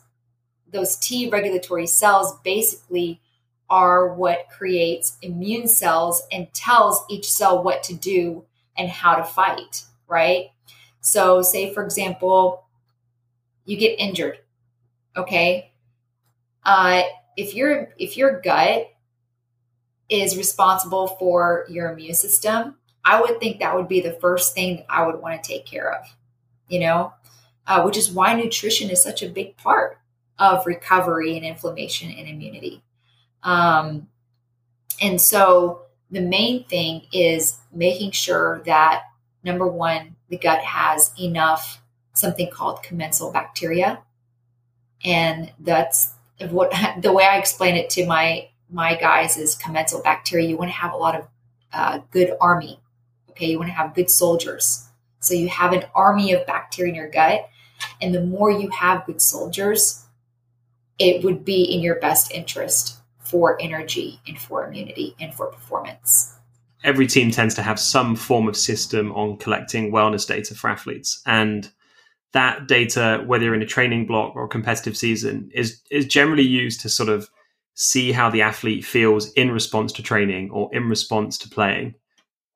Those 0.72 0.96
T 0.96 1.30
regulatory 1.30 1.86
cells 1.86 2.40
basically 2.44 3.22
are 3.70 4.14
what 4.14 4.48
creates 4.50 5.18
immune 5.22 5.68
cells 5.68 6.24
and 6.32 6.52
tells 6.54 7.04
each 7.10 7.30
cell 7.32 7.62
what 7.62 7.84
to 7.84 7.94
do 7.94 8.46
and 8.78 8.90
how 8.90 9.16
to 9.16 9.24
fight, 9.24 9.84
right? 10.08 10.52
So, 11.02 11.42
say 11.42 11.74
for 11.74 11.84
example, 11.84 12.64
you 13.66 13.78
get 13.78 14.00
injured, 14.00 14.40
okay? 15.18 15.72
Uh, 16.66 17.04
if 17.36 17.54
your 17.54 17.90
if 17.98 18.16
your 18.16 18.40
gut 18.40 18.90
is 20.10 20.38
responsible 20.38 21.08
for 21.08 21.66
your 21.70 21.92
immune 21.92 22.14
system, 22.14 22.76
I 23.06 23.20
would 23.20 23.40
think 23.40 23.60
that 23.60 23.76
would 23.76 23.88
be 23.88 24.02
the 24.02 24.14
first 24.14 24.54
thing 24.54 24.86
I 24.90 25.06
would 25.06 25.22
want 25.22 25.42
to 25.42 25.48
take 25.48 25.66
care 25.66 25.94
of, 25.94 26.06
you 26.68 26.80
know, 26.80 27.14
uh, 27.68 27.84
which 27.84 27.98
is 27.98 28.12
why 28.12 28.34
nutrition 28.34 28.90
is 28.90 29.04
such 29.04 29.22
a 29.22 29.30
big 29.30 29.58
part 29.58 29.98
of 30.40 30.66
recovery 30.66 31.36
and 31.36 31.46
inflammation 31.46 32.12
and 32.12 32.28
immunity. 32.28 32.82
Um, 33.44 34.08
and 35.02 35.20
so 35.20 35.84
the 36.12 36.22
main 36.22 36.66
thing 36.66 37.04
is 37.12 37.60
making 37.74 38.12
sure 38.12 38.62
that 38.66 39.04
number 39.44 39.68
one, 39.68 40.16
the 40.30 40.38
gut 40.38 40.62
has 40.62 41.12
enough 41.20 41.82
something 42.14 42.50
called 42.50 42.84
commensal 42.84 43.32
bacteria. 43.32 44.02
And 45.04 45.52
that's 45.60 46.14
what 46.50 46.72
the 47.02 47.12
way 47.12 47.26
I 47.26 47.38
explain 47.38 47.76
it 47.76 47.90
to 47.92 48.06
my 48.06 48.50
my 48.70 48.96
guys 48.96 49.38
is 49.38 49.56
commensal 49.56 50.02
bacteria. 50.02 50.48
You 50.48 50.58
want 50.58 50.72
to 50.72 50.78
have 50.78 50.94
a 50.94 50.98
lot 50.98 51.16
of 51.16 51.28
uh, 51.74 52.00
good 52.12 52.34
army. 52.42 52.80
Okay, 53.34 53.48
you 53.48 53.58
want 53.58 53.70
to 53.70 53.74
have 53.74 53.96
good 53.96 54.10
soldiers. 54.10 54.88
So 55.20 55.34
you 55.34 55.50
have 55.50 55.74
an 55.74 55.86
army 55.96 56.34
of 56.34 56.46
bacteria 56.46 56.90
in 56.90 56.96
your 56.96 57.10
gut, 57.10 57.50
and 58.02 58.14
the 58.14 58.24
more 58.24 58.52
you 58.52 58.70
have 58.70 59.06
good 59.06 59.22
soldiers, 59.22 60.06
it 61.00 61.24
would 61.24 61.44
be 61.44 61.64
in 61.64 61.82
your 61.82 61.96
best 61.96 62.32
interest 62.32 62.98
for 63.20 63.60
energy 63.60 64.20
and 64.28 64.38
for 64.38 64.68
immunity 64.68 65.16
and 65.20 65.34
for 65.34 65.48
performance. 65.48 66.36
Every 66.84 67.08
team 67.08 67.32
tends 67.32 67.56
to 67.56 67.64
have 67.64 67.80
some 67.80 68.16
form 68.16 68.48
of 68.48 68.56
system 68.56 69.12
on 69.14 69.38
collecting 69.38 69.92
wellness 69.92 70.28
data 70.28 70.54
for 70.54 70.70
athletes. 70.70 71.22
And 71.26 71.72
that 72.34 72.68
data, 72.68 73.24
whether 73.26 73.46
you're 73.46 73.56
in 73.56 73.62
a 73.62 73.66
training 73.66 74.06
block 74.06 74.36
or 74.36 74.44
a 74.44 74.50
competitive 74.50 74.96
season, 74.96 75.50
is, 75.54 75.82
is 75.90 76.06
generally 76.06 76.44
used 76.44 76.82
to 76.82 76.90
sort 76.90 77.10
of 77.10 77.30
see 77.76 78.12
how 78.12 78.30
the 78.30 78.42
athlete 78.42 78.86
feels 78.86 79.32
in 79.34 79.50
response 79.52 79.92
to 79.94 80.04
training 80.04 80.52
or 80.52 80.70
in 80.74 80.90
response 80.90 81.38
to 81.40 81.50
playing. 81.50 81.96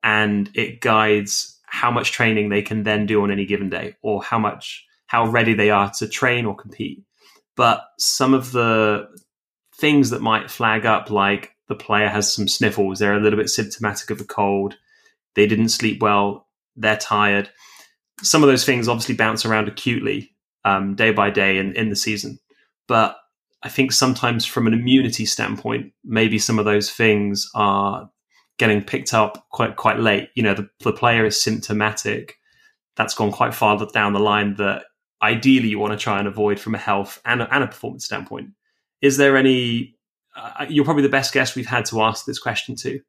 And 0.08 0.50
it 0.54 0.80
guides 0.80 1.60
how 1.66 1.90
much 1.90 2.12
training 2.12 2.48
they 2.48 2.62
can 2.62 2.82
then 2.82 3.04
do 3.04 3.22
on 3.22 3.30
any 3.30 3.44
given 3.44 3.68
day 3.68 3.94
or 4.00 4.22
how 4.22 4.38
much 4.38 4.86
how 5.06 5.26
ready 5.26 5.52
they 5.52 5.68
are 5.68 5.90
to 5.98 6.08
train 6.08 6.46
or 6.46 6.56
compete. 6.56 7.02
But 7.56 7.82
some 7.98 8.32
of 8.32 8.52
the 8.52 9.08
things 9.76 10.08
that 10.10 10.22
might 10.22 10.50
flag 10.50 10.86
up, 10.86 11.10
like 11.10 11.52
the 11.68 11.74
player 11.74 12.08
has 12.08 12.32
some 12.32 12.48
sniffles, 12.48 12.98
they're 12.98 13.18
a 13.18 13.20
little 13.20 13.38
bit 13.38 13.50
symptomatic 13.50 14.08
of 14.08 14.18
a 14.18 14.24
cold, 14.24 14.76
they 15.34 15.46
didn't 15.46 15.68
sleep 15.68 16.00
well, 16.00 16.48
they're 16.74 16.96
tired. 16.96 17.50
Some 18.22 18.42
of 18.42 18.48
those 18.48 18.64
things 18.64 18.88
obviously 18.88 19.14
bounce 19.14 19.44
around 19.44 19.68
acutely 19.68 20.32
um, 20.64 20.94
day 20.94 21.12
by 21.12 21.28
day 21.28 21.58
in, 21.58 21.74
in 21.76 21.90
the 21.90 21.96
season. 21.96 22.38
But 22.86 23.18
I 23.62 23.68
think 23.68 23.92
sometimes 23.92 24.46
from 24.46 24.66
an 24.66 24.72
immunity 24.72 25.26
standpoint, 25.26 25.92
maybe 26.02 26.38
some 26.38 26.58
of 26.58 26.64
those 26.64 26.90
things 26.90 27.50
are 27.54 28.10
getting 28.58 28.82
picked 28.82 29.14
up 29.14 29.46
quite 29.50 29.76
quite 29.76 29.98
late. 29.98 30.30
You 30.34 30.42
know, 30.42 30.54
the, 30.54 30.68
the 30.80 30.92
player 30.92 31.24
is 31.24 31.40
symptomatic. 31.40 32.36
That's 32.96 33.14
gone 33.14 33.32
quite 33.32 33.54
far 33.54 33.78
down 33.92 34.12
the 34.12 34.20
line 34.20 34.54
that 34.56 34.84
ideally 35.22 35.68
you 35.68 35.78
want 35.78 35.92
to 35.92 36.02
try 36.02 36.18
and 36.18 36.28
avoid 36.28 36.60
from 36.60 36.74
a 36.74 36.78
health 36.78 37.20
and 37.24 37.42
a, 37.42 37.54
and 37.54 37.64
a 37.64 37.68
performance 37.68 38.04
standpoint 38.04 38.50
is 39.00 39.16
there 39.16 39.36
any? 39.36 39.96
Uh, 40.36 40.66
you're 40.68 40.84
probably 40.84 41.02
the 41.02 41.08
best 41.08 41.32
guest 41.32 41.56
we've 41.56 41.66
had 41.66 41.84
to 41.86 42.02
ask 42.02 42.24
this 42.24 42.38
question 42.38 42.76
to. 42.76 43.00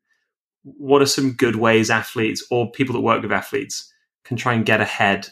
What 0.64 1.02
are 1.02 1.08
some 1.08 1.34
good 1.34 1.56
ways 1.56 1.90
athletes 1.90 2.44
or 2.50 2.72
people 2.72 2.94
that 2.94 3.02
work 3.02 3.22
with 3.22 3.32
athletes 3.32 3.92
can 4.24 4.36
try 4.36 4.54
and 4.54 4.66
get 4.66 4.82
ahead 4.82 5.28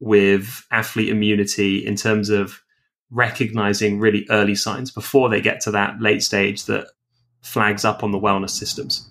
with 0.00 0.66
athlete 0.70 1.08
immunity 1.08 1.84
in 1.84 1.94
terms 1.94 2.30
of 2.30 2.62
recognizing 3.10 4.00
really 4.00 4.26
early 4.30 4.54
signs 4.54 4.90
before 4.90 5.28
they 5.28 5.40
get 5.40 5.60
to 5.60 5.70
that 5.70 6.00
late 6.00 6.22
stage 6.22 6.64
that 6.64 6.86
flags 7.42 7.84
up 7.84 8.02
on 8.02 8.10
the 8.10 8.18
wellness 8.18 8.50
systems? 8.50 9.10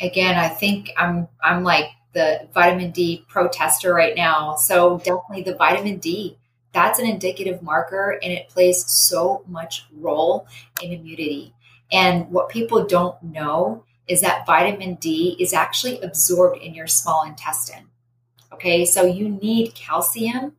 Again, 0.00 0.36
I 0.36 0.48
think 0.48 0.90
I'm 0.96 1.28
I'm 1.42 1.64
like 1.64 1.86
the 2.12 2.48
vitamin 2.54 2.90
D 2.90 3.24
protester 3.28 3.92
right 3.92 4.16
now. 4.16 4.56
So 4.56 4.98
definitely 4.98 5.42
the 5.42 5.54
vitamin 5.54 5.98
D 5.98 6.38
that's 6.72 6.98
an 6.98 7.06
indicative 7.06 7.62
marker 7.62 8.18
and 8.22 8.32
it 8.32 8.48
plays 8.48 8.84
so 8.86 9.42
much 9.46 9.86
role 9.96 10.46
in 10.82 10.92
immunity. 10.92 11.54
And 11.90 12.30
what 12.30 12.48
people 12.48 12.86
don't 12.86 13.20
know 13.22 13.84
is 14.06 14.20
that 14.20 14.46
vitamin 14.46 14.94
D 14.94 15.36
is 15.38 15.52
actually 15.52 16.00
absorbed 16.00 16.62
in 16.62 16.74
your 16.74 16.86
small 16.86 17.24
intestine. 17.24 17.88
Okay, 18.52 18.84
so 18.84 19.04
you 19.04 19.28
need 19.28 19.74
calcium 19.74 20.52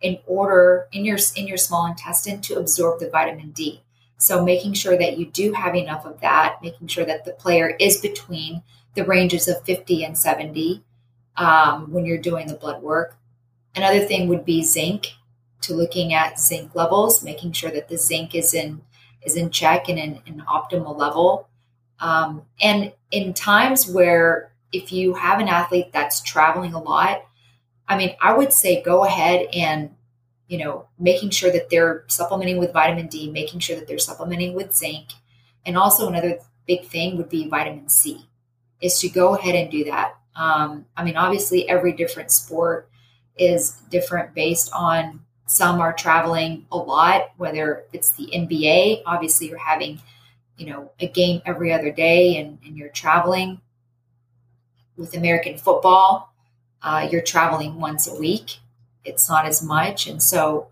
in 0.00 0.18
order 0.26 0.86
in 0.92 1.04
your 1.04 1.18
in 1.36 1.46
your 1.46 1.56
small 1.56 1.86
intestine 1.86 2.40
to 2.42 2.58
absorb 2.58 3.00
the 3.00 3.10
vitamin 3.10 3.50
D. 3.50 3.82
So 4.18 4.44
making 4.44 4.74
sure 4.74 4.98
that 4.98 5.18
you 5.18 5.26
do 5.26 5.52
have 5.52 5.74
enough 5.74 6.04
of 6.04 6.20
that, 6.20 6.58
making 6.62 6.88
sure 6.88 7.06
that 7.06 7.24
the 7.24 7.32
player 7.32 7.76
is 7.80 8.00
between 8.00 8.62
the 8.94 9.04
ranges 9.04 9.48
of 9.48 9.64
50 9.64 10.04
and 10.04 10.16
70 10.16 10.82
um, 11.36 11.92
when 11.92 12.04
you're 12.04 12.18
doing 12.18 12.46
the 12.46 12.54
blood 12.54 12.82
work. 12.82 13.16
Another 13.74 14.00
thing 14.00 14.28
would 14.28 14.44
be 14.44 14.64
zinc, 14.64 15.12
to 15.62 15.74
looking 15.74 16.14
at 16.14 16.40
zinc 16.40 16.74
levels, 16.74 17.22
making 17.22 17.52
sure 17.52 17.70
that 17.70 17.88
the 17.88 17.98
zinc 17.98 18.34
is 18.34 18.54
in 18.54 18.80
is 19.22 19.36
in 19.36 19.50
check 19.50 19.88
and 19.90 19.98
in 19.98 20.22
an 20.26 20.42
optimal 20.48 20.96
level. 20.96 21.46
Um, 22.00 22.42
and 22.62 22.92
in 23.10 23.34
times 23.34 23.86
where 23.86 24.52
if 24.72 24.90
you 24.90 25.12
have 25.12 25.40
an 25.40 25.48
athlete 25.48 25.92
that's 25.92 26.22
traveling 26.22 26.72
a 26.72 26.80
lot, 26.80 27.26
I 27.86 27.98
mean, 27.98 28.16
I 28.22 28.32
would 28.32 28.54
say 28.54 28.82
go 28.82 29.04
ahead 29.04 29.46
and 29.52 29.90
you 30.50 30.58
know, 30.58 30.88
making 30.98 31.30
sure 31.30 31.52
that 31.52 31.70
they're 31.70 32.04
supplementing 32.08 32.58
with 32.58 32.72
vitamin 32.72 33.06
D, 33.06 33.30
making 33.30 33.60
sure 33.60 33.76
that 33.76 33.86
they're 33.86 34.00
supplementing 34.00 34.52
with 34.52 34.74
zinc. 34.74 35.10
And 35.64 35.78
also, 35.78 36.08
another 36.08 36.40
big 36.66 36.86
thing 36.86 37.16
would 37.16 37.28
be 37.28 37.48
vitamin 37.48 37.88
C, 37.88 38.28
is 38.80 38.98
to 39.00 39.08
go 39.08 39.36
ahead 39.36 39.54
and 39.54 39.70
do 39.70 39.84
that. 39.84 40.16
Um, 40.36 40.86
I 40.96 41.04
mean, 41.04 41.16
obviously, 41.16 41.68
every 41.68 41.92
different 41.92 42.30
sport 42.30 42.88
is 43.36 43.72
different 43.90 44.34
based 44.34 44.70
on 44.72 45.20
some 45.46 45.80
are 45.80 45.92
traveling 45.92 46.66
a 46.70 46.76
lot, 46.76 47.32
whether 47.36 47.84
it's 47.92 48.12
the 48.12 48.30
NBA, 48.32 49.02
obviously, 49.06 49.48
you're 49.48 49.58
having, 49.58 50.00
you 50.56 50.66
know, 50.66 50.92
a 51.00 51.08
game 51.08 51.42
every 51.44 51.72
other 51.72 51.90
day 51.90 52.36
and, 52.38 52.58
and 52.64 52.76
you're 52.76 52.88
traveling. 52.90 53.60
With 54.96 55.16
American 55.16 55.56
football, 55.56 56.32
uh, 56.82 57.08
you're 57.10 57.22
traveling 57.22 57.80
once 57.80 58.06
a 58.06 58.14
week 58.14 58.58
it's 59.04 59.28
not 59.28 59.46
as 59.46 59.62
much. 59.62 60.06
And 60.06 60.22
so, 60.22 60.68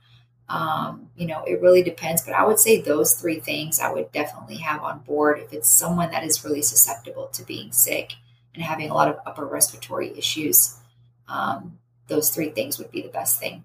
um, 0.48 1.10
you 1.16 1.26
know, 1.26 1.42
it 1.44 1.60
really 1.60 1.82
depends. 1.82 2.22
But 2.22 2.34
I 2.34 2.44
would 2.46 2.58
say 2.58 2.80
those 2.80 3.14
three 3.14 3.40
things 3.40 3.80
I 3.80 3.92
would 3.92 4.10
definitely 4.12 4.56
have 4.56 4.82
on 4.82 5.00
board 5.00 5.40
if 5.40 5.52
it's 5.52 5.68
someone 5.68 6.10
that 6.10 6.24
is 6.24 6.44
really 6.44 6.62
susceptible 6.62 7.28
to 7.34 7.42
being 7.44 7.72
sick 7.72 8.14
and 8.54 8.62
having 8.62 8.90
a 8.90 8.94
lot 8.94 9.08
of 9.08 9.18
upper 9.26 9.44
respiratory 9.44 10.16
issues. 10.16 10.76
Um, 11.28 11.78
those 12.06 12.30
three 12.30 12.48
things 12.50 12.78
would 12.78 12.90
be 12.90 13.02
the 13.02 13.08
best 13.08 13.38
thing. 13.38 13.64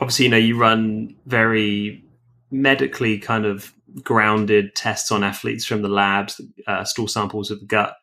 Obviously, 0.00 0.24
you 0.24 0.30
know, 0.30 0.38
you 0.38 0.58
run 0.58 1.16
very 1.26 2.02
medically 2.50 3.18
kind 3.18 3.44
of 3.44 3.72
grounded 4.02 4.74
tests 4.74 5.12
on 5.12 5.22
athletes 5.22 5.66
from 5.66 5.82
the 5.82 5.88
labs, 5.88 6.40
uh, 6.66 6.84
stool 6.84 7.08
samples 7.08 7.50
of 7.50 7.60
the 7.60 7.66
gut. 7.66 7.96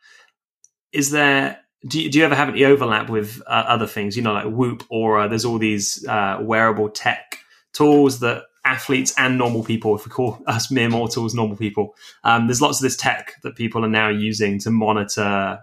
Is 0.91 1.09
there 1.09 1.59
do 1.87 2.01
you, 2.01 2.11
do 2.11 2.19
you 2.19 2.25
ever 2.25 2.35
have 2.35 2.49
any 2.49 2.65
overlap 2.65 3.09
with 3.09 3.41
uh, 3.47 3.63
other 3.67 3.87
things? 3.87 4.17
You 4.17 4.23
know, 4.23 4.33
like 4.33 4.47
Whoop 4.47 4.83
or 4.89 5.27
there's 5.27 5.45
all 5.45 5.57
these 5.57 6.05
uh, 6.07 6.37
wearable 6.41 6.89
tech 6.89 7.38
tools 7.73 8.19
that 8.19 8.43
athletes 8.65 9.13
and 9.17 9.37
normal 9.37 9.63
people, 9.63 9.95
if 9.95 10.05
we 10.05 10.11
call 10.11 10.39
us 10.47 10.71
mere 10.71 10.89
mortals 10.89 11.33
normal 11.33 11.57
people, 11.57 11.95
um, 12.23 12.47
there's 12.47 12.61
lots 12.61 12.79
of 12.79 12.83
this 12.83 12.97
tech 12.97 13.33
that 13.43 13.55
people 13.55 13.83
are 13.83 13.89
now 13.89 14.09
using 14.09 14.59
to 14.59 14.71
monitor, 14.71 15.59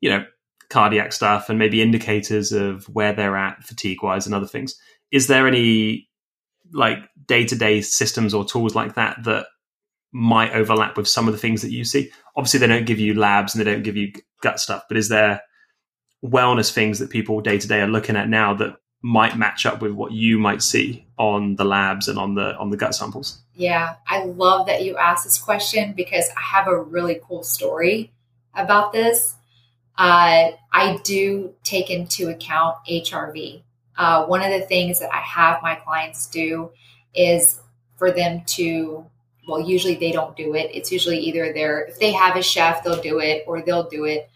you 0.00 0.10
know, 0.10 0.24
cardiac 0.68 1.12
stuff 1.12 1.48
and 1.48 1.58
maybe 1.58 1.82
indicators 1.82 2.52
of 2.52 2.84
where 2.88 3.12
they're 3.12 3.36
at 3.36 3.64
fatigue 3.64 4.02
wise 4.02 4.26
and 4.26 4.34
other 4.34 4.46
things. 4.46 4.76
Is 5.10 5.26
there 5.26 5.46
any 5.46 6.08
like 6.72 6.98
day 7.26 7.44
to 7.44 7.56
day 7.56 7.80
systems 7.80 8.32
or 8.32 8.44
tools 8.44 8.74
like 8.74 8.94
that 8.94 9.18
that 9.24 9.46
might 10.12 10.52
overlap 10.52 10.96
with 10.96 11.08
some 11.08 11.26
of 11.26 11.32
the 11.32 11.40
things 11.40 11.62
that 11.62 11.72
you 11.72 11.84
see? 11.84 12.10
Obviously, 12.36 12.60
they 12.60 12.68
don't 12.68 12.86
give 12.86 13.00
you 13.00 13.14
labs 13.14 13.54
and 13.54 13.60
they 13.60 13.70
don't 13.70 13.82
give 13.82 13.96
you 13.96 14.12
gut 14.42 14.60
stuff, 14.60 14.84
but 14.88 14.96
is 14.96 15.08
there 15.08 15.40
wellness 16.24 16.72
things 16.72 16.98
that 17.00 17.10
people 17.10 17.40
day 17.40 17.58
to 17.58 17.66
day 17.66 17.80
are 17.80 17.88
looking 17.88 18.16
at 18.16 18.28
now 18.28 18.54
that 18.54 18.76
might 19.02 19.36
match 19.36 19.64
up 19.64 19.80
with 19.80 19.92
what 19.92 20.12
you 20.12 20.38
might 20.38 20.62
see 20.62 21.06
on 21.18 21.56
the 21.56 21.64
labs 21.64 22.08
and 22.08 22.18
on 22.18 22.34
the 22.34 22.56
on 22.56 22.70
the 22.70 22.76
gut 22.76 22.94
samples? 22.94 23.40
Yeah, 23.54 23.96
I 24.06 24.24
love 24.24 24.66
that 24.66 24.84
you 24.84 24.96
asked 24.96 25.24
this 25.24 25.38
question 25.38 25.92
because 25.94 26.28
I 26.36 26.40
have 26.40 26.66
a 26.66 26.80
really 26.80 27.20
cool 27.26 27.42
story 27.42 28.12
about 28.54 28.92
this. 28.92 29.36
Uh, 29.96 30.52
I 30.72 31.00
do 31.04 31.54
take 31.62 31.90
into 31.90 32.28
account 32.28 32.76
HRV. 32.88 33.62
Uh, 33.96 34.24
one 34.24 34.40
of 34.42 34.50
the 34.50 34.66
things 34.66 34.98
that 35.00 35.12
I 35.12 35.20
have 35.20 35.62
my 35.62 35.74
clients 35.74 36.26
do 36.26 36.70
is 37.14 37.60
for 37.98 38.10
them 38.10 38.42
to, 38.46 39.04
well, 39.46 39.60
usually 39.60 39.96
they 39.96 40.10
don't 40.10 40.34
do 40.36 40.54
it. 40.54 40.70
It's 40.72 40.90
usually 40.90 41.18
either 41.18 41.52
they're, 41.52 41.82
if 41.82 41.98
they 41.98 42.12
have 42.12 42.36
a 42.36 42.42
chef, 42.42 42.82
they'll 42.82 43.02
do 43.02 43.18
it 43.18 43.44
or 43.46 43.60
they'll 43.60 43.90
do 43.90 44.06
it 44.06 44.30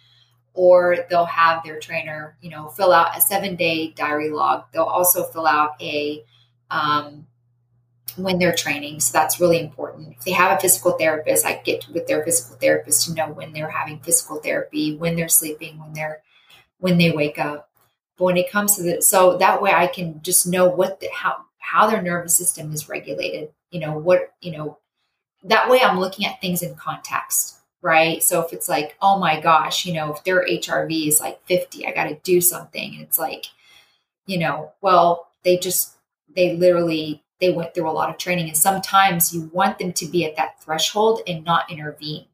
or 0.55 0.99
they'll 1.11 1.25
have 1.25 1.63
their 1.65 1.81
trainer, 1.81 2.37
you 2.41 2.49
know, 2.49 2.69
fill 2.69 2.93
out 2.93 3.17
a 3.17 3.21
seven 3.21 3.57
day 3.57 3.89
diary 3.91 4.31
log. 4.31 4.65
They'll 4.73 4.85
also 4.85 5.25
fill 5.25 5.47
out 5.47 5.81
a 5.83 6.25
um, 6.71 7.27
when 8.17 8.39
they're 8.39 8.55
training. 8.55 9.01
So 9.01 9.13
that's 9.13 9.41
really 9.41 9.59
important. 9.61 10.15
If 10.17 10.25
they 10.25 10.31
have 10.31 10.57
a 10.57 10.61
physical 10.61 10.93
therapist, 10.93 11.45
I 11.45 11.61
get 11.65 11.89
with 11.89 12.07
their 12.07 12.25
physical 12.25 12.57
therapist 12.57 13.07
to 13.07 13.15
know 13.15 13.31
when 13.31 13.53
they're 13.53 13.71
having 13.71 13.99
physical 13.99 14.37
therapy, 14.37 14.97
when 14.97 15.17
they're 15.17 15.29
sleeping, 15.29 15.79
when 15.81 15.93
they're 15.93 16.23
when 16.79 16.99
they 16.99 17.11
wake 17.11 17.39
up. 17.39 17.69
But 18.17 18.25
when 18.27 18.37
it 18.37 18.51
comes 18.51 18.77
to 18.77 18.83
the 18.83 19.03
so 19.03 19.37
that 19.39 19.61
way 19.61 19.73
I 19.73 19.89
can 19.89 20.23
just 20.23 20.47
know 20.47 20.69
what 20.69 21.01
the, 21.01 21.09
how 21.13 21.45
how 21.59 21.91
their 21.91 22.01
nervous 22.01 22.37
system 22.37 22.73
is 22.73 22.89
regulated. 22.89 23.51
You 23.71 23.81
know 23.81 23.99
what 23.99 24.33
you 24.41 24.53
know. 24.53 24.79
That 25.43 25.69
way 25.69 25.81
I'm 25.83 26.01
looking 26.01 26.25
at 26.25 26.41
things 26.41 26.63
in 26.63 26.75
context 26.75 27.59
right? 27.85 28.23
So 28.23 28.41
if 28.41 28.55
it's 28.55 28.67
like, 28.67 28.97
oh 29.03 29.19
my 29.19 29.39
gosh, 29.39 29.85
you 29.85 29.93
know, 29.93 30.15
if 30.15 30.25
their 30.25 30.43
HRV 30.43 31.07
is 31.07 31.21
like 31.21 31.45
50, 31.45 31.87
I 31.87 31.93
got 31.93 32.05
to 32.05 32.15
do 32.25 32.41
something. 32.41 32.95
And 32.95 33.03
it's 33.03 33.19
like, 33.19 33.45
you 34.25 34.39
know, 34.39 34.73
well, 34.81 35.29
they 35.45 35.59
just, 35.59 35.91
they 36.35 36.57
literally, 36.57 37.23
they 37.43 37.53
went 37.53 37.75
through 37.75 37.91
a 37.91 37.93
lot 37.93 38.09
of 38.09 38.17
training. 38.17 38.49
And 38.49 38.57
sometimes 38.57 39.35
you 39.35 39.51
want 39.53 39.79
them 39.79 39.93
to 39.93 40.07
be 40.07 40.25
at 40.25 40.35
that 40.37 40.63
threshold 40.63 41.21
and 41.27 41.45
not 41.45 41.71
intervene. 41.71 42.25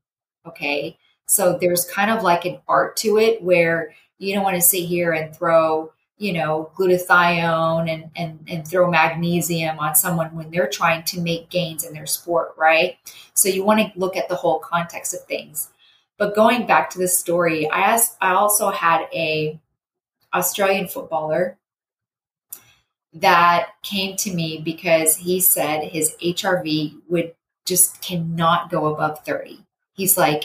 Okay. 0.46 0.96
So 1.26 1.58
there's 1.60 1.84
kind 1.84 2.12
of 2.12 2.22
like 2.22 2.44
an 2.44 2.60
art 2.68 2.96
to 2.98 3.18
it 3.18 3.42
where 3.42 3.92
you 4.18 4.32
don't 4.32 4.44
want 4.44 4.54
to 4.54 4.62
sit 4.62 4.84
here 4.84 5.12
and 5.12 5.34
throw 5.34 5.92
you 6.20 6.34
know, 6.34 6.70
glutathione 6.76 7.90
and, 7.90 8.10
and, 8.14 8.38
and 8.46 8.68
throw 8.68 8.90
magnesium 8.90 9.78
on 9.78 9.94
someone 9.94 10.34
when 10.34 10.50
they're 10.50 10.68
trying 10.68 11.02
to 11.02 11.18
make 11.18 11.48
gains 11.48 11.82
in 11.82 11.94
their 11.94 12.04
sport, 12.04 12.52
right? 12.58 12.98
So 13.32 13.48
you 13.48 13.64
want 13.64 13.80
to 13.80 13.98
look 13.98 14.18
at 14.18 14.28
the 14.28 14.34
whole 14.34 14.58
context 14.58 15.14
of 15.14 15.24
things. 15.24 15.70
But 16.18 16.34
going 16.34 16.66
back 16.66 16.90
to 16.90 16.98
the 16.98 17.08
story, 17.08 17.70
I 17.70 17.80
asked, 17.80 18.18
I 18.20 18.34
also 18.34 18.68
had 18.68 19.06
a 19.14 19.58
Australian 20.34 20.88
footballer 20.88 21.56
that 23.14 23.70
came 23.82 24.14
to 24.18 24.34
me 24.34 24.60
because 24.62 25.16
he 25.16 25.40
said 25.40 25.84
his 25.84 26.16
HRV 26.22 27.00
would 27.08 27.34
just 27.64 28.02
cannot 28.02 28.68
go 28.70 28.92
above 28.92 29.24
30. 29.24 29.58
He's 29.94 30.18
like, 30.18 30.44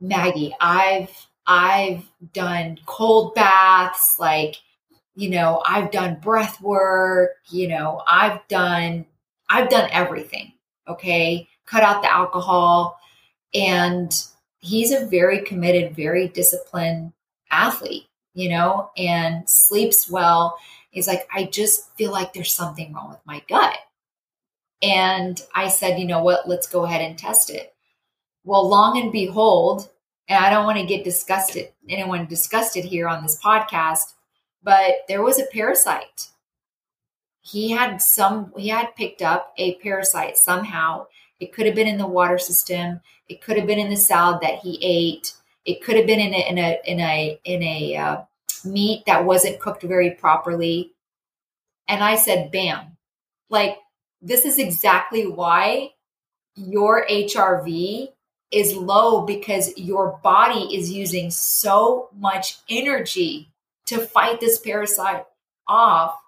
Maggie, 0.00 0.56
I've 0.58 1.10
I've 1.46 2.10
done 2.32 2.78
cold 2.86 3.34
baths, 3.34 4.18
like 4.18 4.56
you 5.16 5.30
know, 5.30 5.62
I've 5.66 5.90
done 5.90 6.20
breath 6.20 6.60
work, 6.60 7.30
you 7.48 7.68
know, 7.68 8.02
I've 8.06 8.46
done 8.48 9.06
I've 9.48 9.70
done 9.70 9.88
everything. 9.90 10.52
Okay? 10.86 11.48
Cut 11.64 11.82
out 11.82 12.02
the 12.02 12.12
alcohol 12.12 13.00
and 13.54 14.14
he's 14.58 14.92
a 14.92 15.06
very 15.06 15.40
committed, 15.42 15.96
very 15.96 16.28
disciplined 16.28 17.12
athlete, 17.50 18.06
you 18.34 18.50
know, 18.50 18.90
and 18.96 19.48
sleeps 19.48 20.10
well. 20.10 20.58
He's 20.90 21.08
like, 21.08 21.26
I 21.32 21.44
just 21.44 21.94
feel 21.96 22.12
like 22.12 22.32
there's 22.32 22.52
something 22.52 22.92
wrong 22.92 23.08
with 23.08 23.20
my 23.24 23.42
gut. 23.48 23.76
And 24.82 25.40
I 25.54 25.68
said, 25.68 25.98
you 25.98 26.06
know 26.06 26.22
what, 26.22 26.48
let's 26.48 26.68
go 26.68 26.84
ahead 26.84 27.00
and 27.00 27.18
test 27.18 27.50
it. 27.50 27.74
Well, 28.44 28.68
long 28.68 29.00
and 29.00 29.10
behold, 29.10 29.88
and 30.28 30.44
I 30.44 30.50
don't 30.50 30.66
want 30.66 30.78
to 30.78 30.86
get 30.86 31.04
disgusted, 31.04 31.72
anyone 31.88 32.26
disgusted 32.26 32.84
here 32.84 33.08
on 33.08 33.22
this 33.22 33.40
podcast, 33.40 34.12
but 34.66 35.04
there 35.06 35.22
was 35.22 35.38
a 35.38 35.46
parasite. 35.46 36.30
He 37.40 37.70
had 37.70 38.02
some, 38.02 38.52
he 38.56 38.66
had 38.66 38.96
picked 38.96 39.22
up 39.22 39.54
a 39.56 39.76
parasite 39.76 40.36
somehow. 40.36 41.06
It 41.38 41.52
could 41.52 41.66
have 41.66 41.76
been 41.76 41.86
in 41.86 41.98
the 41.98 42.06
water 42.06 42.36
system. 42.36 43.00
It 43.28 43.40
could 43.40 43.56
have 43.56 43.68
been 43.68 43.78
in 43.78 43.90
the 43.90 43.96
salad 43.96 44.40
that 44.42 44.58
he 44.58 44.80
ate. 44.82 45.34
It 45.64 45.84
could 45.84 45.96
have 45.96 46.08
been 46.08 46.18
in 46.18 46.34
a, 46.34 46.50
in 46.50 46.58
a, 46.58 46.80
in 46.84 46.98
a, 46.98 47.40
in 47.44 47.62
a 47.62 47.96
uh, 47.96 48.16
meat 48.64 49.04
that 49.06 49.24
wasn't 49.24 49.60
cooked 49.60 49.84
very 49.84 50.10
properly. 50.10 50.90
And 51.86 52.02
I 52.02 52.16
said, 52.16 52.50
bam, 52.50 52.96
like 53.48 53.78
this 54.20 54.44
is 54.44 54.58
exactly 54.58 55.28
why 55.28 55.92
your 56.56 57.06
HRV 57.06 58.08
is 58.50 58.74
low 58.74 59.24
because 59.24 59.78
your 59.78 60.18
body 60.24 60.76
is 60.76 60.90
using 60.90 61.30
so 61.30 62.08
much 62.18 62.58
energy 62.68 63.52
to 63.86 63.98
fight 63.98 64.40
this 64.40 64.58
parasite 64.58 65.24
off 65.68 66.18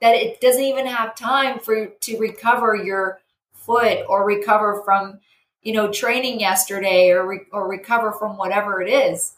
that 0.00 0.14
it 0.14 0.40
doesn't 0.40 0.62
even 0.62 0.86
have 0.86 1.14
time 1.14 1.58
for 1.58 1.86
to 1.86 2.18
recover 2.18 2.76
your 2.76 3.20
foot 3.54 4.00
or 4.08 4.26
recover 4.26 4.82
from 4.84 5.18
you 5.62 5.72
know 5.72 5.90
training 5.90 6.40
yesterday 6.40 7.10
or 7.10 7.26
re- 7.26 7.46
or 7.52 7.68
recover 7.68 8.12
from 8.12 8.36
whatever 8.36 8.82
it 8.82 8.90
is. 8.90 9.34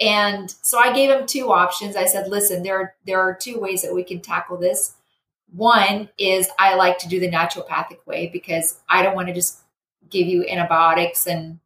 And 0.00 0.50
so 0.62 0.78
i 0.78 0.92
gave 0.92 1.10
him 1.10 1.26
two 1.26 1.52
options. 1.52 1.96
I 1.96 2.06
said 2.06 2.28
listen 2.28 2.62
there 2.62 2.94
there 3.06 3.20
are 3.20 3.34
two 3.34 3.58
ways 3.60 3.82
that 3.82 3.94
we 3.94 4.04
can 4.04 4.20
tackle 4.20 4.56
this. 4.56 4.94
One 5.52 6.08
is 6.18 6.48
i 6.58 6.74
like 6.74 6.98
to 6.98 7.08
do 7.08 7.20
the 7.20 7.30
naturopathic 7.30 8.04
way 8.06 8.28
because 8.32 8.80
i 8.88 9.02
don't 9.02 9.14
want 9.14 9.28
to 9.28 9.34
just 9.34 9.60
give 10.10 10.26
you 10.26 10.44
antibiotics 10.48 11.26
and 11.26 11.60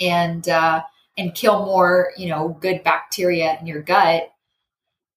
and 0.00 0.48
uh, 0.48 0.82
and 1.16 1.34
kill 1.34 1.64
more, 1.64 2.12
you 2.16 2.28
know, 2.28 2.56
good 2.60 2.82
bacteria 2.82 3.58
in 3.60 3.66
your 3.66 3.82
gut. 3.82 4.32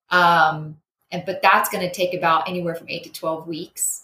Um, 0.10 0.78
and 1.12 1.24
but 1.26 1.42
that's 1.42 1.70
going 1.70 1.88
to 1.88 1.94
take 1.94 2.14
about 2.14 2.50
anywhere 2.50 2.76
from 2.76 2.90
eight 2.90 3.04
to 3.04 3.12
twelve 3.12 3.48
weeks. 3.48 4.04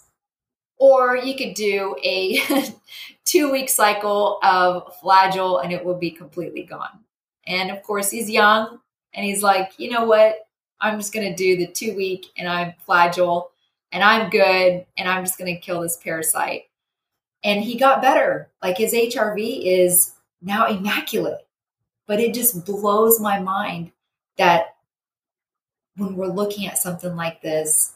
Or 0.78 1.16
you 1.16 1.36
could 1.36 1.54
do 1.54 1.94
a 2.02 2.42
two 3.24 3.52
week 3.52 3.68
cycle 3.68 4.38
of 4.42 4.92
flagyl 5.00 5.62
and 5.62 5.72
it 5.72 5.84
will 5.84 5.94
be 5.94 6.10
completely 6.10 6.64
gone. 6.64 7.00
And 7.46 7.70
of 7.70 7.82
course, 7.82 8.10
he's 8.10 8.30
young 8.30 8.80
and 9.14 9.24
he's 9.24 9.42
like, 9.42 9.72
you 9.78 9.90
know 9.90 10.04
what? 10.04 10.48
I'm 10.80 10.98
just 10.98 11.12
going 11.12 11.28
to 11.28 11.36
do 11.36 11.56
the 11.56 11.70
two 11.70 11.94
week 11.94 12.26
and 12.36 12.48
I'm 12.48 12.74
flagyl 12.88 13.50
and 13.92 14.02
I'm 14.02 14.30
good 14.30 14.84
and 14.96 15.08
I'm 15.08 15.24
just 15.24 15.38
going 15.38 15.54
to 15.54 15.60
kill 15.60 15.80
this 15.80 15.96
parasite. 15.96 16.64
And 17.44 17.62
he 17.62 17.78
got 17.78 18.02
better. 18.02 18.50
Like 18.62 18.78
his 18.78 18.92
HRV 18.92 19.62
is 19.64 20.12
now 20.40 20.66
immaculate. 20.66 21.46
But 22.06 22.20
it 22.20 22.34
just 22.34 22.66
blows 22.66 23.20
my 23.20 23.38
mind 23.38 23.92
that 24.36 24.76
when 25.96 26.16
we're 26.16 26.26
looking 26.26 26.66
at 26.66 26.78
something 26.78 27.14
like 27.16 27.42
this, 27.42 27.94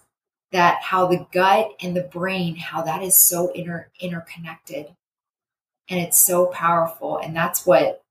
that 0.53 0.83
how 0.83 1.07
the 1.07 1.27
gut 1.33 1.73
and 1.83 1.97
the 1.97 2.03
brain, 2.03 2.57
how 2.57 2.83
that 2.83 3.03
is 3.03 3.17
so 3.17 3.49
inter- 3.49 3.89
interconnected 4.01 4.95
and 5.89 6.01
it's 6.01 6.19
so 6.19 6.47
powerful. 6.47 7.19
And 7.19 7.35
that's 7.35 7.67
what 7.67 8.03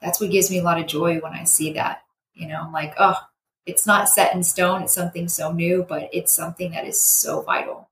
that's 0.00 0.20
what 0.20 0.30
gives 0.30 0.50
me 0.50 0.58
a 0.58 0.62
lot 0.62 0.80
of 0.80 0.86
joy 0.86 1.18
when 1.20 1.32
I 1.32 1.44
see 1.44 1.72
that. 1.74 2.02
You 2.34 2.48
know, 2.48 2.60
I'm 2.62 2.72
like, 2.72 2.94
oh, 2.98 3.18
it's 3.66 3.86
not 3.86 4.08
set 4.08 4.34
in 4.34 4.42
stone, 4.42 4.82
it's 4.82 4.94
something 4.94 5.28
so 5.28 5.52
new, 5.52 5.84
but 5.88 6.08
it's 6.12 6.32
something 6.32 6.72
that 6.72 6.86
is 6.86 7.00
so 7.00 7.42
vital. 7.42 7.88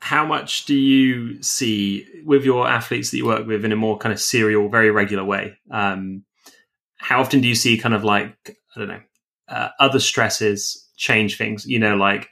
How 0.00 0.24
much 0.24 0.64
do 0.66 0.76
you 0.76 1.42
see 1.42 2.06
with 2.24 2.44
your 2.44 2.68
athletes 2.68 3.10
that 3.10 3.16
you 3.16 3.26
work 3.26 3.46
with 3.46 3.64
in 3.64 3.72
a 3.72 3.76
more 3.76 3.98
kind 3.98 4.12
of 4.12 4.20
serial, 4.20 4.68
very 4.68 4.92
regular 4.92 5.24
way? 5.24 5.58
Um, 5.72 6.24
how 6.98 7.20
often 7.20 7.40
do 7.40 7.48
you 7.48 7.54
see 7.54 7.78
kind 7.78 7.94
of 7.94 8.04
like, 8.04 8.58
I 8.76 8.78
don't 8.78 8.88
know, 8.88 9.00
uh, 9.48 9.68
other 9.80 10.00
stresses 10.00 10.88
change 10.96 11.38
things? 11.38 11.66
You 11.66 11.78
know, 11.78 11.96
like 11.96 12.28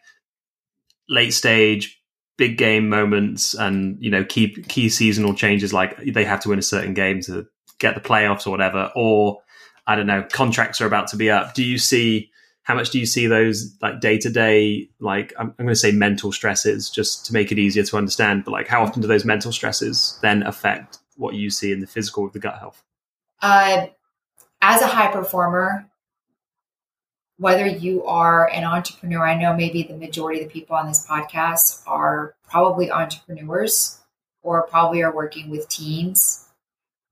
late 1.09 1.33
stage, 1.33 2.01
big 2.37 2.59
game 2.59 2.89
moments 2.89 3.55
and, 3.55 3.97
you 4.01 4.11
know, 4.11 4.25
key, 4.25 4.55
key 4.69 4.89
seasonal 4.89 5.35
changes 5.35 5.73
like 5.73 5.97
they 6.05 6.25
have 6.25 6.41
to 6.41 6.51
win 6.51 6.59
a 6.59 6.63
certain 6.63 6.95
game 6.95 7.21
to 7.23 7.47
get 7.79 7.95
the 7.95 8.01
playoffs 8.01 8.47
or 8.47 8.51
whatever, 8.51 8.91
or 8.95 9.41
I 9.87 9.95
don't 9.95 10.07
know, 10.07 10.25
contracts 10.31 10.81
are 10.81 10.87
about 10.87 11.09
to 11.09 11.17
be 11.17 11.31
up. 11.31 11.55
Do 11.55 11.63
you 11.63 11.79
see 11.79 12.31
how 12.67 12.75
much 12.75 12.91
do 12.91 12.99
you 12.99 13.07
see 13.07 13.29
those 13.29 13.77
like 13.81 14.01
day 14.01 14.19
to 14.19 14.29
day, 14.29 14.89
like 14.99 15.33
I'm, 15.39 15.55
I'm 15.59 15.67
going 15.67 15.69
to 15.69 15.77
say 15.77 15.93
mental 15.93 16.33
stresses 16.33 16.91
just 16.91 17.25
to 17.27 17.33
make 17.33 17.53
it 17.53 17.61
easier 17.61 17.85
to 17.85 17.97
understand, 17.97 18.45
but 18.45 18.51
like 18.51 18.67
how 18.67 18.83
often 18.83 19.01
do 19.01 19.07
those 19.07 19.25
mental 19.25 19.53
stresses 19.53 20.19
then 20.21 20.43
affect 20.43 20.99
what 21.17 21.35
you 21.35 21.49
see 21.49 21.71
in 21.71 21.81
the 21.81 21.87
physical 21.87 22.25
with 22.25 22.33
the 22.33 22.41
gut 22.41 22.59
health? 22.59 22.83
Uh, 23.41 23.87
as 24.61 24.83
a 24.83 24.87
high 24.87 25.13
performer, 25.13 25.87
whether 27.39 27.67
you 27.67 28.05
are 28.05 28.49
an 28.49 28.65
entrepreneur, 28.65 29.27
I 29.27 29.39
know 29.39 29.55
maybe 29.55 29.83
the 29.83 29.97
majority 29.97 30.41
of 30.41 30.49
the 30.49 30.53
people 30.53 30.77
on 30.77 30.87
this 30.87 31.07
podcast 31.07 31.83
are 31.87 32.35
probably 32.49 32.91
entrepreneurs 32.91 34.01
or 34.43 34.67
probably 34.67 35.03
are 35.03 35.15
working 35.15 35.51
with 35.51 35.69
teams 35.69 36.47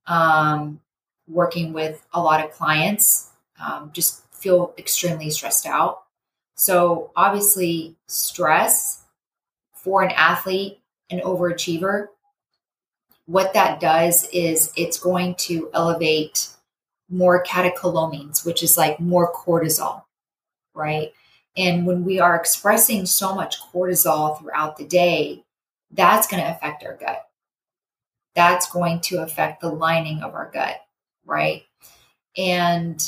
um, 0.07 0.81
working 1.29 1.73
with 1.73 2.05
a 2.13 2.21
lot 2.21 2.45
of 2.45 2.53
clients, 2.53 3.31
um, 3.61 3.91
just 3.93 4.23
feel 4.35 4.75
extremely 4.79 5.31
stressed 5.31 5.67
out. 5.67 6.03
So, 6.55 7.11
obviously, 7.17 7.97
stress 8.07 9.03
for 9.73 10.03
an 10.03 10.13
athlete, 10.13 10.81
an 11.11 11.21
overachiever, 11.21 12.09
what 13.27 13.55
that 13.55 13.81
does 13.81 14.29
is 14.33 14.73
it's 14.77 14.99
going 14.99 15.35
to 15.37 15.71
elevate 15.73 16.49
more 17.11 17.45
catecholamines, 17.45 18.45
which 18.45 18.63
is 18.63 18.77
like 18.77 18.99
more 19.01 19.33
cortisol, 19.33 20.03
right? 20.75 21.13
And 21.57 21.87
when 21.87 22.05
we 22.05 22.19
are 22.19 22.37
expressing 22.37 23.07
so 23.07 23.35
much 23.35 23.61
cortisol 23.73 24.39
throughout 24.39 24.77
the 24.77 24.87
day, 24.87 25.45
that's 25.93 26.27
going 26.27 26.43
to 26.43 26.51
affect 26.51 26.85
our 26.85 26.97
gut 26.97 27.29
that's 28.35 28.71
going 28.71 29.01
to 29.01 29.23
affect 29.23 29.61
the 29.61 29.71
lining 29.71 30.23
of 30.23 30.35
our 30.35 30.51
gut, 30.53 30.81
right? 31.25 31.63
And 32.37 33.01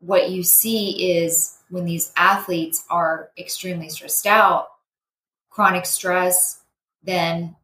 what 0.00 0.30
you 0.30 0.42
see 0.42 1.16
is 1.16 1.58
when 1.70 1.84
these 1.84 2.12
athletes 2.16 2.84
are 2.90 3.30
extremely 3.38 3.88
stressed 3.88 4.26
out, 4.26 4.68
chronic 5.50 5.86
stress, 5.86 6.60
then 7.02 7.56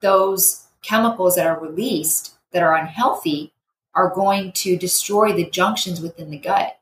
those 0.00 0.66
chemicals 0.82 1.36
that 1.36 1.46
are 1.46 1.58
released 1.58 2.36
that 2.52 2.62
are 2.62 2.76
unhealthy 2.76 3.52
are 3.94 4.14
going 4.14 4.52
to 4.52 4.76
destroy 4.76 5.32
the 5.32 5.48
junctions 5.50 6.00
within 6.00 6.30
the 6.30 6.38
gut. 6.38 6.78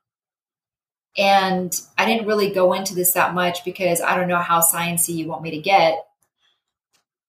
And 1.16 1.78
I 1.96 2.04
didn't 2.04 2.26
really 2.26 2.52
go 2.52 2.74
into 2.74 2.94
this 2.94 3.12
that 3.12 3.34
much 3.34 3.64
because 3.64 4.00
I 4.00 4.16
don't 4.16 4.28
know 4.28 4.38
how 4.38 4.60
sciencey 4.60 5.14
you 5.14 5.26
want 5.26 5.42
me 5.42 5.50
to 5.52 5.58
get. 5.58 6.06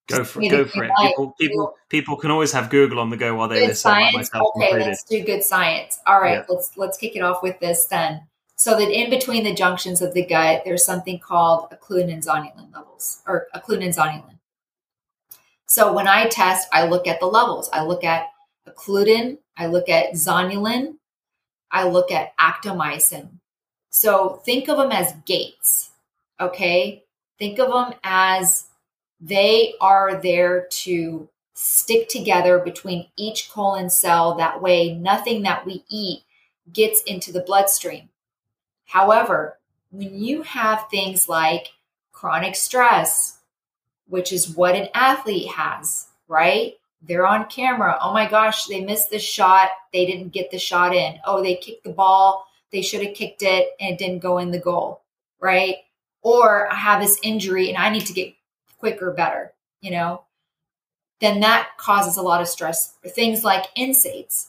Go 0.08 0.24
for 0.24 0.42
it. 0.42 0.50
Go 0.50 0.66
for 0.66 0.84
it. 0.84 0.92
People, 1.00 1.36
people, 1.40 1.76
people 1.90 2.16
can 2.16 2.32
always 2.32 2.52
have 2.54 2.70
Google 2.70 3.00
on 3.00 3.10
the 3.10 3.18
go 3.18 3.36
while 3.36 3.48
they 3.48 3.60
good 3.60 3.70
listen. 3.70 3.92
Science. 3.92 4.30
okay, 4.34 4.66
included. 4.66 4.86
let's 4.88 5.04
do 5.04 5.24
good 5.24 5.44
science. 5.44 6.00
All 6.06 6.22
right, 6.22 6.40
yeah. 6.40 6.46
let's 6.50 6.78
let's 6.78 6.98
kick 6.98 7.16
it 7.16 7.22
off 7.22 7.44
with 7.44 7.60
this 7.60 7.86
then. 7.86 8.22
So 8.56 8.78
that 8.78 8.90
in 8.90 9.10
between 9.10 9.44
the 9.44 9.54
junctions 9.54 10.02
of 10.02 10.14
the 10.14 10.26
gut, 10.26 10.64
there's 10.66 10.86
something 10.86 11.20
called 11.20 11.70
occludin 11.72 12.26
zonulin 12.26 12.74
levels 12.74 13.22
or 13.28 13.48
occludin 13.54 13.96
zonulin. 13.96 14.40
So 15.68 15.92
when 15.92 16.08
I 16.08 16.28
test, 16.28 16.68
I 16.72 16.88
look 16.88 17.06
at 17.06 17.20
the 17.20 17.26
levels. 17.28 17.70
I 17.74 17.84
look 17.84 18.04
at 18.04 18.28
occludin, 18.68 19.38
I 19.58 19.68
look 19.68 19.90
at 19.90 20.14
zonulin, 20.14 20.96
I 21.72 21.88
look 21.88 22.12
at 22.12 22.38
actomyosin. 22.38 23.30
So 23.90 24.42
think 24.46 24.70
of 24.70 24.78
them 24.78 24.92
as 24.92 25.14
gates. 25.26 25.92
Okay, 26.40 27.04
think 27.40 27.60
of 27.60 27.70
them 27.70 27.98
as 28.04 28.68
they 29.20 29.74
are 29.82 30.22
there 30.22 30.68
to 30.70 31.28
stick 31.56 32.08
together 32.08 32.60
between 32.60 33.08
each 33.18 33.50
colon 33.50 33.90
cell. 33.90 34.36
That 34.36 34.62
way, 34.62 34.94
nothing 34.94 35.42
that 35.44 35.66
we 35.66 35.84
eat 35.90 36.24
gets 36.72 37.02
into 37.04 37.32
the 37.32 37.42
bloodstream. 37.42 38.10
However, 38.86 39.58
when 39.92 40.22
you 40.22 40.44
have 40.44 40.88
things 40.90 41.28
like 41.28 41.70
chronic 42.12 42.56
stress, 42.56 43.40
which 44.08 44.32
is 44.32 44.56
what 44.56 44.76
an 44.76 44.90
athlete 44.94 45.48
has, 45.50 46.08
right? 46.28 46.76
They're 47.02 47.28
on 47.28 47.46
camera. 47.46 47.98
Oh 48.02 48.14
my 48.14 48.28
gosh, 48.28 48.66
they 48.66 48.82
missed 48.84 49.10
the 49.10 49.20
shot. 49.20 49.70
They 49.94 50.06
didn't 50.06 50.34
get 50.34 50.52
the 50.52 50.60
shot 50.60 50.96
in. 50.96 51.20
Oh, 51.26 51.42
they 51.42 51.56
kicked 51.56 51.84
the 51.84 51.92
ball. 51.92 52.48
They 52.72 52.82
should 52.82 53.06
have 53.06 53.16
kicked 53.16 53.44
it 53.44 53.70
and 53.80 53.94
it 53.94 54.00
didn't 54.00 54.20
go 54.20 54.40
in 54.40 54.52
the 54.52 54.60
goal, 54.60 55.02
right? 55.40 55.78
Or 56.22 56.72
I 56.72 56.76
have 56.76 57.02
this 57.02 57.20
injury 57.24 57.70
and 57.70 57.78
I 57.78 57.90
need 57.90 58.06
to 58.08 58.14
get 58.14 58.34
quicker, 58.80 59.12
better, 59.12 59.54
you 59.82 59.92
know, 59.92 60.24
then 61.20 61.40
that 61.40 61.70
causes 61.78 62.18
a 62.18 62.22
lot 62.22 62.42
of 62.42 62.48
stress. 62.48 62.96
Things 63.08 63.44
like 63.44 63.74
NSAIDs, 63.76 64.48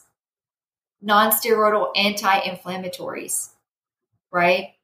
non-steroidal 1.01 1.91
anti-inflammatories, 1.95 3.49
right? 4.31 4.75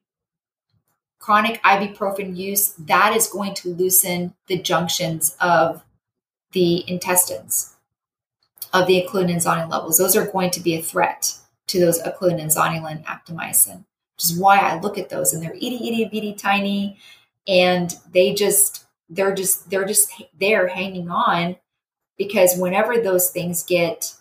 Chronic 1.18 1.62
ibuprofen 1.62 2.36
use, 2.36 2.70
that 2.74 3.14
is 3.14 3.28
going 3.28 3.54
to 3.54 3.74
loosen 3.74 4.34
the 4.46 4.58
junctions 4.58 5.36
of 5.40 5.82
the 6.56 6.90
intestines 6.90 7.76
of 8.72 8.86
the 8.86 9.02
occludin 9.02 9.30
and 9.30 9.42
zonulin 9.42 9.70
levels. 9.70 9.98
Those 9.98 10.16
are 10.16 10.26
going 10.26 10.50
to 10.52 10.60
be 10.60 10.74
a 10.74 10.80
threat 10.80 11.34
to 11.66 11.78
those 11.78 12.00
occludin 12.00 12.40
and 12.40 12.50
zonulin 12.50 13.04
actomyosin, 13.04 13.84
which 14.14 14.24
is 14.24 14.38
why 14.38 14.60
I 14.60 14.80
look 14.80 14.96
at 14.96 15.10
those 15.10 15.34
and 15.34 15.42
they're 15.42 15.52
itty, 15.52 15.86
itty, 15.86 16.06
bitty, 16.06 16.32
tiny, 16.32 16.96
and 17.46 17.94
they 18.10 18.32
just 18.32 18.86
they're 19.10 19.34
just 19.34 19.68
they're 19.68 19.84
just 19.84 20.10
there 20.40 20.66
hanging 20.66 21.10
on 21.10 21.56
because 22.16 22.56
whenever 22.56 23.02
those 23.02 23.28
things 23.28 23.62
get 23.62 24.14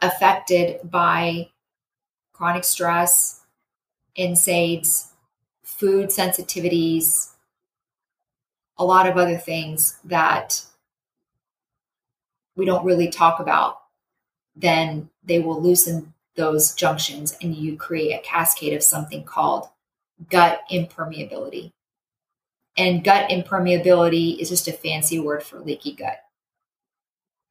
affected 0.00 0.90
by 0.90 1.50
chronic 2.32 2.64
stress, 2.64 3.42
NSAIDs, 4.18 5.08
food 5.62 6.08
sensitivities, 6.08 7.31
a 8.78 8.84
lot 8.84 9.06
of 9.06 9.16
other 9.16 9.36
things 9.36 9.98
that 10.04 10.62
we 12.56 12.64
don't 12.64 12.84
really 12.84 13.08
talk 13.08 13.40
about, 13.40 13.82
then 14.54 15.08
they 15.24 15.40
will 15.40 15.60
loosen 15.60 16.12
those 16.36 16.74
junctions 16.74 17.36
and 17.42 17.54
you 17.54 17.76
create 17.76 18.12
a 18.12 18.22
cascade 18.22 18.72
of 18.72 18.82
something 18.82 19.24
called 19.24 19.68
gut 20.30 20.60
impermeability. 20.70 21.72
And 22.76 23.04
gut 23.04 23.30
impermeability 23.30 24.38
is 24.38 24.48
just 24.48 24.68
a 24.68 24.72
fancy 24.72 25.18
word 25.18 25.42
for 25.42 25.60
leaky 25.60 25.92
gut. 25.92 26.18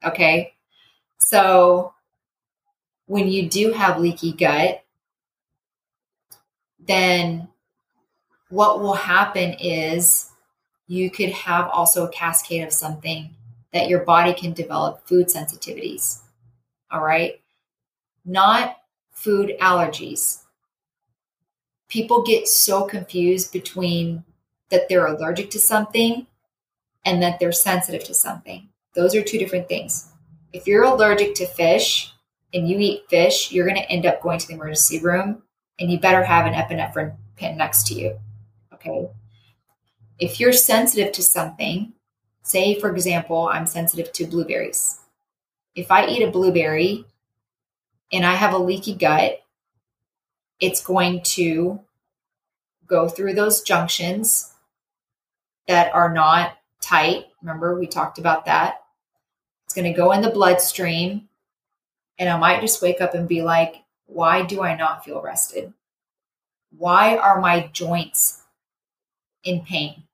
Okay. 0.04 0.54
So 1.18 1.94
when 3.06 3.28
you 3.28 3.48
do 3.48 3.72
have 3.72 4.00
leaky 4.00 4.32
gut, 4.32 4.82
then 6.80 7.48
what 8.48 8.80
will 8.80 8.94
happen 8.94 9.52
is 9.60 10.31
you 10.86 11.10
could 11.10 11.30
have 11.30 11.68
also 11.68 12.04
a 12.04 12.12
cascade 12.12 12.64
of 12.64 12.72
something 12.72 13.34
that 13.72 13.88
your 13.88 14.00
body 14.00 14.34
can 14.34 14.52
develop 14.52 15.06
food 15.06 15.28
sensitivities. 15.28 16.20
All 16.90 17.02
right. 17.02 17.40
Not 18.24 18.76
food 19.10 19.54
allergies. 19.60 20.42
People 21.88 22.22
get 22.22 22.48
so 22.48 22.84
confused 22.84 23.52
between 23.52 24.24
that 24.70 24.88
they're 24.88 25.06
allergic 25.06 25.50
to 25.50 25.58
something 25.58 26.26
and 27.04 27.22
that 27.22 27.38
they're 27.38 27.52
sensitive 27.52 28.04
to 28.04 28.14
something. 28.14 28.68
Those 28.94 29.14
are 29.14 29.22
two 29.22 29.38
different 29.38 29.68
things. 29.68 30.10
If 30.52 30.66
you're 30.66 30.84
allergic 30.84 31.34
to 31.36 31.46
fish 31.46 32.12
and 32.52 32.68
you 32.68 32.78
eat 32.78 33.08
fish, 33.08 33.52
you're 33.52 33.66
going 33.66 33.80
to 33.80 33.90
end 33.90 34.06
up 34.06 34.22
going 34.22 34.38
to 34.38 34.46
the 34.46 34.54
emergency 34.54 35.00
room 35.00 35.42
and 35.78 35.90
you 35.90 35.98
better 35.98 36.22
have 36.22 36.46
an 36.46 36.54
epinephrine 36.54 37.16
pin 37.36 37.56
next 37.56 37.86
to 37.88 37.94
you. 37.94 38.18
Okay. 38.74 39.08
If 40.22 40.38
you're 40.38 40.52
sensitive 40.52 41.10
to 41.14 41.22
something, 41.22 41.94
say, 42.44 42.78
for 42.78 42.94
example, 42.94 43.48
I'm 43.48 43.66
sensitive 43.66 44.12
to 44.12 44.24
blueberries. 44.24 45.00
If 45.74 45.90
I 45.90 46.06
eat 46.06 46.22
a 46.22 46.30
blueberry 46.30 47.06
and 48.12 48.24
I 48.24 48.34
have 48.34 48.54
a 48.54 48.58
leaky 48.58 48.94
gut, 48.94 49.42
it's 50.60 50.80
going 50.80 51.22
to 51.34 51.80
go 52.86 53.08
through 53.08 53.34
those 53.34 53.62
junctions 53.62 54.52
that 55.66 55.92
are 55.92 56.14
not 56.14 56.56
tight. 56.80 57.24
Remember, 57.42 57.76
we 57.76 57.88
talked 57.88 58.20
about 58.20 58.44
that. 58.44 58.76
It's 59.64 59.74
going 59.74 59.92
to 59.92 59.98
go 59.98 60.12
in 60.12 60.22
the 60.22 60.30
bloodstream. 60.30 61.28
And 62.16 62.28
I 62.28 62.38
might 62.38 62.60
just 62.60 62.80
wake 62.80 63.00
up 63.00 63.14
and 63.14 63.26
be 63.26 63.42
like, 63.42 63.82
why 64.06 64.44
do 64.44 64.62
I 64.62 64.76
not 64.76 65.04
feel 65.04 65.20
rested? 65.20 65.72
Why 66.78 67.16
are 67.16 67.40
my 67.40 67.68
joints 67.72 68.44
in 69.42 69.62
pain? 69.62 70.04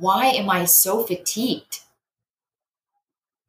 Why 0.00 0.26
am 0.26 0.50
I 0.50 0.64
so 0.64 1.04
fatigued? 1.04 1.80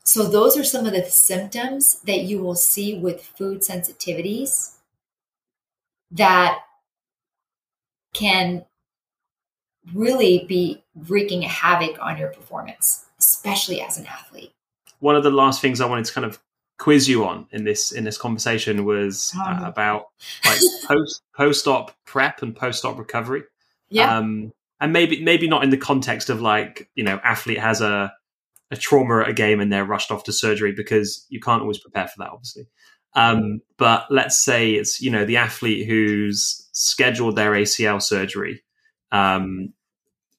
So, 0.04 0.24
those 0.24 0.56
are 0.58 0.64
some 0.64 0.86
of 0.86 0.94
the 0.94 1.04
symptoms 1.04 2.00
that 2.02 2.22
you 2.22 2.40
will 2.40 2.56
see 2.56 2.98
with 2.98 3.24
food 3.24 3.62
sensitivities 3.62 4.76
that 6.12 6.60
can 8.14 8.66
really 9.94 10.46
be 10.48 10.84
wreaking 10.96 11.42
havoc 11.42 11.98
on 12.00 12.18
your 12.18 12.30
performance, 12.30 13.06
especially 13.20 13.82
as 13.82 13.98
an 13.98 14.06
athlete. 14.06 14.52
One 15.00 15.16
of 15.16 15.24
the 15.24 15.32
last 15.32 15.62
things 15.62 15.82
I 15.82 15.88
wanted 15.88 16.06
to 16.06 16.14
kind 16.14 16.26
of 16.26 16.40
quiz 16.78 17.08
you 17.08 17.26
on 17.26 17.48
in 17.52 17.64
this 17.64 17.92
in 17.92 18.04
this 18.04 18.18
conversation 18.18 18.86
was 18.86 19.34
uh, 19.40 19.60
oh. 19.62 19.66
about 19.66 20.08
like 20.46 20.60
post 20.86 21.22
post 21.36 21.68
op 21.68 21.96
prep 22.06 22.42
and 22.42 22.56
post 22.56 22.86
op 22.86 22.98
recovery. 22.98 23.44
Yeah. 23.90 24.18
Um, 24.18 24.52
and 24.80 24.94
maybe 24.94 25.24
maybe 25.24 25.48
not 25.48 25.64
in 25.64 25.70
the 25.70 25.78
context 25.78 26.30
of 26.30 26.42
like 26.42 26.90
you 26.96 27.04
know 27.04 27.20
athlete 27.24 27.60
has 27.60 27.82
a 27.82 28.12
a 28.72 28.76
trauma 28.76 29.22
at 29.22 29.30
a 29.30 29.34
game 29.34 29.60
and 29.60 29.72
they're 29.72 29.86
rushed 29.86 30.12
off 30.12 30.24
to 30.24 30.34
surgery 30.34 30.72
because 30.72 31.26
you 31.30 31.40
can't 31.40 31.62
always 31.62 31.78
prepare 31.78 32.08
for 32.08 32.16
that, 32.18 32.32
obviously. 32.32 32.68
Um, 33.14 33.62
but 33.78 34.06
let's 34.10 34.38
say 34.38 34.72
it's 34.72 35.02
you 35.02 35.10
know 35.10 35.26
the 35.26 35.38
athlete 35.38 35.88
who's 35.88 36.68
scheduled 36.74 37.36
their 37.36 37.52
ACL 37.52 38.02
surgery 38.02 38.64
um, 39.12 39.74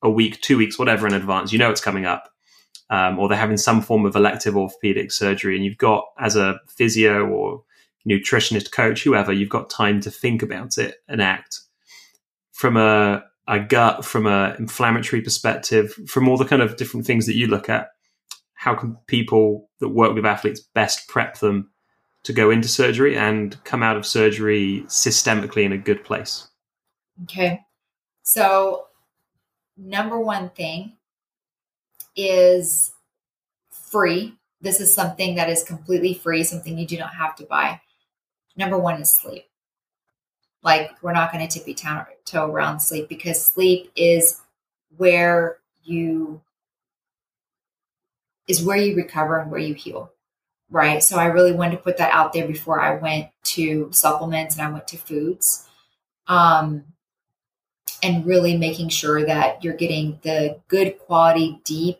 a 0.02 0.10
week, 0.10 0.40
two 0.40 0.58
weeks, 0.58 0.78
whatever 0.78 1.06
in 1.06 1.14
advance. 1.14 1.52
You 1.52 1.58
know 1.58 1.70
it's 1.70 1.80
coming 1.80 2.04
up, 2.04 2.28
um, 2.90 3.18
or 3.18 3.28
they're 3.28 3.38
having 3.38 3.56
some 3.56 3.80
form 3.80 4.04
of 4.04 4.14
elective 4.14 4.56
orthopedic 4.56 5.12
surgery, 5.12 5.56
and 5.56 5.64
you've 5.64 5.78
got 5.78 6.04
as 6.18 6.36
a 6.36 6.60
physio 6.68 7.26
or 7.26 7.62
nutritionist 8.08 8.70
coach, 8.70 9.02
whoever, 9.02 9.32
you've 9.32 9.48
got 9.48 9.68
time 9.68 10.00
to 10.00 10.10
think 10.10 10.42
about 10.42 10.78
it 10.78 10.96
and 11.08 11.20
act 11.20 11.60
from 12.52 12.76
a, 12.76 13.24
a 13.48 13.60
gut, 13.60 14.04
from 14.04 14.26
a 14.26 14.54
inflammatory 14.58 15.22
perspective, 15.22 15.92
from 16.06 16.28
all 16.28 16.36
the 16.36 16.44
kind 16.44 16.62
of 16.62 16.76
different 16.76 17.06
things 17.06 17.26
that 17.26 17.36
you 17.36 17.46
look 17.46 17.68
at. 17.68 17.88
How 18.54 18.74
can 18.74 18.96
people 19.06 19.68
that 19.80 19.90
work 19.90 20.14
with 20.14 20.26
athletes 20.26 20.60
best 20.60 21.08
prep 21.08 21.38
them 21.38 21.70
to 22.24 22.32
go 22.32 22.50
into 22.50 22.66
surgery 22.66 23.16
and 23.16 23.62
come 23.64 23.82
out 23.82 23.96
of 23.96 24.04
surgery 24.04 24.84
systemically 24.88 25.62
in 25.64 25.72
a 25.72 25.78
good 25.78 26.02
place? 26.04 26.48
Okay. 27.24 27.60
So, 28.22 28.86
number 29.76 30.18
one 30.18 30.50
thing 30.50 30.96
is 32.16 32.92
free. 33.70 34.34
This 34.60 34.80
is 34.80 34.92
something 34.92 35.36
that 35.36 35.48
is 35.48 35.62
completely 35.62 36.14
free, 36.14 36.42
something 36.42 36.76
you 36.76 36.86
do 36.86 36.98
not 36.98 37.14
have 37.14 37.36
to 37.36 37.44
buy. 37.44 37.80
Number 38.56 38.78
one 38.78 39.00
is 39.00 39.10
sleep. 39.10 39.45
Like, 40.66 41.02
we're 41.02 41.14
not 41.14 41.32
going 41.32 41.46
to 41.48 41.58
tippy 41.58 41.74
toe 41.74 42.50
around 42.50 42.80
sleep 42.80 43.08
because 43.08 43.44
sleep 43.44 43.90
is 43.96 44.42
where 44.98 45.58
you 45.82 46.42
is 48.48 48.62
where 48.62 48.76
you 48.76 48.94
recover 48.94 49.38
and 49.38 49.50
where 49.50 49.60
you 49.60 49.74
heal 49.74 50.10
right 50.70 51.02
so 51.02 51.16
i 51.18 51.26
really 51.26 51.52
wanted 51.52 51.72
to 51.76 51.82
put 51.82 51.96
that 51.96 52.12
out 52.12 52.32
there 52.32 52.46
before 52.46 52.80
i 52.80 52.96
went 52.96 53.28
to 53.42 53.88
supplements 53.92 54.56
and 54.56 54.66
i 54.66 54.70
went 54.70 54.86
to 54.86 54.96
foods 54.96 55.66
um, 56.28 56.84
and 58.02 58.26
really 58.26 58.56
making 58.56 58.88
sure 58.88 59.24
that 59.24 59.62
you're 59.62 59.76
getting 59.76 60.18
the 60.22 60.60
good 60.68 60.98
quality, 60.98 61.60
deep 61.64 61.98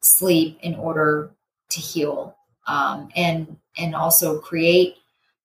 sleep 0.00 0.58
in 0.62 0.74
order 0.74 1.30
to 1.70 1.80
heal 1.80 2.36
um, 2.66 3.08
and 3.16 3.56
and 3.76 3.94
also 3.94 4.38
create 4.38 4.96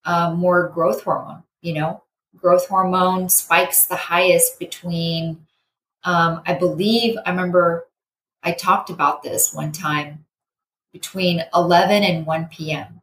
uh, 0.06 0.34
more 0.34 0.70
growth 0.70 1.04
hormone. 1.04 1.44
You 1.62 1.74
know, 1.74 2.04
growth 2.38 2.68
hormone 2.68 3.30
spikes 3.30 3.86
the 3.86 3.96
highest 3.96 4.60
between. 4.60 5.46
Um, 6.04 6.42
I 6.46 6.54
believe 6.54 7.18
I 7.26 7.32
remember 7.32 7.88
I 8.44 8.52
talked 8.52 8.90
about 8.90 9.24
this 9.24 9.54
one 9.54 9.72
time 9.72 10.26
between 10.94 11.44
11 11.54 12.04
and 12.04 12.26
1 12.26 12.46
p.m. 12.46 13.02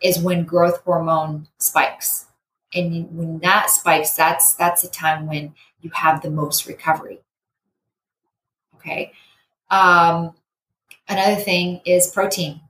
is 0.00 0.20
when 0.20 0.44
growth 0.44 0.82
hormone 0.84 1.48
spikes 1.58 2.26
and 2.74 3.16
when 3.16 3.38
that 3.40 3.70
spikes 3.70 4.12
that's 4.12 4.54
that's 4.54 4.84
a 4.84 4.90
time 4.90 5.26
when 5.26 5.54
you 5.80 5.90
have 5.90 6.22
the 6.22 6.30
most 6.30 6.66
recovery 6.66 7.20
okay 8.74 9.12
um, 9.70 10.34
another 11.08 11.36
thing 11.36 11.80
is 11.84 12.08
protein 12.08 12.60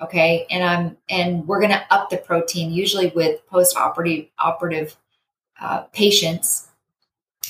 okay 0.00 0.46
and 0.50 0.62
i'm 0.62 0.96
and 1.08 1.46
we're 1.46 1.60
going 1.60 1.70
to 1.70 1.86
up 1.90 2.10
the 2.10 2.16
protein 2.16 2.70
usually 2.70 3.08
with 3.08 3.46
post 3.46 3.76
operative 3.76 4.26
operative 4.38 4.96
uh, 5.60 5.82
patients 5.92 6.68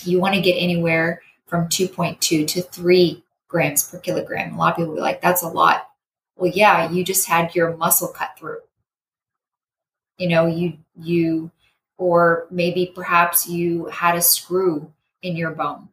you 0.04 0.20
want 0.20 0.34
to 0.34 0.40
get 0.40 0.54
anywhere 0.54 1.20
from 1.46 1.68
2.2 1.68 2.46
to 2.46 2.62
3 2.62 3.24
grams 3.48 3.88
per 3.88 3.98
kilogram 3.98 4.54
a 4.54 4.58
lot 4.58 4.72
of 4.72 4.76
people 4.76 4.94
be 4.94 5.00
like 5.00 5.20
that's 5.20 5.42
a 5.42 5.48
lot 5.48 5.88
well 6.36 6.50
yeah 6.54 6.90
you 6.90 7.04
just 7.04 7.26
had 7.26 7.54
your 7.54 7.76
muscle 7.76 8.08
cut 8.08 8.30
through 8.38 8.58
you 10.18 10.28
know 10.28 10.46
you 10.46 10.76
you 11.00 11.50
or 11.98 12.46
maybe 12.50 12.92
perhaps 12.94 13.48
you 13.48 13.86
had 13.86 14.16
a 14.16 14.22
screw 14.22 14.92
in 15.22 15.36
your 15.36 15.50
bone. 15.50 15.88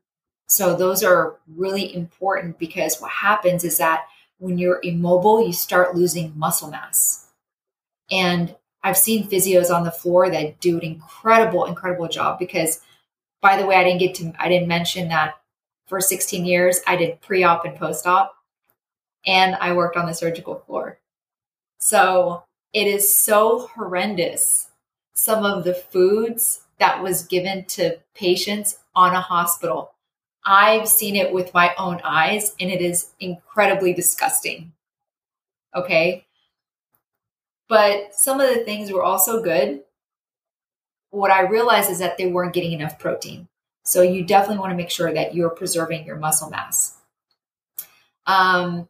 So 0.47 0.76
those 0.76 1.03
are 1.03 1.38
really 1.55 1.95
important 1.95 2.59
because 2.59 2.99
what 2.99 3.11
happens 3.11 3.64
is 3.64 3.78
that 3.78 4.05
when 4.39 4.57
you're 4.57 4.82
immobile, 4.84 5.45
you 5.45 5.53
start 5.53 5.95
losing 5.95 6.38
muscle 6.38 6.70
mass. 6.70 7.28
And 8.11 8.55
I've 8.84 8.97
seen 8.97 9.29
physios 9.29 9.73
on 9.73 9.84
the 9.84 9.91
floor 9.91 10.29
that 10.29 10.59
do 10.59 10.77
an 10.77 10.84
incredible, 10.84 11.65
incredible 11.65 12.07
job 12.07 12.38
because 12.39 12.81
by 13.41 13.57
the 13.57 13.65
way, 13.65 13.75
I 13.75 13.84
didn't 13.84 13.99
get 13.99 14.15
to 14.15 14.34
I 14.39 14.49
didn't 14.49 14.67
mention 14.67 15.09
that 15.09 15.36
for 15.88 15.99
16 15.99 16.45
years 16.45 16.79
I 16.88 16.95
did 16.95 17.21
pre-op 17.21 17.65
and 17.65 17.75
post-op 17.75 18.34
and 19.25 19.55
I 19.55 19.73
worked 19.73 19.97
on 19.97 20.05
the 20.05 20.13
surgical 20.13 20.55
floor. 20.55 20.99
So 21.77 22.43
it 22.73 22.88
is 22.88 23.17
so 23.17 23.67
horrendous 23.75 24.69
some 25.13 25.45
of 25.45 25.63
the 25.63 25.73
foods 25.73 26.61
that 26.79 27.01
was 27.03 27.27
given 27.27 27.65
to 27.65 27.99
patients 28.15 28.79
on 28.95 29.13
a 29.13 29.21
hospital. 29.21 29.93
I've 30.45 30.88
seen 30.88 31.15
it 31.15 31.31
with 31.31 31.53
my 31.53 31.73
own 31.77 32.01
eyes 32.03 32.55
and 32.59 32.69
it 32.69 32.81
is 32.81 33.11
incredibly 33.19 33.93
disgusting. 33.93 34.73
Okay. 35.75 36.25
But 37.70 38.14
some 38.14 38.39
of 38.39 38.49
the 38.49 38.64
things 38.64 38.91
were 38.91 39.03
also 39.03 39.41
good. 39.41 39.82
What 41.09 41.32
I 41.32 41.41
realized 41.41 41.89
is 41.89 41.99
that 41.99 42.18
they 42.18 42.28
weren't 42.28 42.53
getting 42.53 42.74
enough 42.74 42.99
protein. 42.99 43.47
So 43.84 44.01
you 44.01 44.24
definitely 44.24 44.59
want 44.59 44.72
to 44.72 44.78
make 44.78 44.89
sure 44.89 45.14
that 45.14 45.36
you're 45.36 45.49
preserving 45.49 46.05
your 46.05 46.16
muscle 46.16 46.49
mass. 46.49 46.95
Um, 48.26 48.88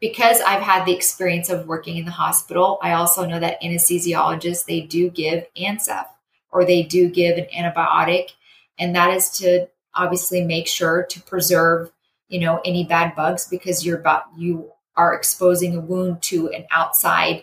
because 0.00 0.40
I've 0.40 0.62
had 0.62 0.84
the 0.84 0.94
experience 0.94 1.48
of 1.50 1.66
working 1.66 1.96
in 1.96 2.04
the 2.04 2.10
hospital, 2.10 2.78
I 2.82 2.92
also 2.92 3.26
know 3.26 3.40
that 3.40 3.60
anesthesiologists 3.62 4.64
they 4.64 4.80
do 4.80 5.10
give 5.10 5.46
Ancef 5.56 6.06
or 6.50 6.64
they 6.64 6.82
do 6.82 7.08
give 7.08 7.36
an 7.36 7.46
antibiotic, 7.54 8.30
and 8.78 8.94
that 8.94 9.12
is 9.12 9.30
to 9.38 9.68
obviously 9.94 10.42
make 10.44 10.68
sure 10.68 11.04
to 11.04 11.20
preserve 11.22 11.90
you 12.28 12.38
know 12.38 12.60
any 12.64 12.84
bad 12.84 13.16
bugs 13.16 13.48
because 13.48 13.84
you're 13.84 13.98
about 13.98 14.24
you 14.36 14.70
are 14.96 15.14
exposing 15.14 15.76
a 15.76 15.80
wound 15.80 16.22
to 16.22 16.48
an 16.50 16.64
outside 16.70 17.42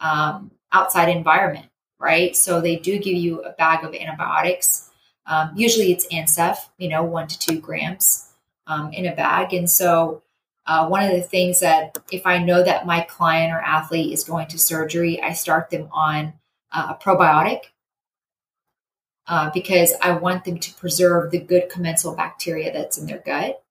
um, 0.00 0.50
outside 0.72 1.08
environment, 1.08 1.66
right? 1.98 2.36
So 2.36 2.60
they 2.60 2.76
do 2.76 2.98
give 2.98 3.16
you 3.16 3.42
a 3.42 3.52
bag 3.52 3.84
of 3.84 3.94
antibiotics. 3.94 4.90
Um, 5.26 5.52
usually 5.56 5.92
it's 5.92 6.06
Ancef, 6.08 6.56
you 6.78 6.88
know, 6.88 7.02
one 7.02 7.28
to 7.28 7.38
two 7.38 7.60
grams 7.60 8.32
um, 8.66 8.92
in 8.92 9.06
a 9.06 9.14
bag, 9.14 9.52
and 9.54 9.68
so 9.68 10.22
Uh, 10.66 10.88
one 10.88 11.04
of 11.04 11.12
the 11.12 11.28
things 11.28 11.60
that 11.60 11.92
if 12.10 12.24
I 12.24 12.38
know 12.38 12.64
that 12.64 12.86
my 12.86 13.02
client 13.02 13.52
or 13.52 13.60
athlete 13.60 14.14
is 14.14 14.24
going 14.24 14.48
to 14.48 14.58
surgery, 14.58 15.20
I 15.20 15.34
start 15.34 15.68
them 15.68 15.88
on 15.92 16.32
uh, 16.72 16.94
a 16.94 17.04
probiotic 17.04 17.68
uh, 19.28 19.50
because 19.52 19.92
I 20.00 20.12
want 20.12 20.44
them 20.44 20.58
to 20.58 20.74
preserve 20.80 21.30
the 21.30 21.38
good 21.38 21.68
commensal 21.68 22.16
bacteria 22.16 22.72
that's 22.72 22.96
in 22.96 23.06
their 23.06 23.20
gut. 23.20 23.62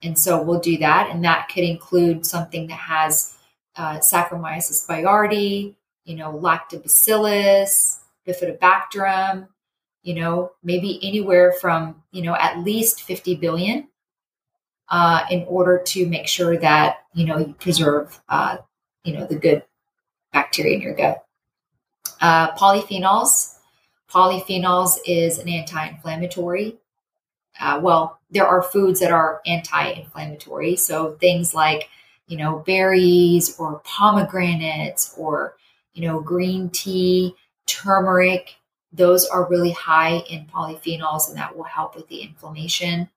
And 0.00 0.18
so 0.18 0.40
we'll 0.42 0.60
do 0.60 0.78
that. 0.78 1.10
And 1.10 1.22
that 1.24 1.50
could 1.52 1.64
include 1.64 2.24
something 2.24 2.68
that 2.68 2.80
has 2.88 3.33
uh, 3.76 3.98
Saccharomyces 3.98 4.86
boulardii, 4.86 5.74
you 6.04 6.16
know, 6.16 6.32
lactobacillus, 6.32 7.98
bifidobacterium, 8.26 9.48
you 10.02 10.14
know, 10.14 10.52
maybe 10.62 11.00
anywhere 11.02 11.52
from, 11.60 12.02
you 12.12 12.22
know, 12.22 12.34
at 12.34 12.58
least 12.58 13.02
50 13.02 13.36
billion 13.36 13.88
uh, 14.88 15.24
in 15.30 15.44
order 15.48 15.82
to 15.86 16.06
make 16.06 16.28
sure 16.28 16.56
that, 16.58 16.98
you 17.14 17.24
know, 17.24 17.38
you 17.38 17.54
preserve, 17.58 18.20
uh, 18.28 18.58
you 19.02 19.14
know, 19.14 19.26
the 19.26 19.36
good 19.36 19.62
bacteria 20.32 20.76
in 20.76 20.82
your 20.82 20.94
gut. 20.94 21.24
Uh, 22.20 22.54
polyphenols. 22.56 23.56
Polyphenols 24.10 24.98
is 25.06 25.38
an 25.38 25.48
anti-inflammatory. 25.48 26.76
Uh, 27.58 27.80
well, 27.82 28.20
there 28.30 28.46
are 28.46 28.62
foods 28.62 29.00
that 29.00 29.10
are 29.10 29.40
anti-inflammatory. 29.46 30.76
So 30.76 31.12
things 31.20 31.54
like, 31.54 31.88
you 32.26 32.36
know, 32.36 32.58
berries 32.60 33.58
or 33.58 33.80
pomegranates 33.84 35.14
or, 35.16 35.56
you 35.92 36.06
know, 36.06 36.20
green 36.20 36.70
tea, 36.70 37.34
turmeric, 37.66 38.56
those 38.92 39.26
are 39.26 39.48
really 39.48 39.72
high 39.72 40.18
in 40.30 40.46
polyphenols 40.46 41.28
and 41.28 41.36
that 41.36 41.56
will 41.56 41.64
help 41.64 41.96
with 41.96 42.08
the 42.08 42.22
inflammation. 42.22 43.08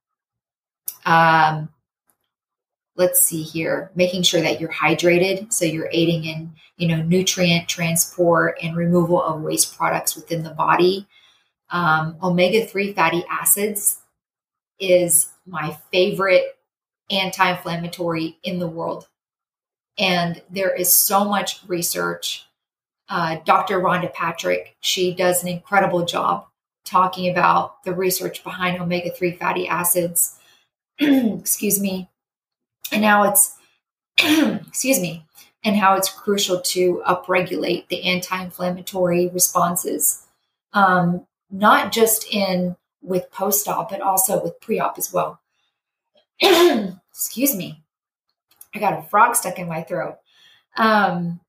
Um, 1.05 1.70
let's 2.95 3.22
see 3.22 3.43
here, 3.43 3.91
making 3.95 4.24
sure 4.24 4.41
that 4.41 4.60
you're 4.60 4.72
hydrated. 4.72 5.53
So 5.53 5.66
you're 5.66 5.89
aiding 5.91 6.26
in, 6.26 6.51
you 6.78 6.88
know, 6.88 7.01
nutrient 7.03 7.70
transport 7.70 8.58
and 8.62 8.76
removal 8.76 9.22
of 9.22 9.41
waste 9.41 9.78
products 9.78 10.16
within 10.16 10.43
the 10.43 10.49
body. 10.49 11.08
Um, 11.70 12.18
Omega 12.24 12.66
3 12.66 12.93
fatty 12.93 13.24
acids 13.30 13.99
is 14.80 15.30
my 15.45 15.78
favorite 15.91 16.57
anti 17.10 17.51
inflammatory 17.51 18.38
in 18.43 18.60
the 18.60 18.68
world. 18.68 19.08
And 19.97 20.41
there 20.49 20.74
is 20.74 20.93
so 20.93 21.26
much 21.26 21.62
research 21.68 22.47
uh, 23.10 23.38
Dr. 23.45 23.80
Rhonda 23.80 24.14
Patrick. 24.14 24.76
She 24.82 25.14
does 25.14 25.41
an 25.41 25.49
incredible 25.49 26.05
job 26.05 26.45
talking 26.86 27.30
about 27.30 27.84
the 27.84 27.93
research 27.93 28.43
behind 28.43 28.82
omega 28.82 29.12
3 29.12 29.34
fatty 29.34 29.68
acids. 29.68 30.38
excuse 30.99 31.80
me. 31.80 32.10
And 32.91 33.01
now 33.01 33.24
it's, 33.24 33.55
excuse 34.18 34.99
me, 34.99 35.26
and 35.64 35.76
how 35.76 35.95
it's 35.95 36.10
crucial 36.10 36.62
to 36.62 37.01
upregulate 37.08 37.88
the 37.88 38.03
anti 38.03 38.43
inflammatory 38.43 39.28
responses, 39.28 40.26
um, 40.74 41.26
not 41.51 41.91
just 41.91 42.26
in 42.32 42.76
with 43.01 43.32
post 43.32 43.68
op, 43.68 43.89
but 43.89 44.01
also 44.01 44.41
with 44.41 44.60
pre 44.62 44.80
op 44.80 44.97
as 44.97 45.12
well. 45.12 45.39
excuse 47.11 47.55
me. 47.55 47.83
I 48.75 48.79
got 48.79 48.99
a 48.99 49.03
frog 49.03 49.35
stuck 49.35 49.59
in 49.59 49.67
my 49.67 49.81
throat. 49.81 50.17
Um, 50.77 51.39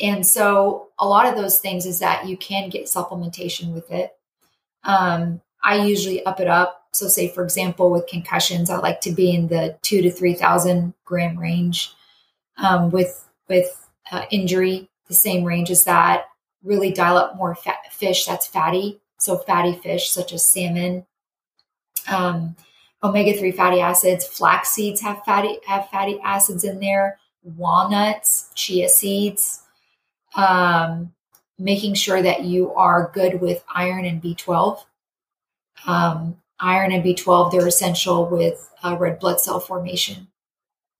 and 0.00 0.26
so 0.26 0.88
a 0.98 1.06
lot 1.06 1.26
of 1.26 1.36
those 1.36 1.60
things 1.60 1.86
is 1.86 2.00
that 2.00 2.26
you 2.26 2.36
can 2.36 2.70
get 2.70 2.86
supplementation 2.86 3.72
with 3.72 3.90
it. 3.90 4.12
Um, 4.84 5.40
I 5.62 5.84
usually 5.84 6.24
up 6.24 6.40
it 6.40 6.48
up. 6.48 6.86
So 6.92 7.06
say 7.06 7.28
for 7.28 7.44
example, 7.44 7.90
with 7.90 8.08
concussions, 8.08 8.70
I 8.70 8.78
like 8.78 9.00
to 9.02 9.12
be 9.12 9.32
in 9.32 9.48
the 9.48 9.78
two 9.82 10.02
to 10.02 10.10
3,000 10.10 10.94
gram 11.04 11.38
range. 11.38 11.92
Um, 12.56 12.90
with, 12.90 13.28
with 13.48 13.88
uh, 14.10 14.24
injury, 14.30 14.88
the 15.06 15.14
same 15.14 15.44
range 15.44 15.70
as 15.70 15.84
that, 15.84 16.26
really 16.62 16.92
dial 16.92 17.16
up 17.16 17.36
more 17.36 17.54
fat, 17.54 17.78
fish 17.90 18.26
that's 18.26 18.46
fatty. 18.46 19.00
So 19.18 19.36
fatty 19.36 19.74
fish 19.76 20.10
such 20.10 20.32
as 20.32 20.44
salmon, 20.44 21.06
um, 22.10 22.56
omega-3 23.02 23.54
fatty 23.54 23.80
acids, 23.80 24.26
flax 24.26 24.70
seeds 24.70 25.00
have 25.00 25.22
fatty, 25.24 25.58
have 25.66 25.88
fatty 25.88 26.20
acids 26.22 26.64
in 26.64 26.80
there, 26.80 27.18
walnuts, 27.42 28.50
chia 28.54 28.88
seeds, 28.88 29.62
um, 30.34 31.12
making 31.58 31.94
sure 31.94 32.22
that 32.22 32.44
you 32.44 32.72
are 32.74 33.10
good 33.14 33.40
with 33.40 33.64
iron 33.74 34.04
and 34.04 34.22
B12. 34.22 34.80
Um, 35.86 36.36
iron 36.58 36.92
and 36.92 37.04
B12, 37.04 37.52
they're 37.52 37.66
essential 37.66 38.26
with 38.26 38.70
uh, 38.82 38.96
red 38.98 39.18
blood 39.18 39.40
cell 39.40 39.60
formation. 39.60 40.28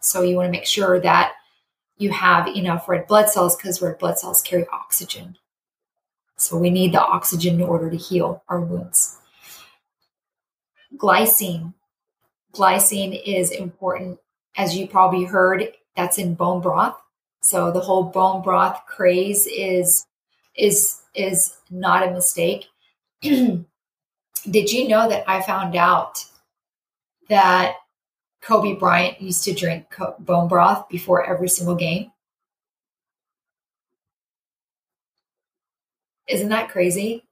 So 0.00 0.22
you 0.22 0.36
want 0.36 0.46
to 0.46 0.52
make 0.52 0.66
sure 0.66 0.98
that 1.00 1.34
you 1.98 2.10
have 2.10 2.48
enough 2.48 2.88
red 2.88 3.06
blood 3.06 3.28
cells 3.28 3.56
because 3.56 3.82
red 3.82 3.98
blood 3.98 4.18
cells 4.18 4.40
carry 4.40 4.66
oxygen. 4.72 5.36
So 6.36 6.56
we 6.56 6.70
need 6.70 6.94
the 6.94 7.02
oxygen 7.02 7.56
in 7.56 7.62
order 7.62 7.90
to 7.90 7.96
heal 7.96 8.42
our 8.48 8.60
wounds. 8.60 9.18
Glycine. 10.96 11.74
Glycine 12.52 13.20
is 13.24 13.50
important. 13.50 14.18
As 14.56 14.76
you 14.76 14.86
probably 14.86 15.24
heard, 15.24 15.72
that's 15.96 16.18
in 16.18 16.34
bone 16.34 16.60
broth. 16.60 17.00
So 17.42 17.70
the 17.70 17.80
whole 17.80 18.04
bone 18.04 18.42
broth 18.42 18.82
craze 18.86 19.46
is 19.46 20.06
is 20.56 21.00
is 21.14 21.56
not 21.70 22.06
a 22.06 22.10
mistake. 22.10 22.66
Did 23.22 23.64
you 24.72 24.88
know 24.88 25.08
that 25.08 25.28
I 25.28 25.42
found 25.42 25.76
out 25.76 26.24
that 27.28 27.76
Kobe 28.42 28.74
Bryant 28.74 29.20
used 29.20 29.44
to 29.44 29.52
drink 29.52 29.94
bone 30.18 30.48
broth 30.48 30.88
before 30.88 31.24
every 31.24 31.48
single 31.48 31.74
game? 31.74 32.10
Isn't 36.26 36.48
that 36.48 36.70
crazy? 36.70 37.24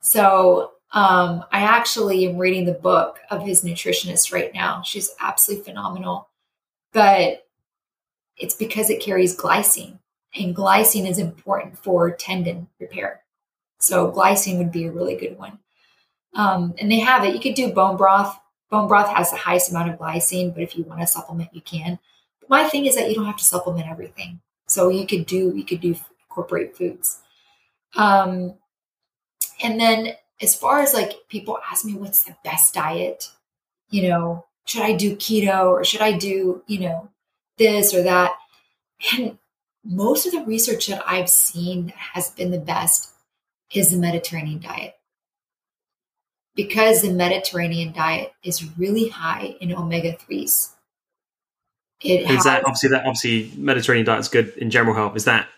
So 0.00 0.73
um, 0.94 1.44
I 1.50 1.62
actually 1.62 2.24
am 2.26 2.38
reading 2.38 2.64
the 2.64 2.72
book 2.72 3.18
of 3.28 3.42
his 3.42 3.64
nutritionist 3.64 4.32
right 4.32 4.54
now. 4.54 4.80
She's 4.82 5.10
absolutely 5.20 5.64
phenomenal. 5.64 6.28
But 6.92 7.48
it's 8.36 8.54
because 8.54 8.90
it 8.90 9.02
carries 9.02 9.36
glycine, 9.36 9.98
and 10.36 10.54
glycine 10.54 11.08
is 11.08 11.18
important 11.18 11.76
for 11.76 12.12
tendon 12.12 12.68
repair. 12.78 13.22
So 13.78 14.10
glycine 14.10 14.58
would 14.58 14.70
be 14.70 14.84
a 14.84 14.92
really 14.92 15.16
good 15.16 15.36
one. 15.36 15.58
Um, 16.36 16.74
and 16.78 16.90
they 16.90 17.00
have 17.00 17.24
it. 17.24 17.34
You 17.34 17.40
could 17.40 17.54
do 17.54 17.72
bone 17.72 17.96
broth. 17.96 18.38
Bone 18.70 18.86
broth 18.86 19.08
has 19.08 19.32
the 19.32 19.36
highest 19.36 19.70
amount 19.70 19.90
of 19.90 19.98
glycine, 19.98 20.54
but 20.54 20.62
if 20.62 20.76
you 20.76 20.84
want 20.84 21.00
to 21.00 21.06
supplement, 21.08 21.52
you 21.52 21.60
can. 21.60 21.98
But 22.40 22.50
my 22.50 22.68
thing 22.68 22.86
is 22.86 22.94
that 22.94 23.08
you 23.08 23.16
don't 23.16 23.26
have 23.26 23.36
to 23.36 23.44
supplement 23.44 23.88
everything. 23.88 24.40
So 24.68 24.88
you 24.90 25.08
could 25.08 25.26
do 25.26 25.52
you 25.56 25.64
could 25.64 25.80
do 25.80 25.96
incorporate 26.28 26.76
foods. 26.76 27.20
Um, 27.96 28.54
and 29.62 29.78
then 29.80 30.14
as 30.44 30.54
far 30.54 30.80
as 30.80 30.94
like 30.94 31.28
people 31.28 31.58
ask 31.70 31.84
me 31.84 31.94
what's 31.94 32.22
the 32.22 32.36
best 32.44 32.74
diet, 32.74 33.30
you 33.90 34.08
know, 34.08 34.44
should 34.66 34.82
I 34.82 34.92
do 34.92 35.16
keto 35.16 35.66
or 35.66 35.84
should 35.84 36.02
I 36.02 36.12
do, 36.12 36.62
you 36.66 36.80
know, 36.80 37.08
this 37.58 37.94
or 37.94 38.02
that. 38.02 38.32
And 39.12 39.38
most 39.84 40.26
of 40.26 40.32
the 40.32 40.44
research 40.44 40.86
that 40.86 41.02
I've 41.06 41.28
seen 41.28 41.86
that 41.86 41.96
has 41.96 42.30
been 42.30 42.50
the 42.50 42.58
best 42.58 43.10
is 43.72 43.90
the 43.90 43.96
Mediterranean 43.96 44.60
diet. 44.60 44.94
Because 46.54 47.02
the 47.02 47.10
Mediterranean 47.10 47.92
diet 47.92 48.32
is 48.44 48.78
really 48.78 49.08
high 49.08 49.56
in 49.60 49.74
omega 49.74 50.12
3s. 50.12 50.70
It 52.00 52.22
is 52.22 52.26
has, 52.28 52.44
that 52.44 52.64
obviously 52.64 52.90
that 52.90 53.06
obviously 53.06 53.50
Mediterranean 53.56 54.06
diet 54.06 54.20
is 54.20 54.28
good 54.28 54.56
in 54.58 54.70
general 54.70 54.94
health. 54.94 55.16
Is 55.16 55.24
that 55.24 55.48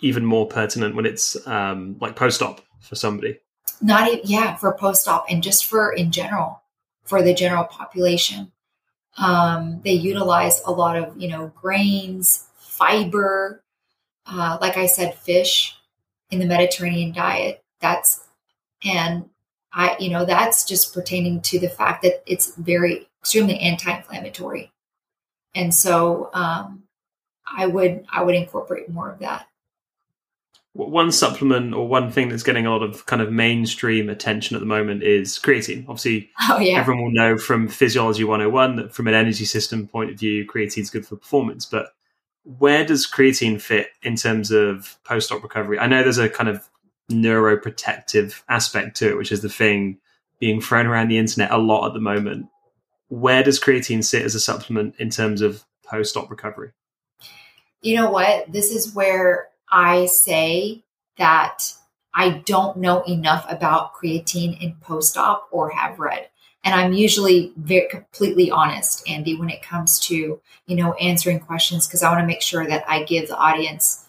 even 0.00 0.24
more 0.24 0.46
pertinent 0.46 0.94
when 0.94 1.06
it's 1.06 1.36
um, 1.46 1.96
like 2.00 2.16
post 2.16 2.40
op 2.40 2.60
for 2.80 2.94
somebody? 2.94 3.38
Not 3.80 4.08
even, 4.08 4.20
yeah, 4.24 4.56
for 4.56 4.72
post 4.74 5.08
op 5.08 5.26
and 5.28 5.42
just 5.42 5.66
for 5.66 5.92
in 5.92 6.10
general, 6.10 6.62
for 7.04 7.22
the 7.22 7.34
general 7.34 7.64
population. 7.64 8.52
Um, 9.16 9.80
they 9.82 9.92
utilize 9.92 10.62
a 10.64 10.70
lot 10.70 10.96
of, 10.96 11.20
you 11.20 11.28
know, 11.28 11.52
grains, 11.56 12.46
fiber, 12.56 13.62
uh, 14.26 14.58
like 14.60 14.76
I 14.76 14.86
said, 14.86 15.14
fish 15.14 15.76
in 16.30 16.38
the 16.38 16.46
Mediterranean 16.46 17.12
diet. 17.12 17.64
That's, 17.80 18.28
and 18.84 19.28
I, 19.72 19.96
you 19.98 20.10
know, 20.10 20.24
that's 20.24 20.64
just 20.64 20.94
pertaining 20.94 21.40
to 21.42 21.58
the 21.58 21.68
fact 21.68 22.02
that 22.02 22.22
it's 22.26 22.54
very 22.54 23.08
extremely 23.20 23.58
anti-inflammatory. 23.58 24.70
And 25.54 25.74
so, 25.74 26.30
um, 26.32 26.84
I 27.50 27.66
would, 27.66 28.04
I 28.12 28.22
would 28.22 28.34
incorporate 28.34 28.88
more 28.90 29.10
of 29.10 29.18
that 29.20 29.47
one 30.86 31.10
supplement 31.10 31.74
or 31.74 31.88
one 31.88 32.10
thing 32.12 32.28
that's 32.28 32.44
getting 32.44 32.64
a 32.64 32.70
lot 32.70 32.84
of 32.84 33.04
kind 33.06 33.20
of 33.20 33.32
mainstream 33.32 34.08
attention 34.08 34.54
at 34.54 34.60
the 34.60 34.66
moment 34.66 35.02
is 35.02 35.38
creatine. 35.38 35.80
Obviously, 35.88 36.30
oh, 36.48 36.60
yeah. 36.60 36.78
everyone 36.78 37.02
will 37.02 37.10
know 37.10 37.36
from 37.36 37.66
Physiology 37.66 38.22
101 38.22 38.76
that 38.76 38.94
from 38.94 39.08
an 39.08 39.14
energy 39.14 39.44
system 39.44 39.88
point 39.88 40.10
of 40.10 40.18
view, 40.18 40.46
creatine 40.46 40.82
is 40.82 40.90
good 40.90 41.04
for 41.04 41.16
performance. 41.16 41.66
But 41.66 41.88
where 42.44 42.84
does 42.84 43.08
creatine 43.08 43.60
fit 43.60 43.88
in 44.02 44.14
terms 44.14 44.52
of 44.52 44.96
post 45.02 45.32
op 45.32 45.42
recovery? 45.42 45.80
I 45.80 45.88
know 45.88 46.02
there's 46.02 46.18
a 46.18 46.28
kind 46.28 46.48
of 46.48 46.68
neuroprotective 47.10 48.42
aspect 48.48 48.96
to 48.98 49.08
it, 49.08 49.16
which 49.16 49.32
is 49.32 49.42
the 49.42 49.48
thing 49.48 49.98
being 50.38 50.60
thrown 50.60 50.86
around 50.86 51.08
the 51.08 51.18
internet 51.18 51.50
a 51.50 51.58
lot 51.58 51.88
at 51.88 51.92
the 51.94 52.00
moment. 52.00 52.46
where 53.08 53.42
does 53.42 53.58
creatine 53.58 54.04
sit 54.04 54.22
as 54.22 54.34
a 54.34 54.40
supplement 54.40 54.94
in 54.98 55.10
terms 55.10 55.40
of 55.40 55.64
post-op 55.82 56.30
recovery? 56.30 56.70
You 57.80 57.96
know 57.96 58.10
what? 58.10 58.52
This 58.52 58.70
is 58.70 58.94
where 58.94 59.48
I 59.70 60.06
say 60.06 60.84
that 61.16 61.72
I 62.14 62.42
don't 62.46 62.78
know 62.78 63.02
enough 63.02 63.46
about 63.48 63.94
creatine 63.94 64.60
in 64.60 64.74
post-op 64.80 65.48
or 65.50 65.70
have 65.70 65.98
read. 65.98 66.28
And 66.64 66.74
I'm 66.74 66.92
usually 66.92 67.52
very 67.56 67.88
completely 67.88 68.50
honest, 68.50 69.08
Andy, 69.08 69.36
when 69.36 69.50
it 69.50 69.62
comes 69.62 70.00
to, 70.00 70.40
you 70.66 70.76
know, 70.76 70.94
answering 70.94 71.40
questions 71.40 71.86
because 71.86 72.02
I 72.02 72.10
want 72.10 72.20
to 72.20 72.26
make 72.26 72.42
sure 72.42 72.66
that 72.66 72.84
I 72.88 73.04
give 73.04 73.28
the 73.28 73.36
audience 73.36 74.06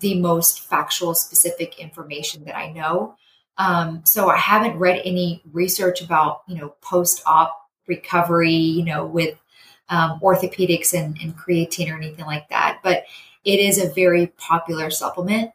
the 0.00 0.18
most 0.18 0.60
factual, 0.60 1.14
specific 1.14 1.78
information 1.78 2.44
that 2.44 2.56
I 2.56 2.72
know. 2.72 3.14
Um, 3.58 4.02
so 4.04 4.28
I 4.28 4.36
haven't 4.36 4.78
read 4.78 5.00
any 5.04 5.42
research 5.52 6.02
about, 6.02 6.42
you 6.48 6.56
know, 6.56 6.74
post-op 6.80 7.56
recovery, 7.86 8.52
you 8.52 8.84
know, 8.84 9.06
with 9.06 9.38
um, 9.88 10.18
orthopedics 10.20 10.92
and, 10.92 11.16
and 11.22 11.36
creatine 11.36 11.92
or 11.92 11.96
anything 11.96 12.24
like 12.24 12.48
that. 12.48 12.80
But 12.82 13.04
it 13.46 13.60
is 13.60 13.78
a 13.78 13.88
very 13.88 14.26
popular 14.26 14.90
supplement. 14.90 15.52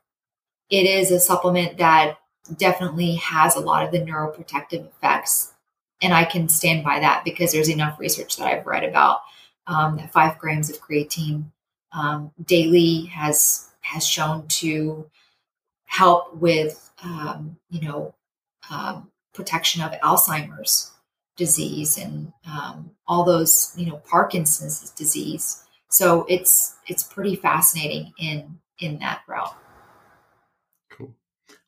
It 0.69 0.85
is 0.85 1.11
a 1.11 1.19
supplement 1.19 1.77
that 1.77 2.17
definitely 2.57 3.15
has 3.15 3.55
a 3.55 3.59
lot 3.59 3.85
of 3.85 3.91
the 3.91 3.99
neuroprotective 3.99 4.87
effects. 4.87 5.51
And 6.01 6.13
I 6.13 6.23
can 6.23 6.47
stand 6.47 6.85
by 6.85 7.01
that 7.01 7.23
because 7.25 7.51
there's 7.51 7.69
enough 7.69 7.99
research 7.99 8.37
that 8.37 8.47
I've 8.47 8.65
read 8.65 8.85
about 8.85 9.19
um, 9.67 9.97
that 9.97 10.11
five 10.11 10.39
grams 10.39 10.69
of 10.69 10.81
creatine 10.81 11.43
um, 11.91 12.31
daily 12.45 13.05
has 13.07 13.69
has 13.81 14.07
shown 14.07 14.47
to 14.47 15.09
help 15.85 16.33
with 16.35 16.91
um, 17.03 17.57
you 17.69 17.81
know 17.81 18.15
um, 18.69 19.11
protection 19.33 19.81
of 19.81 19.91
Alzheimer's 19.99 20.91
disease 21.35 21.97
and 21.97 22.31
um, 22.47 22.91
all 23.05 23.25
those 23.25 23.73
you 23.75 23.85
know 23.85 23.97
Parkinson's 24.07 24.89
disease. 24.91 25.63
So 25.91 26.25
it's 26.29 26.75
it's 26.87 27.03
pretty 27.03 27.35
fascinating 27.35 28.13
in 28.17 28.59
in 28.79 28.99
that 28.99 29.21
realm. 29.27 29.49
Cool. 30.89 31.13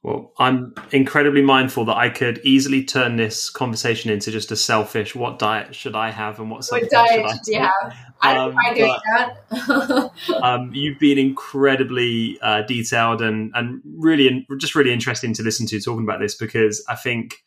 Well, 0.01 0.31
I'm 0.39 0.73
incredibly 0.91 1.41
mindful 1.41 1.83
that 1.85 1.97
I 1.97 2.09
could 2.09 2.39
easily 2.45 2.85
turn 2.85 3.17
this 3.17 3.49
conversation 3.49 4.09
into 4.09 4.31
just 4.31 4.49
a 4.49 4.55
selfish 4.55 5.13
what 5.13 5.39
diet 5.39 5.75
should 5.75 5.95
I 5.95 6.09
have 6.09 6.39
and 6.39 6.49
what, 6.49 6.65
what 6.69 6.89
diet 6.89 7.29
should 7.29 7.53
you 7.53 7.59
have? 7.59 7.95
I 8.21 8.33
don't 8.33 8.49
um, 8.49 8.55
mind 8.55 8.75
doing 8.77 8.95
that. 9.11 10.11
um, 10.41 10.71
you've 10.73 10.99
been 10.99 11.17
incredibly 11.17 12.39
uh, 12.41 12.61
detailed 12.61 13.21
and, 13.21 13.51
and 13.53 13.81
really 13.97 14.47
just 14.57 14.73
really 14.73 14.93
interesting 14.93 15.33
to 15.33 15.43
listen 15.43 15.67
to 15.67 15.81
talking 15.81 16.03
about 16.03 16.21
this 16.21 16.35
because 16.35 16.83
I 16.87 16.95
think 16.95 17.43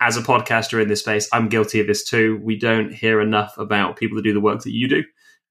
as 0.00 0.16
a 0.16 0.22
podcaster 0.22 0.80
in 0.80 0.88
this 0.88 1.00
space, 1.00 1.28
I'm 1.34 1.48
guilty 1.48 1.80
of 1.80 1.86
this 1.86 2.02
too. 2.04 2.40
We 2.42 2.56
don't 2.56 2.94
hear 2.94 3.20
enough 3.20 3.58
about 3.58 3.96
people 3.96 4.16
that 4.16 4.22
do 4.22 4.32
the 4.32 4.40
work 4.40 4.62
that 4.62 4.72
you 4.72 4.88
do. 4.88 5.04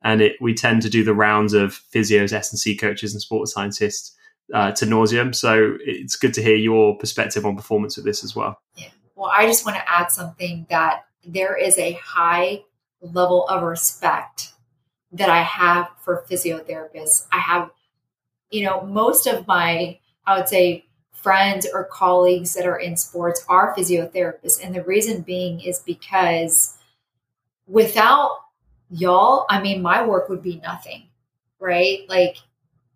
And 0.03 0.21
it, 0.21 0.33
we 0.39 0.53
tend 0.53 0.81
to 0.83 0.89
do 0.89 1.03
the 1.03 1.13
rounds 1.13 1.53
of 1.53 1.81
physios, 1.93 2.33
S&C 2.33 2.77
coaches 2.77 3.13
and 3.13 3.21
sports 3.21 3.53
scientists 3.53 4.15
uh, 4.53 4.71
to 4.73 4.85
nauseum. 4.85 5.33
So 5.33 5.77
it's 5.81 6.15
good 6.15 6.33
to 6.35 6.41
hear 6.41 6.55
your 6.55 6.97
perspective 6.97 7.45
on 7.45 7.55
performance 7.55 7.97
of 7.97 8.03
this 8.03 8.23
as 8.23 8.35
well. 8.35 8.59
Yeah. 8.75 8.89
Well, 9.15 9.31
I 9.33 9.47
just 9.47 9.65
want 9.65 9.77
to 9.77 9.89
add 9.89 10.11
something 10.11 10.67
that 10.69 11.05
there 11.25 11.57
is 11.57 11.77
a 11.77 11.93
high 11.93 12.63
level 13.01 13.47
of 13.47 13.63
respect 13.63 14.53
that 15.11 15.29
I 15.29 15.41
have 15.41 15.89
for 15.99 16.23
physiotherapists. 16.29 17.25
I 17.31 17.39
have, 17.39 17.71
you 18.51 18.63
know, 18.63 18.81
most 18.81 19.25
of 19.27 19.47
my, 19.47 19.99
I 20.25 20.37
would 20.37 20.47
say, 20.47 20.85
friends 21.11 21.67
or 21.73 21.83
colleagues 21.83 22.53
that 22.53 22.65
are 22.65 22.77
in 22.77 22.95
sports 22.95 23.43
are 23.49 23.75
physiotherapists. 23.75 24.63
And 24.63 24.73
the 24.73 24.83
reason 24.83 25.21
being 25.21 25.59
is 25.61 25.79
because 25.79 26.77
without 27.65 28.37
y'all, 28.89 29.45
I 29.49 29.61
mean, 29.61 29.81
my 29.81 30.05
work 30.05 30.29
would 30.29 30.41
be 30.41 30.61
nothing, 30.63 31.03
right? 31.59 32.01
Like, 32.09 32.37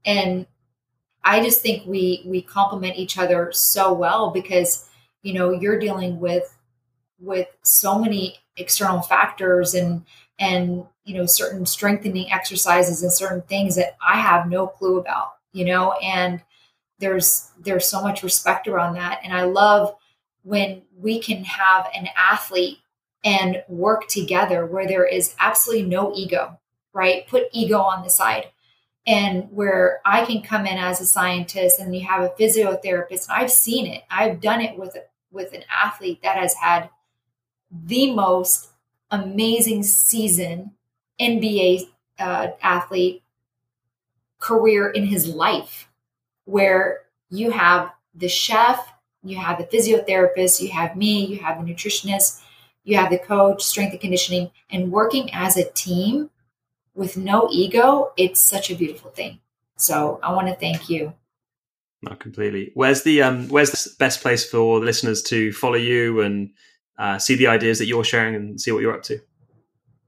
and 0.06 0.46
I 1.24 1.44
just 1.44 1.62
think 1.62 1.86
we 1.86 2.24
we 2.26 2.42
complement 2.42 2.98
each 2.98 3.18
other 3.18 3.52
so 3.52 3.94
well 3.94 4.32
because 4.32 4.90
you 5.22 5.34
know 5.34 5.52
you're 5.52 5.80
dealing 5.80 6.20
with 6.20 6.58
with 7.20 7.48
so 7.64 8.00
many 8.00 8.40
external 8.58 9.02
factors 9.02 9.74
and 9.74 10.04
and 10.40 10.86
you 11.06 11.16
know 11.16 11.26
certain 11.26 11.66
strengthening 11.66 12.32
exercises 12.32 13.04
and 13.04 13.14
certain 13.14 13.42
things 13.44 13.76
that 13.76 13.98
I 14.06 14.18
have 14.18 14.50
no 14.50 14.68
clue 14.68 15.00
about 15.00 15.34
you 15.54 15.66
know 15.66 15.94
and 16.04 16.42
there's 17.00 17.52
there's 17.60 17.88
so 17.88 18.02
much 18.02 18.24
respect 18.24 18.68
around 18.68 18.96
that 18.96 19.22
and 19.24 19.34
I 19.34 19.44
love 19.44 19.96
when 20.44 20.82
we 20.98 21.20
can 21.20 21.44
have 21.44 21.88
an 21.96 22.08
athlete 22.16 22.80
and 23.24 23.64
work 23.68 24.08
together 24.08 24.66
where 24.66 24.88
there 24.88 25.06
is 25.06 25.36
absolutely 25.40 25.86
no 25.86 26.12
ego 26.16 26.60
right 26.94 27.28
put 27.28 27.44
ego 27.52 27.80
on 27.80 28.04
the 28.04 28.10
side 28.10 28.48
and 29.08 29.48
where 29.52 30.00
I 30.06 30.26
can 30.26 30.42
come 30.42 30.66
in 30.66 30.78
as 30.78 31.02
a 31.02 31.06
scientist 31.06 31.80
and 31.80 31.96
you 31.96 32.06
have 32.08 32.22
a 32.22 32.30
physiotherapist. 32.30 33.28
And 33.28 33.38
I've 33.38 33.52
seen 33.52 33.88
it. 33.88 34.04
I've 34.10 34.42
done 34.42 34.62
it 34.62 34.78
with 34.78 34.98
with 35.32 35.54
an 35.54 35.64
athlete 35.70 36.22
that 36.24 36.38
has 36.38 36.56
had 36.56 36.90
the 37.72 38.14
most 38.14 38.70
amazing 39.10 39.84
season 39.84 40.72
NBA 41.20 41.88
uh, 42.20 42.50
athlete 42.62 43.24
career 44.40 44.90
in 44.90 45.06
his 45.06 45.28
life, 45.28 45.88
where 46.46 47.04
you 47.30 47.52
have 47.52 47.92
the 48.14 48.28
chef, 48.28 48.92
you 49.24 49.38
have 49.38 49.58
the 49.58 49.64
physiotherapist, 49.66 50.62
you 50.62 50.70
have 50.72 50.98
me, 50.98 51.26
you 51.26 51.40
have 51.40 51.64
the 51.64 51.72
nutritionist, 51.72 52.41
you 52.84 52.98
have 52.98 53.12
the 53.12 53.20
coach, 53.20 53.64
strength 53.64 53.92
and 53.92 54.02
conditioning, 54.02 54.52
and 54.70 54.92
working 54.92 55.30
as 55.34 55.58
a 55.58 55.70
team 55.72 56.30
with 56.94 57.18
no 57.18 57.48
ego, 57.52 58.12
it's 58.18 58.40
such 58.40 58.70
a 58.70 58.76
beautiful 58.76 59.12
thing. 59.12 59.40
So 59.78 60.20
I 60.22 60.34
want 60.34 60.48
to 60.48 60.56
thank 60.56 60.90
you. 60.90 61.14
Not 62.02 62.20
completely. 62.20 62.72
Where's 62.74 63.04
the 63.04 63.22
um 63.22 63.48
where's 63.50 63.72
the 63.72 63.92
best 64.00 64.22
place 64.22 64.50
for 64.50 64.80
the 64.80 64.86
listeners 64.86 65.22
to 65.24 65.54
follow 65.54 65.76
you 65.76 66.22
and 66.22 66.52
uh, 66.98 67.20
see 67.20 67.36
the 67.36 67.48
ideas 67.48 67.80
that 67.80 67.86
you're 67.86 68.04
sharing 68.04 68.36
and 68.36 68.60
see 68.60 68.72
what 68.72 68.82
you're 68.82 68.94
up 68.94 69.04
to? 69.04 69.20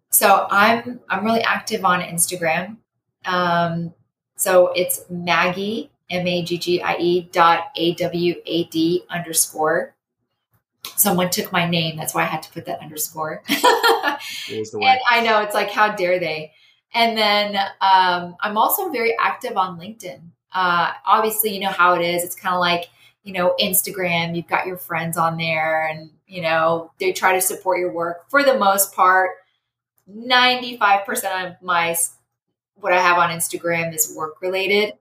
So 0.10 0.48
I'm 0.50 1.00
I'm 1.10 1.24
really 1.24 1.44
active 1.44 1.86
on 1.86 2.02
Instagram. 2.02 2.78
Um, 3.26 3.94
so 4.36 4.74
it's 4.76 5.06
Maggie 5.10 5.92
M 6.10 6.28
A 6.28 6.44
G 6.44 6.58
G 6.58 6.82
I 6.82 6.96
E 6.98 7.30
dot 7.32 7.72
A 7.76 7.94
W 7.96 8.36
A 8.46 8.64
D 8.66 9.04
underscore. 9.10 9.96
Someone 10.96 11.30
took 11.30 11.52
my 11.52 11.70
name, 11.70 11.98
that's 11.98 12.14
why 12.14 12.24
I 12.24 12.28
had 12.28 12.44
to 12.44 12.52
put 12.52 12.66
that 12.66 12.82
underscore. 12.82 13.44
and 13.50 15.00
I 15.10 15.22
know 15.24 15.42
it's 15.42 15.54
like, 15.54 15.72
how 15.72 15.96
dare 15.96 16.20
they? 16.20 16.54
And 16.94 17.18
then 17.18 17.56
um, 17.82 18.36
I'm 18.40 18.58
also 18.58 18.90
very 18.90 19.18
active 19.18 19.58
on 19.58 19.80
LinkedIn. 19.80 20.22
Uh, 20.54 20.92
obviously, 21.06 21.54
you 21.54 21.60
know 21.60 21.72
how 21.72 21.96
it 21.96 22.02
is. 22.02 22.24
It's 22.24 22.36
kind 22.36 22.54
of 22.54 22.60
like, 22.60 22.90
you 23.24 23.34
know, 23.34 23.56
Instagram, 23.60 24.36
you've 24.36 24.48
got 24.48 24.68
your 24.68 24.78
friends 24.78 25.18
on 25.18 25.38
there 25.38 25.88
and, 25.88 26.12
you 26.28 26.42
know, 26.42 26.92
they 27.00 27.12
try 27.12 27.34
to 27.34 27.42
support 27.42 27.80
your 27.80 27.92
work. 27.92 28.30
For 28.30 28.44
the 28.44 28.58
most 28.58 28.94
part, 28.94 29.32
95% 30.10 31.48
of 31.48 31.62
my, 31.62 31.96
what 32.76 32.94
I 32.94 33.02
have 33.02 33.18
on 33.18 33.30
Instagram 33.30 33.96
is 33.96 34.14
work 34.16 34.42
related. 34.42 34.94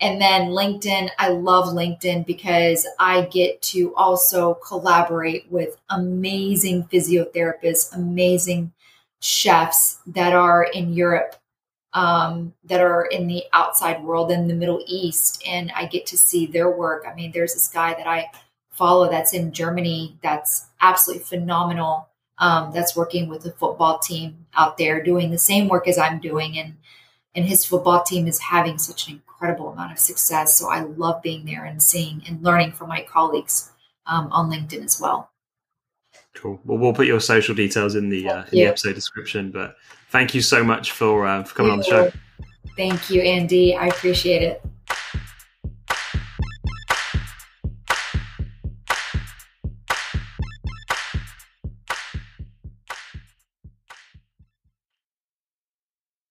And 0.00 0.20
then 0.20 0.50
LinkedIn, 0.50 1.10
I 1.18 1.28
love 1.30 1.74
LinkedIn 1.74 2.24
because 2.24 2.86
I 3.00 3.22
get 3.22 3.60
to 3.62 3.94
also 3.96 4.54
collaborate 4.54 5.50
with 5.50 5.76
amazing 5.90 6.84
physiotherapists, 6.84 7.94
amazing 7.94 8.72
chefs 9.20 9.98
that 10.06 10.32
are 10.32 10.64
in 10.72 10.92
Europe, 10.92 11.34
um, 11.94 12.54
that 12.64 12.80
are 12.80 13.06
in 13.06 13.26
the 13.26 13.44
outside 13.52 14.04
world 14.04 14.30
in 14.30 14.46
the 14.46 14.54
Middle 14.54 14.84
East, 14.86 15.42
and 15.44 15.72
I 15.74 15.86
get 15.86 16.06
to 16.06 16.18
see 16.18 16.46
their 16.46 16.70
work. 16.70 17.04
I 17.10 17.14
mean, 17.14 17.32
there's 17.32 17.54
this 17.54 17.68
guy 17.68 17.94
that 17.94 18.06
I 18.06 18.30
follow 18.70 19.10
that's 19.10 19.34
in 19.34 19.52
Germany 19.52 20.16
that's 20.22 20.66
absolutely 20.80 21.24
phenomenal. 21.24 22.06
Um, 22.40 22.70
that's 22.72 22.94
working 22.94 23.28
with 23.28 23.44
a 23.46 23.50
football 23.50 23.98
team 23.98 24.46
out 24.54 24.78
there 24.78 25.02
doing 25.02 25.32
the 25.32 25.38
same 25.38 25.66
work 25.66 25.88
as 25.88 25.98
I'm 25.98 26.20
doing, 26.20 26.56
and 26.56 26.76
and 27.34 27.44
his 27.44 27.64
football 27.64 28.04
team 28.04 28.28
is 28.28 28.38
having 28.38 28.78
such 28.78 29.08
an 29.08 29.22
incredible 29.38 29.70
amount 29.70 29.92
of 29.92 29.98
success. 29.98 30.58
So 30.58 30.68
I 30.68 30.80
love 30.80 31.22
being 31.22 31.44
there 31.44 31.64
and 31.64 31.82
seeing 31.82 32.22
and 32.26 32.42
learning 32.42 32.72
from 32.72 32.88
my 32.88 33.02
colleagues 33.02 33.70
um, 34.06 34.28
on 34.32 34.50
LinkedIn 34.50 34.84
as 34.84 35.00
well. 35.00 35.30
Cool. 36.34 36.60
Well, 36.64 36.78
we'll 36.78 36.92
put 36.92 37.06
your 37.06 37.20
social 37.20 37.54
details 37.54 37.94
in 37.94 38.08
the 38.08 38.28
uh, 38.28 38.44
in 38.52 38.58
the 38.58 38.66
episode 38.66 38.94
description. 38.94 39.50
But 39.50 39.76
thank 40.10 40.34
you 40.34 40.40
so 40.40 40.62
much 40.62 40.92
for 40.92 41.26
uh, 41.26 41.44
for 41.44 41.54
coming 41.54 41.72
on 41.72 41.78
the 41.78 41.84
show. 41.84 42.12
Thank 42.76 43.10
you, 43.10 43.22
Andy. 43.22 43.76
I 43.76 43.86
appreciate 43.86 44.42
it. 44.42 44.62